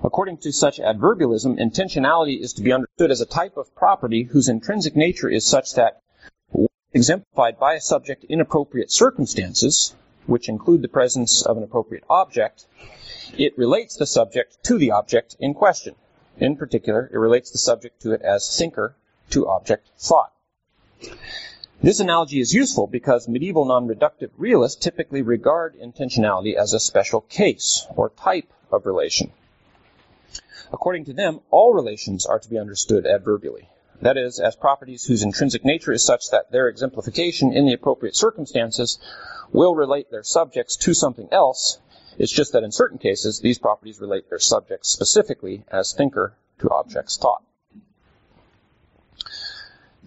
According 0.05 0.39
to 0.39 0.53
such 0.53 0.79
adverbialism, 0.79 1.61
intentionality 1.61 2.41
is 2.41 2.53
to 2.55 2.63
be 2.63 2.73
understood 2.73 3.11
as 3.11 3.21
a 3.21 3.27
type 3.27 3.57
of 3.57 3.75
property 3.75 4.25
whose 4.25 4.49
intrinsic 4.49 4.97
nature 4.97 5.29
is 5.29 5.47
such 5.47 5.75
that 5.75 6.01
exemplified 6.93 7.59
by 7.59 7.75
a 7.75 7.81
subject 7.81 8.25
in 8.25 8.41
appropriate 8.41 8.91
circumstances, 8.91 9.95
which 10.27 10.49
include 10.49 10.83
the 10.83 10.89
presence 10.89 11.43
of 11.43 11.57
an 11.57 11.63
appropriate 11.63 12.05
object, 12.11 12.67
it 13.39 13.57
relates 13.57 13.97
the 13.97 14.07
subject 14.07 14.59
to 14.65 14.77
the 14.77 14.91
object 14.91 15.37
in 15.41 15.55
question. 15.55 15.95
In 16.39 16.57
particular, 16.57 17.09
it 17.13 17.19
relates 17.19 17.51
the 17.51 17.59
subject 17.59 18.03
to 18.03 18.13
it 18.13 18.23
as 18.23 18.57
thinker 18.57 18.97
to 19.31 19.49
object 19.49 19.91
thought. 19.99 20.33
This 21.83 21.99
analogy 21.99 22.39
is 22.39 22.55
useful 22.55 22.87
because 22.87 23.27
medieval 23.27 23.65
non-reductive 23.65 24.31
realists 24.39 24.81
typically 24.81 25.21
regard 25.21 25.75
intentionality 25.75 26.55
as 26.55 26.73
a 26.73 26.79
special 26.79 27.23
case 27.23 27.85
or 27.97 28.11
type 28.11 28.53
of 28.71 28.87
relation. 28.87 29.33
According 30.73 31.07
to 31.07 31.13
them, 31.13 31.41
all 31.51 31.75
relations 31.75 32.25
are 32.25 32.39
to 32.39 32.49
be 32.49 32.57
understood 32.57 33.05
adverbially. 33.05 33.69
That 34.01 34.17
is, 34.17 34.39
as 34.39 34.55
properties 34.55 35.07
whose 35.07 35.25
intrinsic 35.25 35.65
nature 35.65 35.91
is 35.91 36.05
such 36.05 36.31
that 36.31 36.53
their 36.53 36.69
exemplification 36.69 37.53
in 37.53 37.67
the 37.67 37.73
appropriate 37.73 38.15
circumstances 38.15 39.01
will 39.51 39.75
relate 39.75 40.09
their 40.09 40.23
subjects 40.23 40.77
to 40.77 40.95
something 40.95 41.29
else. 41.33 41.81
It's 42.17 42.31
just 42.31 42.53
that 42.53 42.63
in 42.63 42.71
certain 42.71 42.99
cases, 42.99 43.41
these 43.41 43.59
properties 43.59 44.01
relate 44.01 44.29
their 44.29 44.39
subjects 44.39 44.89
specifically 44.89 45.65
as 45.67 45.93
thinker 45.93 46.37
to 46.61 46.71
objects 46.71 47.17
thought. 47.17 47.43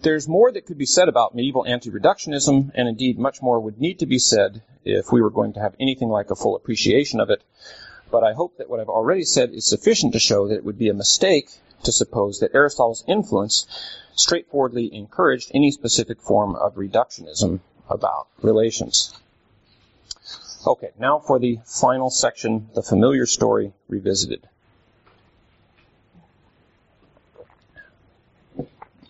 There's 0.06 0.28
more 0.28 0.52
that 0.52 0.66
could 0.66 0.78
be 0.78 0.86
said 0.86 1.08
about 1.08 1.34
medieval 1.34 1.66
anti-reductionism, 1.66 2.70
and 2.76 2.86
indeed 2.86 3.18
much 3.18 3.42
more 3.42 3.58
would 3.58 3.80
need 3.80 3.98
to 3.98 4.06
be 4.06 4.20
said 4.20 4.62
if 4.84 5.10
we 5.10 5.20
were 5.20 5.32
going 5.32 5.54
to 5.54 5.60
have 5.60 5.74
anything 5.80 6.10
like 6.10 6.30
a 6.30 6.36
full 6.36 6.54
appreciation 6.54 7.18
of 7.18 7.28
it. 7.28 7.42
But 8.08 8.22
I 8.22 8.32
hope 8.32 8.56
that 8.58 8.70
what 8.70 8.78
I've 8.78 8.88
already 8.88 9.24
said 9.24 9.50
is 9.50 9.68
sufficient 9.68 10.12
to 10.12 10.20
show 10.20 10.46
that 10.46 10.54
it 10.54 10.64
would 10.64 10.78
be 10.78 10.88
a 10.88 10.94
mistake 10.94 11.50
to 11.82 11.90
suppose 11.90 12.38
that 12.38 12.54
Aristotle's 12.54 13.02
influence 13.08 13.66
straightforwardly 14.14 14.94
encouraged 14.94 15.50
any 15.52 15.72
specific 15.72 16.22
form 16.22 16.54
of 16.54 16.76
reductionism 16.76 17.58
about 17.90 18.28
relations. 18.42 19.12
Okay, 20.64 20.92
now 21.00 21.18
for 21.18 21.40
the 21.40 21.58
final 21.64 22.10
section, 22.10 22.68
the 22.76 22.82
familiar 22.84 23.26
story 23.26 23.72
revisited. 23.88 24.48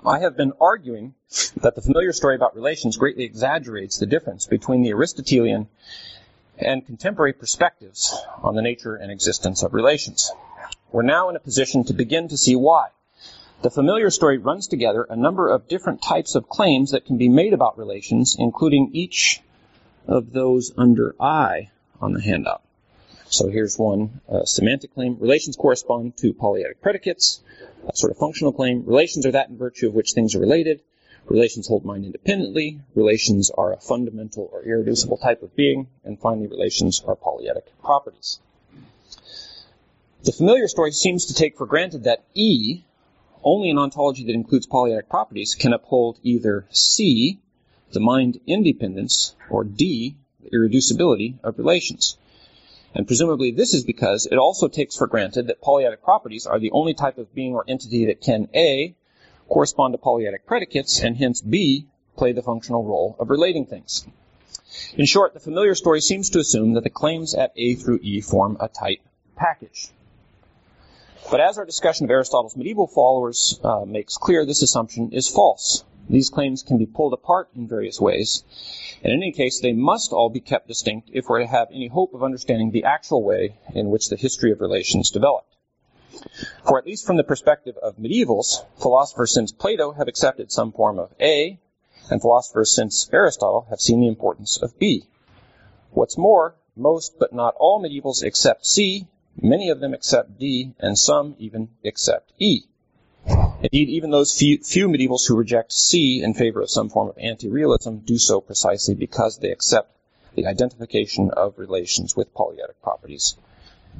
I 0.07 0.20
have 0.20 0.36
been 0.36 0.52
arguing 0.61 1.14
that 1.57 1.74
the 1.74 1.82
familiar 1.82 2.12
story 2.12 2.36
about 2.36 2.54
relations 2.54 2.96
greatly 2.96 3.24
exaggerates 3.24 3.98
the 3.98 4.07
difference 4.07 4.46
between 4.46 4.82
the 4.82 4.92
Aristotelian 4.92 5.66
and 6.57 6.86
contemporary 6.86 7.32
perspectives 7.32 8.16
on 8.40 8.54
the 8.54 8.62
nature 8.62 8.94
and 8.94 9.11
existence 9.11 9.64
of 9.64 9.74
relations. 9.74 10.30
We're 10.92 11.02
now 11.02 11.28
in 11.28 11.34
a 11.34 11.40
position 11.40 11.82
to 11.86 11.92
begin 11.92 12.28
to 12.28 12.36
see 12.36 12.54
why. 12.54 12.90
The 13.62 13.70
familiar 13.70 14.11
story 14.11 14.38
runs 14.38 14.68
together 14.68 15.02
a 15.02 15.16
number 15.16 15.48
of 15.48 15.66
different 15.66 16.02
types 16.02 16.36
of 16.36 16.48
claims 16.48 16.92
that 16.92 17.04
can 17.04 17.18
be 17.18 17.28
made 17.28 17.52
about 17.52 17.76
relations, 17.76 18.36
including 18.38 18.90
each 18.92 19.42
of 20.07 20.32
those 20.32 20.70
under 20.78 21.16
I 21.18 21.70
on 22.00 22.12
the 22.12 22.22
handout. 22.22 22.62
So 23.29 23.49
here's 23.49 23.77
one 23.77 24.20
uh, 24.29 24.45
semantic 24.45 24.95
claim. 24.95 25.16
Relations 25.18 25.57
correspond 25.57 26.16
to 26.18 26.33
polyadic 26.33 26.81
predicates 26.81 27.41
a 27.89 27.97
sort 27.97 28.12
of 28.12 28.18
functional 28.18 28.53
claim. 28.53 28.85
Relations 28.87 29.27
are 29.27 29.33
that 29.33 29.49
in 29.49 29.59
virtue 29.59 29.89
of 29.89 29.95
which 29.95 30.12
things 30.12 30.35
are 30.37 30.41
related. 30.41 30.81
Relations 31.27 31.66
hold 31.66 31.85
mind 31.85 32.05
independently. 32.05 32.81
Relations 32.95 33.51
are 33.51 33.72
a 33.72 33.81
fundamental 33.81 34.49
or 34.53 34.62
irreducible 34.62 35.16
type 35.16 35.43
of 35.43 35.57
being. 35.57 35.89
And 36.05 36.20
finally, 36.20 36.47
relations 36.47 37.03
are 37.05 37.16
polyadic 37.16 37.64
properties. 37.83 38.39
The 40.22 40.33
familiar 40.33 40.68
story 40.68 40.93
seems 40.93 41.27
to 41.27 41.35
take 41.35 41.57
for 41.57 41.66
granted 41.66 42.05
that 42.05 42.24
E, 42.35 42.85
only 43.43 43.70
an 43.70 43.79
ontology 43.79 44.24
that 44.24 44.35
includes 44.35 44.66
polyadic 44.66 45.09
properties, 45.09 45.57
can 45.57 45.72
uphold 45.72 46.18
either 46.22 46.66
C, 46.70 47.41
the 47.91 48.01
mind 48.01 48.41
independence, 48.47 49.35
or 49.51 49.64
D, 49.64 50.16
the 50.43 50.51
irreducibility 50.51 51.35
of 51.43 51.59
relations. 51.59 52.16
And 52.97 53.07
presumably 53.07 53.51
this 53.51 53.74
is 53.74 53.84
because 53.84 54.24
it 54.24 54.38
also 54.38 54.68
takes 54.68 54.97
for 54.97 55.07
granted 55.07 55.49
that 55.49 55.61
polyadic 55.61 56.03
properties 56.03 56.47
are 56.47 56.59
the 56.59 56.70
only 56.70 56.94
type 56.94 57.18
of 57.18 57.34
being 57.34 57.55
or 57.55 57.62
entity 57.68 58.07
that 58.07 58.22
can 58.22 58.49
A, 58.55 58.94
correspond 59.51 59.92
to 59.92 59.99
polyadic 59.99 60.47
predicates, 60.47 61.01
and 61.01 61.14
hence 61.14 61.42
B, 61.42 61.88
play 62.16 62.32
the 62.32 62.42
functional 62.42 62.84
role 62.84 63.14
of 63.18 63.28
relating 63.28 63.66
things. 63.66 64.07
In 64.97 65.05
short, 65.05 65.34
the 65.34 65.40
familiar 65.40 65.74
story 65.74 66.01
seems 66.01 66.30
to 66.30 66.38
assume 66.38 66.72
that 66.72 66.84
the 66.84 66.90
claims 66.90 67.34
at 67.34 67.53
A 67.55 67.74
through 67.74 68.01
E 68.03 68.22
form 68.22 68.57
a 68.61 68.68
type 68.68 69.01
package. 69.36 69.90
But 71.31 71.41
as 71.41 71.59
our 71.59 71.64
discussion 71.64 72.05
of 72.05 72.11
Aristotle's 72.11 72.57
medieval 72.57 72.87
followers 72.87 73.61
uh, 73.62 73.85
makes 73.85 74.17
clear, 74.17 74.47
this 74.47 74.62
assumption 74.62 75.12
is 75.12 75.29
false. 75.29 75.85
These 76.09 76.31
claims 76.31 76.62
can 76.62 76.79
be 76.79 76.87
pulled 76.87 77.12
apart 77.12 77.49
in 77.57 77.67
various 77.67 78.01
ways, 78.01 78.45
in 79.03 79.12
any 79.12 79.31
case, 79.31 79.61
they 79.61 79.73
must 79.73 80.12
all 80.12 80.31
be 80.31 80.41
kept 80.41 80.69
distinct 80.69 81.11
if 81.12 81.29
we're 81.29 81.41
to 81.41 81.47
have 81.47 81.69
any 81.71 81.89
hope 81.89 82.14
of 82.14 82.23
understanding 82.23 82.71
the 82.71 82.85
actual 82.85 83.23
way 83.23 83.59
in 83.75 83.91
which 83.91 84.09
the 84.09 84.17
history 84.17 84.51
of 84.51 84.61
relations 84.61 85.11
developed. 85.11 85.55
For 86.64 86.79
at 86.79 86.87
least 86.87 87.07
from 87.07 87.17
the 87.17 87.25
perspective 87.25 87.77
of 87.77 87.99
medievals, 87.99 88.64
philosophers 88.81 89.35
since 89.35 89.53
Plato 89.53 89.93
have 89.93 90.09
accepted 90.09 90.51
some 90.51 90.73
form 90.73 90.99
of 90.99 91.14
A, 91.21 91.61
and 92.11 92.21
philosophers 92.21 92.75
since 92.75 93.09
Aristotle 93.12 93.67
have 93.69 93.81
seen 93.81 94.01
the 94.01 94.09
importance 94.09 94.57
of 94.57 94.79
B. 94.79 95.05
What's 95.91 96.17
more, 96.17 96.57
most 96.75 97.19
but 97.19 97.33
not 97.33 97.55
all 97.59 97.83
medievals 97.83 98.25
accept 98.25 98.67
C, 98.67 99.07
many 99.41 99.70
of 99.70 99.80
them 99.80 99.95
accept 99.95 100.39
D, 100.39 100.72
and 100.78 100.99
some 100.99 101.37
even 101.39 101.68
accept 101.84 102.32
E. 102.39 102.62
Indeed, 103.26 103.89
even 103.89 104.11
those 104.11 104.37
few, 104.37 104.59
few 104.59 104.89
medievals 104.89 105.26
who 105.26 105.37
reject 105.37 105.72
C 105.72 106.22
in 106.22 106.34
favor 106.34 106.61
of 106.61 106.70
some 106.70 106.89
form 106.89 107.09
of 107.09 107.18
anti-realism 107.18 107.97
do 107.99 108.18
so 108.18 108.41
precisely 108.41 108.95
because 108.95 109.39
they 109.39 109.51
accept 109.51 109.91
the 110.34 110.47
identification 110.47 111.30
of 111.30 111.59
relations 111.59 112.14
with 112.14 112.32
polyadic 112.34 112.80
properties 112.82 113.37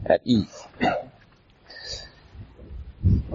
at 0.05 0.20
E. 0.24 0.45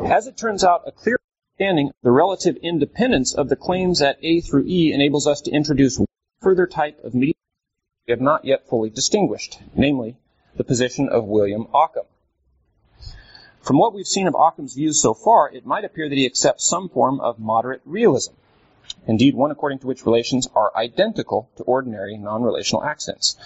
As 0.05 0.27
it 0.27 0.37
turns 0.37 0.63
out, 0.63 0.83
a 0.87 0.91
clear 0.91 1.19
understanding 1.59 1.89
of 1.89 1.95
the 2.03 2.11
relative 2.11 2.57
independence 2.57 3.33
of 3.33 3.49
the 3.49 3.55
claims 3.55 4.01
at 4.01 4.17
A 4.21 4.41
through 4.41 4.65
E 4.67 4.93
enables 4.93 5.27
us 5.27 5.41
to 5.41 5.51
introduce 5.51 5.97
one 5.97 6.07
further 6.41 6.67
type 6.67 7.03
of 7.03 7.13
medieval 7.13 7.37
we 8.07 8.11
have 8.11 8.21
not 8.21 8.45
yet 8.45 8.67
fully 8.67 8.89
distinguished, 8.89 9.59
namely 9.75 10.17
the 10.55 10.63
position 10.63 11.09
of 11.09 11.25
William 11.25 11.67
Ockham. 11.73 12.05
From 13.61 13.77
what 13.77 13.93
we've 13.93 14.07
seen 14.07 14.27
of 14.27 14.35
Ockham's 14.35 14.73
views 14.73 15.01
so 15.01 15.13
far, 15.13 15.49
it 15.49 15.65
might 15.65 15.85
appear 15.85 16.09
that 16.09 16.17
he 16.17 16.25
accepts 16.25 16.65
some 16.65 16.89
form 16.89 17.19
of 17.19 17.39
moderate 17.39 17.81
realism. 17.85 18.33
Indeed, 19.07 19.35
one 19.35 19.51
according 19.51 19.79
to 19.79 19.87
which 19.87 20.05
relations 20.05 20.47
are 20.55 20.75
identical 20.75 21.49
to 21.57 21.63
ordinary 21.63 22.17
non-relational 22.17 22.83
accidents. 22.83 23.37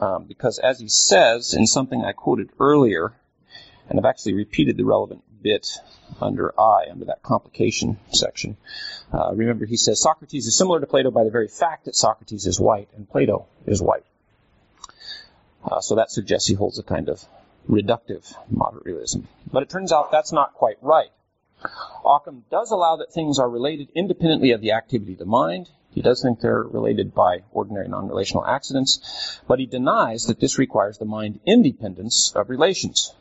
Um, 0.00 0.24
because 0.24 0.58
as 0.58 0.80
he 0.80 0.88
says 0.88 1.52
in 1.52 1.66
something 1.66 2.02
I 2.02 2.12
quoted 2.12 2.50
earlier, 2.58 3.12
and 3.88 3.98
I've 3.98 4.06
actually 4.06 4.34
repeated 4.34 4.76
the 4.76 4.84
relevant 4.84 5.22
bit 5.42 5.78
under 6.20 6.58
I, 6.58 6.86
under 6.90 7.06
that 7.06 7.22
complication 7.22 7.98
section. 8.10 8.56
Uh, 9.12 9.32
remember, 9.34 9.66
he 9.66 9.76
says 9.76 10.00
Socrates 10.00 10.46
is 10.46 10.56
similar 10.56 10.80
to 10.80 10.86
Plato 10.86 11.10
by 11.10 11.24
the 11.24 11.30
very 11.30 11.48
fact 11.48 11.84
that 11.84 11.96
Socrates 11.96 12.46
is 12.46 12.58
white 12.58 12.88
and 12.96 13.08
Plato 13.08 13.46
is 13.66 13.82
white. 13.82 14.04
Uh, 15.64 15.80
so 15.80 15.94
that 15.94 16.10
suggests 16.10 16.48
he 16.48 16.54
holds 16.54 16.78
a 16.78 16.82
kind 16.82 17.08
of 17.08 17.24
reductive 17.68 18.34
moderate 18.50 18.84
realism. 18.84 19.20
But 19.50 19.62
it 19.62 19.70
turns 19.70 19.92
out 19.92 20.10
that's 20.10 20.32
not 20.32 20.54
quite 20.54 20.76
right. 20.82 21.10
Occam 22.04 22.44
does 22.50 22.72
allow 22.72 22.96
that 22.96 23.12
things 23.12 23.38
are 23.38 23.48
related 23.48 23.88
independently 23.94 24.50
of 24.50 24.60
the 24.60 24.72
activity 24.72 25.12
of 25.12 25.18
the 25.18 25.24
mind. 25.24 25.68
He 25.92 26.02
does 26.02 26.22
think 26.22 26.40
they're 26.40 26.62
related 26.62 27.14
by 27.14 27.44
ordinary 27.52 27.86
non-relational 27.86 28.46
accidents, 28.46 29.40
but 29.46 29.60
he 29.60 29.66
denies 29.66 30.24
that 30.24 30.40
this 30.40 30.58
requires 30.58 30.98
the 30.98 31.04
mind 31.04 31.38
independence 31.46 32.32
of 32.34 32.50
relations. 32.50 33.14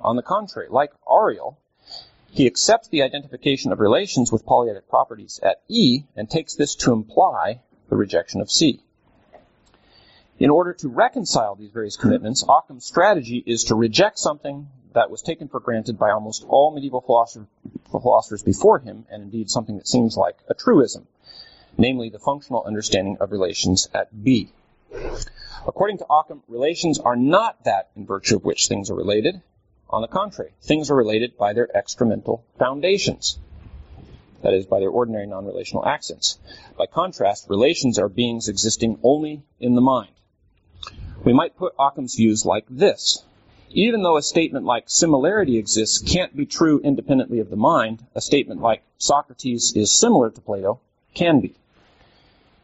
On 0.00 0.16
the 0.16 0.22
contrary, 0.22 0.68
like 0.70 0.92
Auriol, 1.06 1.58
he 2.30 2.46
accepts 2.46 2.88
the 2.88 3.02
identification 3.02 3.70
of 3.70 3.80
relations 3.80 4.32
with 4.32 4.44
polyadic 4.44 4.88
properties 4.88 5.38
at 5.42 5.62
E 5.68 6.04
and 6.16 6.28
takes 6.28 6.54
this 6.54 6.74
to 6.76 6.92
imply 6.92 7.60
the 7.88 7.96
rejection 7.96 8.40
of 8.40 8.50
C. 8.50 8.82
In 10.38 10.50
order 10.50 10.74
to 10.74 10.88
reconcile 10.88 11.54
these 11.54 11.70
various 11.70 11.96
commitments, 11.96 12.44
Occam's 12.46 12.84
strategy 12.84 13.42
is 13.46 13.64
to 13.64 13.74
reject 13.74 14.18
something 14.18 14.68
that 14.92 15.10
was 15.10 15.22
taken 15.22 15.48
for 15.48 15.60
granted 15.60 15.98
by 15.98 16.10
almost 16.10 16.44
all 16.46 16.72
medieval 16.72 17.00
philosophers 17.00 18.42
before 18.42 18.78
him, 18.78 19.06
and 19.10 19.22
indeed 19.22 19.48
something 19.48 19.78
that 19.78 19.88
seems 19.88 20.14
like 20.14 20.36
a 20.50 20.54
truism, 20.54 21.06
namely 21.78 22.10
the 22.10 22.18
functional 22.18 22.64
understanding 22.64 23.16
of 23.18 23.32
relations 23.32 23.88
at 23.94 24.24
B. 24.24 24.52
According 25.66 25.98
to 25.98 26.06
Occam, 26.10 26.42
relations 26.48 26.98
are 26.98 27.16
not 27.16 27.64
that 27.64 27.88
in 27.96 28.04
virtue 28.04 28.36
of 28.36 28.44
which 28.44 28.68
things 28.68 28.90
are 28.90 28.94
related. 28.94 29.40
On 29.88 30.02
the 30.02 30.08
contrary, 30.08 30.52
things 30.60 30.90
are 30.90 30.96
related 30.96 31.38
by 31.38 31.54
their 31.54 31.68
extramental 31.74 32.42
foundations. 32.58 33.38
That 34.42 34.52
is, 34.52 34.66
by 34.66 34.80
their 34.80 34.90
ordinary 34.90 35.26
non-relational 35.26 35.86
accents. 35.86 36.38
By 36.76 36.84
contrast, 36.86 37.48
relations 37.48 37.98
are 37.98 38.10
beings 38.10 38.48
existing 38.48 38.98
only 39.02 39.42
in 39.58 39.74
the 39.74 39.80
mind. 39.80 40.10
We 41.26 41.32
might 41.32 41.56
put 41.56 41.74
Occam's 41.76 42.14
views 42.14 42.46
like 42.46 42.66
this. 42.70 43.24
Even 43.70 44.04
though 44.04 44.16
a 44.16 44.22
statement 44.22 44.64
like 44.64 44.84
similarity 44.86 45.58
exists 45.58 45.98
can't 45.98 46.36
be 46.36 46.46
true 46.46 46.78
independently 46.84 47.40
of 47.40 47.50
the 47.50 47.56
mind, 47.56 48.06
a 48.14 48.20
statement 48.20 48.60
like 48.60 48.84
Socrates 48.96 49.72
is 49.74 49.90
similar 49.90 50.30
to 50.30 50.40
Plato 50.40 50.78
can 51.14 51.40
be. 51.40 51.56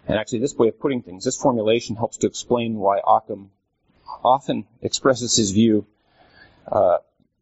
And 0.07 0.17
actually, 0.17 0.39
this 0.39 0.55
way 0.55 0.69
of 0.69 0.79
putting 0.79 1.03
things, 1.03 1.25
this 1.25 1.37
formulation 1.37 1.97
helps 1.97 2.19
to 2.19 2.29
explain 2.29 2.77
why 2.77 3.01
Occam 3.05 3.51
often 4.23 4.67
expresses 4.81 5.35
his 5.35 5.51
view 5.51 5.85
uh, 6.71 6.99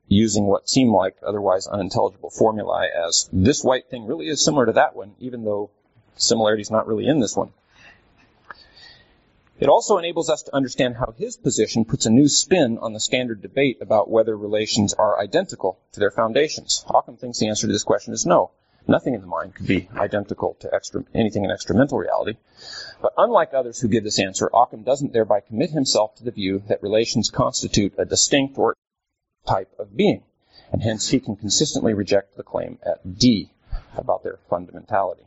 using 0.08 0.46
what 0.46 0.70
seem 0.70 0.90
like 0.90 1.18
otherwise 1.22 1.66
unintelligible 1.66 2.30
formulae 2.30 2.88
as 3.06 3.28
this 3.30 3.62
white 3.62 3.90
thing 3.90 4.06
really 4.06 4.28
is 4.28 4.42
similar 4.42 4.64
to 4.64 4.72
that 4.72 4.96
one, 4.96 5.14
even 5.18 5.44
though 5.44 5.68
similarity 6.16 6.62
is 6.62 6.70
not 6.70 6.86
really 6.86 7.06
in 7.06 7.20
this 7.20 7.36
one. 7.36 7.52
It 9.60 9.68
also 9.68 9.98
enables 9.98 10.30
us 10.30 10.42
to 10.44 10.56
understand 10.56 10.96
how 10.96 11.12
his 11.18 11.36
position 11.36 11.84
puts 11.84 12.06
a 12.06 12.10
new 12.10 12.28
spin 12.28 12.78
on 12.78 12.94
the 12.94 13.00
standard 13.00 13.42
debate 13.42 13.82
about 13.82 14.08
whether 14.08 14.34
relations 14.34 14.94
are 14.94 15.20
identical 15.20 15.78
to 15.92 16.00
their 16.00 16.10
foundations. 16.10 16.82
Occam 16.88 17.18
thinks 17.18 17.40
the 17.40 17.48
answer 17.48 17.66
to 17.66 17.72
this 17.72 17.84
question 17.84 18.14
is 18.14 18.24
no. 18.24 18.52
Nothing 18.88 19.12
in 19.12 19.20
the 19.20 19.26
mind 19.26 19.54
could 19.54 19.66
be 19.66 19.90
identical 19.94 20.56
to 20.60 20.74
extra, 20.74 21.04
anything 21.14 21.44
in 21.44 21.50
extramental 21.50 21.98
reality. 21.98 22.38
But 23.02 23.12
unlike 23.18 23.52
others 23.52 23.78
who 23.78 23.88
give 23.88 24.02
this 24.02 24.18
answer, 24.18 24.48
Occam 24.54 24.82
doesn't 24.82 25.12
thereby 25.12 25.40
commit 25.40 25.70
himself 25.70 26.14
to 26.16 26.24
the 26.24 26.30
view 26.30 26.62
that 26.68 26.82
relations 26.82 27.28
constitute 27.28 27.92
a 27.98 28.06
distinct 28.06 28.56
or 28.56 28.74
type 29.46 29.74
of 29.78 29.94
being, 29.94 30.22
and 30.72 30.82
hence 30.82 31.06
he 31.08 31.20
can 31.20 31.36
consistently 31.36 31.92
reject 31.92 32.34
the 32.38 32.42
claim 32.42 32.78
at 32.82 33.18
D 33.18 33.52
about 33.94 34.22
their 34.22 34.38
fundamentality. 34.50 35.26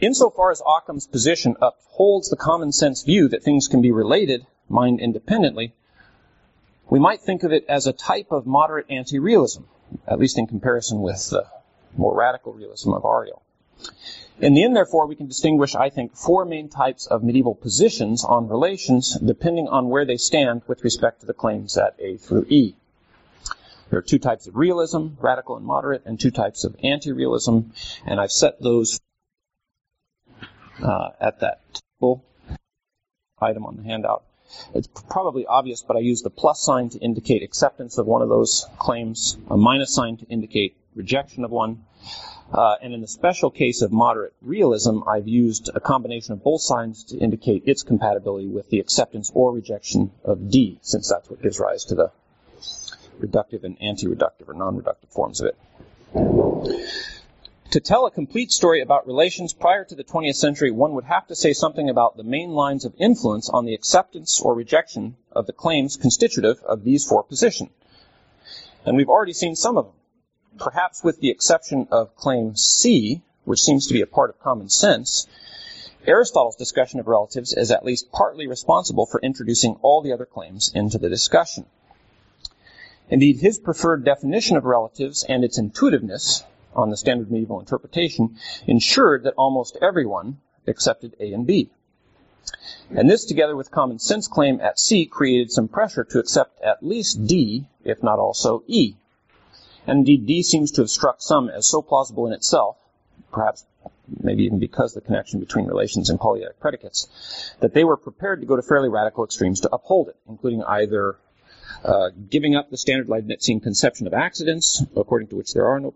Insofar 0.00 0.50
as 0.50 0.60
Occam's 0.66 1.06
position 1.06 1.56
upholds 1.62 2.28
the 2.28 2.36
common 2.36 2.72
sense 2.72 3.02
view 3.02 3.28
that 3.28 3.44
things 3.44 3.68
can 3.68 3.80
be 3.80 3.92
related 3.92 4.46
mind 4.68 5.00
independently, 5.00 5.72
we 6.90 6.98
might 6.98 7.20
think 7.20 7.44
of 7.44 7.52
it 7.52 7.64
as 7.68 7.86
a 7.86 7.92
type 7.92 8.32
of 8.32 8.46
moderate 8.46 8.86
anti-realism, 8.90 9.62
at 10.06 10.18
least 10.18 10.36
in 10.36 10.46
comparison 10.46 11.00
with 11.00 11.30
the 11.30 11.46
more 11.96 12.14
radical 12.14 12.52
realism 12.52 12.92
of 12.92 13.04
Auriol. 13.04 13.42
In 14.40 14.54
the 14.54 14.64
end, 14.64 14.74
therefore, 14.74 15.06
we 15.06 15.14
can 15.14 15.28
distinguish, 15.28 15.76
I 15.76 15.90
think, 15.90 16.16
four 16.16 16.44
main 16.44 16.68
types 16.68 17.06
of 17.06 17.22
medieval 17.22 17.54
positions 17.54 18.24
on 18.24 18.48
relations 18.48 19.16
depending 19.24 19.68
on 19.68 19.88
where 19.88 20.04
they 20.04 20.16
stand 20.16 20.62
with 20.66 20.82
respect 20.82 21.20
to 21.20 21.26
the 21.26 21.34
claims 21.34 21.78
at 21.78 21.94
A 22.00 22.16
through 22.16 22.46
E. 22.48 22.74
There 23.90 23.98
are 24.00 24.02
two 24.02 24.18
types 24.18 24.48
of 24.48 24.56
realism, 24.56 25.08
radical 25.20 25.56
and 25.56 25.64
moderate, 25.64 26.02
and 26.04 26.18
two 26.18 26.32
types 26.32 26.64
of 26.64 26.74
anti-realism, 26.82 27.60
and 28.04 28.20
I've 28.20 28.32
set 28.32 28.60
those 28.60 29.00
uh, 30.82 31.10
at 31.20 31.40
that 31.40 31.60
table 32.00 32.24
item 33.40 33.66
on 33.66 33.76
the 33.76 33.82
handout. 33.82 34.24
It's 34.74 34.88
probably 35.08 35.46
obvious, 35.46 35.82
but 35.82 35.96
I 35.96 36.00
use 36.00 36.22
the 36.22 36.30
plus 36.30 36.60
sign 36.60 36.90
to 36.90 36.98
indicate 36.98 37.42
acceptance 37.42 37.98
of 37.98 38.06
one 38.06 38.22
of 38.22 38.28
those 38.28 38.66
claims, 38.78 39.36
a 39.50 39.56
minus 39.56 39.94
sign 39.94 40.18
to 40.18 40.26
indicate 40.26 40.76
rejection 40.94 41.44
of 41.44 41.50
one, 41.50 41.84
uh, 42.52 42.76
and 42.82 42.92
in 42.92 43.00
the 43.00 43.08
special 43.08 43.50
case 43.50 43.82
of 43.82 43.90
moderate 43.90 44.34
realism, 44.42 45.00
I've 45.08 45.26
used 45.26 45.70
a 45.74 45.80
combination 45.80 46.34
of 46.34 46.44
both 46.44 46.60
signs 46.60 47.04
to 47.04 47.18
indicate 47.18 47.64
its 47.66 47.82
compatibility 47.82 48.46
with 48.46 48.68
the 48.68 48.80
acceptance 48.80 49.32
or 49.34 49.52
rejection 49.52 50.12
of 50.24 50.50
D, 50.50 50.78
since 50.82 51.08
that's 51.08 51.28
what 51.28 51.42
gives 51.42 51.58
rise 51.58 51.86
to 51.86 51.94
the 51.94 52.12
reductive 53.18 53.64
and 53.64 53.76
anti-reductive 53.80 54.48
or 54.48 54.54
non-reductive 54.54 55.10
forms 55.10 55.40
of 55.40 55.48
it. 55.48 55.56
To 57.70 57.80
tell 57.80 58.06
a 58.06 58.10
complete 58.10 58.52
story 58.52 58.80
about 58.80 59.06
relations 59.06 59.52
prior 59.52 59.84
to 59.84 59.94
the 59.94 60.04
20th 60.04 60.36
century, 60.36 60.70
one 60.70 60.94
would 60.94 61.04
have 61.04 61.26
to 61.28 61.34
say 61.34 61.52
something 61.52 61.90
about 61.90 62.16
the 62.16 62.22
main 62.22 62.50
lines 62.50 62.84
of 62.84 62.94
influence 62.98 63.48
on 63.48 63.64
the 63.64 63.74
acceptance 63.74 64.40
or 64.40 64.54
rejection 64.54 65.16
of 65.32 65.46
the 65.46 65.52
claims 65.52 65.96
constitutive 65.96 66.62
of 66.62 66.84
these 66.84 67.04
four 67.04 67.24
positions. 67.24 67.70
And 68.84 68.96
we've 68.96 69.08
already 69.08 69.32
seen 69.32 69.56
some 69.56 69.76
of 69.76 69.86
them 69.86 69.94
perhaps 70.58 71.02
with 71.02 71.20
the 71.20 71.30
exception 71.30 71.88
of 71.90 72.16
claim 72.16 72.56
C, 72.56 73.22
which 73.44 73.62
seems 73.62 73.86
to 73.86 73.94
be 73.94 74.00
a 74.00 74.06
part 74.06 74.30
of 74.30 74.40
common 74.40 74.68
sense, 74.68 75.26
Aristotle's 76.06 76.56
discussion 76.56 77.00
of 77.00 77.08
relatives 77.08 77.54
is 77.54 77.70
at 77.70 77.84
least 77.84 78.12
partly 78.12 78.46
responsible 78.46 79.06
for 79.06 79.20
introducing 79.20 79.76
all 79.82 80.02
the 80.02 80.12
other 80.12 80.26
claims 80.26 80.70
into 80.74 80.98
the 80.98 81.08
discussion. 81.08 81.66
Indeed, 83.08 83.38
his 83.38 83.58
preferred 83.58 84.04
definition 84.04 84.56
of 84.56 84.64
relatives 84.64 85.24
and 85.24 85.44
its 85.44 85.58
intuitiveness 85.58 86.44
on 86.74 86.90
the 86.90 86.96
standard 86.96 87.30
medieval 87.30 87.60
interpretation 87.60 88.36
ensured 88.66 89.24
that 89.24 89.34
almost 89.34 89.76
everyone 89.80 90.38
accepted 90.66 91.14
A 91.20 91.32
and 91.32 91.46
B. 91.46 91.70
And 92.90 93.08
this, 93.08 93.24
together 93.24 93.56
with 93.56 93.70
common 93.70 93.98
sense 93.98 94.28
claim 94.28 94.60
at 94.60 94.78
C, 94.78 95.06
created 95.06 95.50
some 95.50 95.68
pressure 95.68 96.04
to 96.04 96.18
accept 96.18 96.60
at 96.60 96.82
least 96.82 97.26
D, 97.26 97.66
if 97.84 98.02
not 98.02 98.18
also 98.18 98.62
E, 98.66 98.96
and 99.86 99.98
indeed, 99.98 100.26
D 100.26 100.42
seems 100.42 100.72
to 100.72 100.82
have 100.82 100.90
struck 100.90 101.20
some 101.20 101.48
as 101.50 101.68
so 101.68 101.82
plausible 101.82 102.26
in 102.26 102.32
itself, 102.32 102.76
perhaps 103.32 103.64
maybe 104.22 104.44
even 104.44 104.58
because 104.58 104.94
the 104.94 105.00
connection 105.00 105.40
between 105.40 105.66
relations 105.66 106.10
and 106.10 106.18
polyadic 106.18 106.58
predicates, 106.60 107.08
that 107.60 107.74
they 107.74 107.84
were 107.84 107.96
prepared 107.96 108.40
to 108.40 108.46
go 108.46 108.56
to 108.56 108.62
fairly 108.62 108.88
radical 108.88 109.24
extremes 109.24 109.60
to 109.60 109.74
uphold 109.74 110.08
it, 110.08 110.16
including 110.28 110.62
either 110.64 111.16
uh, 111.84 112.10
giving 112.30 112.54
up 112.54 112.70
the 112.70 112.76
standard 112.76 113.08
Leibnizian 113.08 113.62
conception 113.62 114.06
of 114.06 114.14
accidents, 114.14 114.82
according 114.96 115.28
to 115.28 115.36
which 115.36 115.52
there 115.52 115.66
are 115.66 115.80
no 115.80 115.90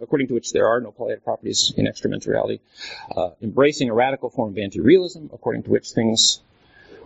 according 0.00 0.28
to 0.28 0.34
which 0.34 0.52
there 0.52 0.68
are 0.68 0.80
no 0.80 0.92
polyadic 0.92 1.24
properties 1.24 1.72
in 1.76 1.86
extramental 1.86 2.60
uh, 3.16 3.30
embracing 3.40 3.88
a 3.90 3.94
radical 3.94 4.30
form 4.30 4.50
of 4.50 4.58
anti-realism, 4.58 5.26
according 5.32 5.62
to 5.62 5.70
which 5.70 5.90
things 5.90 6.40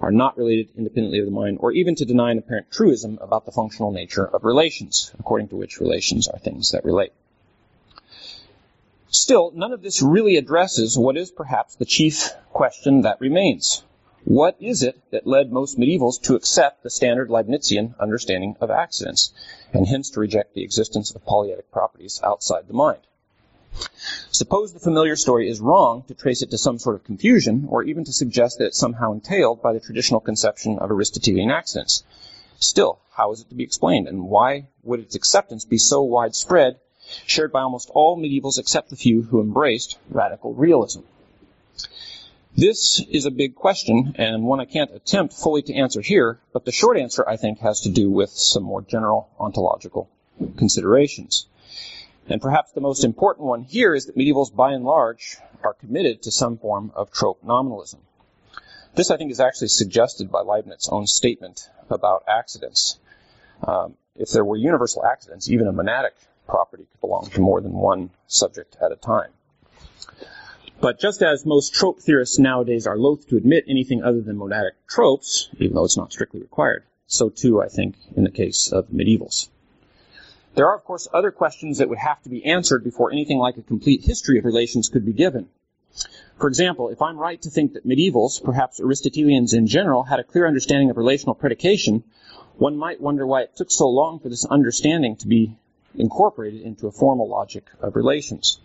are 0.01 0.12
not 0.12 0.37
related 0.37 0.69
independently 0.77 1.19
of 1.19 1.25
the 1.25 1.31
mind, 1.31 1.59
or 1.61 1.73
even 1.73 1.95
to 1.95 2.05
deny 2.05 2.31
an 2.31 2.39
apparent 2.39 2.71
truism 2.71 3.19
about 3.21 3.47
the 3.47 3.53
functional 3.53 3.93
nature 3.93 4.27
of 4.27 4.45
relations, 4.45 5.12
according 5.19 5.49
to 5.49 5.57
which 5.57 5.81
relations 5.81 6.29
are 6.29 6.39
things 6.39 6.73
that 6.73 6.85
relate. 6.85 7.12
Still, 9.09 9.53
none 9.55 9.73
of 9.73 9.83
this 9.83 10.03
really 10.03 10.37
addresses 10.37 10.99
what 10.99 11.17
is 11.17 11.31
perhaps 11.31 11.77
the 11.77 11.87
chief 11.87 12.33
question 12.53 13.03
that 13.03 13.21
remains. 13.21 13.83
What 14.29 14.57
is 14.59 14.83
it 14.83 15.01
that 15.12 15.24
led 15.24 15.53
most 15.53 15.79
medievals 15.79 16.20
to 16.22 16.35
accept 16.35 16.83
the 16.83 16.91
standard 16.91 17.31
Leibnizian 17.31 17.95
understanding 18.01 18.57
of 18.61 18.72
accidents, 18.72 19.33
and 19.72 19.87
hence 19.87 20.11
to 20.11 20.18
reject 20.18 20.53
the 20.53 20.64
existence 20.64 21.12
of 21.12 21.24
polyadic 21.24 21.70
properties 21.70 22.20
outside 22.24 22.66
the 22.66 22.74
mind? 22.74 23.03
Suppose 24.33 24.72
the 24.72 24.81
familiar 24.81 25.14
story 25.14 25.49
is 25.49 25.61
wrong 25.61 26.03
to 26.09 26.14
trace 26.14 26.43
it 26.43 26.51
to 26.51 26.59
some 26.59 26.81
sort 26.81 26.97
of 26.97 27.05
confusion, 27.05 27.68
or 27.70 27.85
even 27.85 28.03
to 28.03 28.12
suggest 28.12 28.59
that 28.59 28.66
it's 28.66 28.79
somehow 28.79 29.12
entailed 29.12 29.62
by 29.62 29.72
the 29.72 29.79
traditional 29.79 30.18
conception 30.18 30.77
of 30.81 30.91
Aristotelian 30.91 31.53
accidents. 31.53 32.03
Still, 32.59 32.99
how 33.12 33.31
is 33.31 33.43
it 33.43 33.49
to 33.51 33.55
be 33.55 33.62
explained, 33.62 34.09
and 34.09 34.29
why 34.29 34.66
would 34.83 34.99
its 34.99 35.14
acceptance 35.14 35.64
be 35.64 35.79
so 35.79 36.03
widespread, 36.03 36.81
shared 37.27 37.53
by 37.53 37.61
almost 37.61 37.91
all 37.91 38.16
medievals 38.16 38.59
except 38.59 38.91
the 38.91 38.97
few 38.97 39.22
who 39.22 39.41
embraced 39.41 39.97
radical 40.11 40.53
realism? 40.53 41.03
This 42.59 43.05
is 43.11 43.27
a 43.27 43.31
big 43.31 43.55
question, 43.55 44.15
and 44.17 44.45
one 44.45 44.61
I 44.61 44.65
can't 44.65 44.91
attempt 44.95 45.35
fully 45.35 45.61
to 45.61 45.75
answer 45.75 46.01
here, 46.01 46.41
but 46.55 46.65
the 46.65 46.73
short 46.73 46.97
answer, 46.97 47.23
I 47.29 47.37
think, 47.37 47.59
has 47.59 47.83
to 47.83 47.91
do 47.91 48.11
with 48.11 48.31
some 48.31 48.63
more 48.63 48.81
general 48.81 49.29
ontological 49.39 50.09
considerations. 50.57 51.49
And 52.31 52.41
perhaps 52.41 52.73
the 52.73 52.81
most 52.81 53.05
important 53.05 53.47
one 53.47 53.65
here 53.65 53.95
is 53.95 54.07
that 54.07 54.17
medievals, 54.17 54.57
by 54.57 54.73
and 54.73 54.85
large, 54.85 55.37
are 55.63 55.75
committed 55.75 56.23
to 56.23 56.31
some 56.31 56.57
form 56.57 56.93
of 56.95 57.13
trope 57.13 57.45
nominalism. 57.45 58.01
This, 58.95 59.11
I 59.11 59.19
think, 59.19 59.33
is 59.33 59.41
actually 59.41 59.69
suggested 59.69 60.33
by 60.33 60.41
Leibniz's 60.41 60.89
own 60.91 61.07
statement 61.07 61.69
about 61.91 62.25
accidents. 62.27 62.99
Um, 63.65 63.97
if 64.15 64.31
there 64.31 64.47
were 64.47 64.57
universal 64.57 65.05
accidents, 65.05 65.51
even 65.51 65.67
a 65.67 65.75
monadic 65.75 66.17
property 66.49 66.87
could 66.91 67.01
belong 67.03 67.29
to 67.29 67.41
more 67.43 67.61
than 67.61 67.75
one 67.75 68.09
subject 68.29 68.79
at 68.81 68.93
a 68.93 68.97
time. 68.97 69.33
But 70.79 71.01
just 71.01 71.22
as 71.22 71.47
most 71.47 71.72
trope 71.72 72.01
theorists 72.01 72.39
nowadays 72.39 72.87
are 72.87 72.99
loath 72.99 73.29
to 73.29 73.37
admit 73.37 73.64
anything 73.66 74.03
other 74.03 74.20
than 74.20 74.37
monadic 74.37 74.72
tropes, 74.87 75.49
even 75.59 75.74
though 75.74 75.85
it's 75.85 75.97
not 75.97 76.12
strictly 76.12 76.41
required, 76.41 76.85
so 77.07 77.31
too, 77.31 77.62
I 77.62 77.68
think, 77.68 77.97
in 78.14 78.24
the 78.24 78.31
case 78.31 78.72
of 78.72 78.89
the 78.89 78.95
medievals. 78.95 79.49
There 80.55 80.66
are, 80.68 80.77
of 80.77 80.85
course, 80.85 81.09
other 81.12 81.31
questions 81.31 81.79
that 81.79 81.89
would 81.89 81.99
have 81.99 82.22
to 82.22 82.29
be 82.29 82.45
answered 82.45 82.85
before 82.85 83.11
anything 83.11 83.39
like 83.39 83.57
a 83.57 83.62
complete 83.62 84.05
history 84.05 84.39
of 84.39 84.45
relations 84.45 84.91
could 84.91 85.05
be 85.05 85.12
given. 85.12 85.49
For 86.39 86.47
example, 86.47 86.91
if 86.91 87.01
I'm 87.01 87.18
right 87.18 87.41
to 87.41 87.51
think 87.51 87.72
that 87.72 87.87
medievals, 87.87 88.43
perhaps 88.43 88.79
Aristotelians 88.79 89.55
in 89.55 89.66
general, 89.66 90.03
had 90.03 90.20
a 90.20 90.24
clear 90.24 90.47
understanding 90.47 90.91
of 90.91 90.99
relational 90.99 91.35
predication, 91.35 92.05
one 92.59 92.77
might 92.77 93.01
wonder 93.01 93.27
why 93.27 93.43
it 93.43 93.57
took 93.57 93.70
so 93.70 93.89
long 93.89 94.18
for 94.18 94.29
this 94.29 94.45
understanding 94.45 95.16
to 95.16 95.27
be 95.27 95.57
incorporated 95.95 96.61
into 96.61 96.87
a 96.87 96.93
formal 96.93 97.29
logic 97.29 97.64
of 97.81 97.97
relations. 97.97 98.61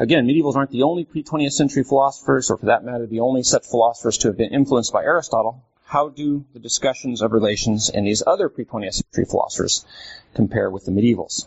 Again, 0.00 0.26
medievals 0.26 0.56
aren't 0.56 0.70
the 0.70 0.84
only 0.84 1.04
pre-20th 1.04 1.52
century 1.52 1.84
philosophers, 1.84 2.50
or 2.50 2.56
for 2.56 2.66
that 2.66 2.84
matter, 2.84 3.06
the 3.06 3.20
only 3.20 3.42
such 3.42 3.66
philosophers 3.66 4.16
to 4.18 4.28
have 4.28 4.38
been 4.38 4.50
influenced 4.50 4.94
by 4.94 5.04
Aristotle. 5.04 5.62
How 5.84 6.08
do 6.08 6.46
the 6.54 6.58
discussions 6.58 7.20
of 7.20 7.32
relations 7.32 7.90
in 7.90 8.04
these 8.04 8.22
other 8.26 8.48
pre-20th 8.48 8.94
century 8.94 9.26
philosophers 9.26 9.84
compare 10.32 10.70
with 10.70 10.86
the 10.86 10.90
medievals? 10.90 11.46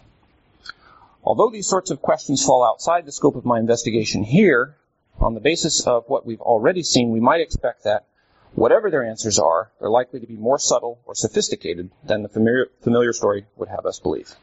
Although 1.23 1.49
these 1.49 1.65
sorts 1.65 1.89
of 1.89 2.03
questions 2.03 2.45
fall 2.45 2.63
outside 2.63 3.07
the 3.07 3.11
scope 3.11 3.35
of 3.35 3.43
my 3.43 3.57
investigation 3.57 4.23
here, 4.23 4.75
on 5.19 5.33
the 5.33 5.39
basis 5.39 5.87
of 5.87 6.03
what 6.07 6.23
we've 6.23 6.41
already 6.41 6.83
seen, 6.83 7.11
we 7.11 7.19
might 7.19 7.41
expect 7.41 7.85
that 7.85 8.05
whatever 8.53 8.91
their 8.91 9.03
answers 9.03 9.39
are, 9.39 9.71
they're 9.79 9.89
likely 9.89 10.19
to 10.19 10.27
be 10.27 10.37
more 10.37 10.59
subtle 10.59 10.99
or 11.05 11.15
sophisticated 11.15 11.89
than 12.03 12.21
the 12.21 12.29
familiar, 12.29 12.67
familiar 12.81 13.13
story 13.13 13.47
would 13.55 13.69
have 13.69 13.87
us 13.87 13.97
believe. 13.99 14.35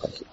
Thank 0.00 0.18
you. 0.18 0.26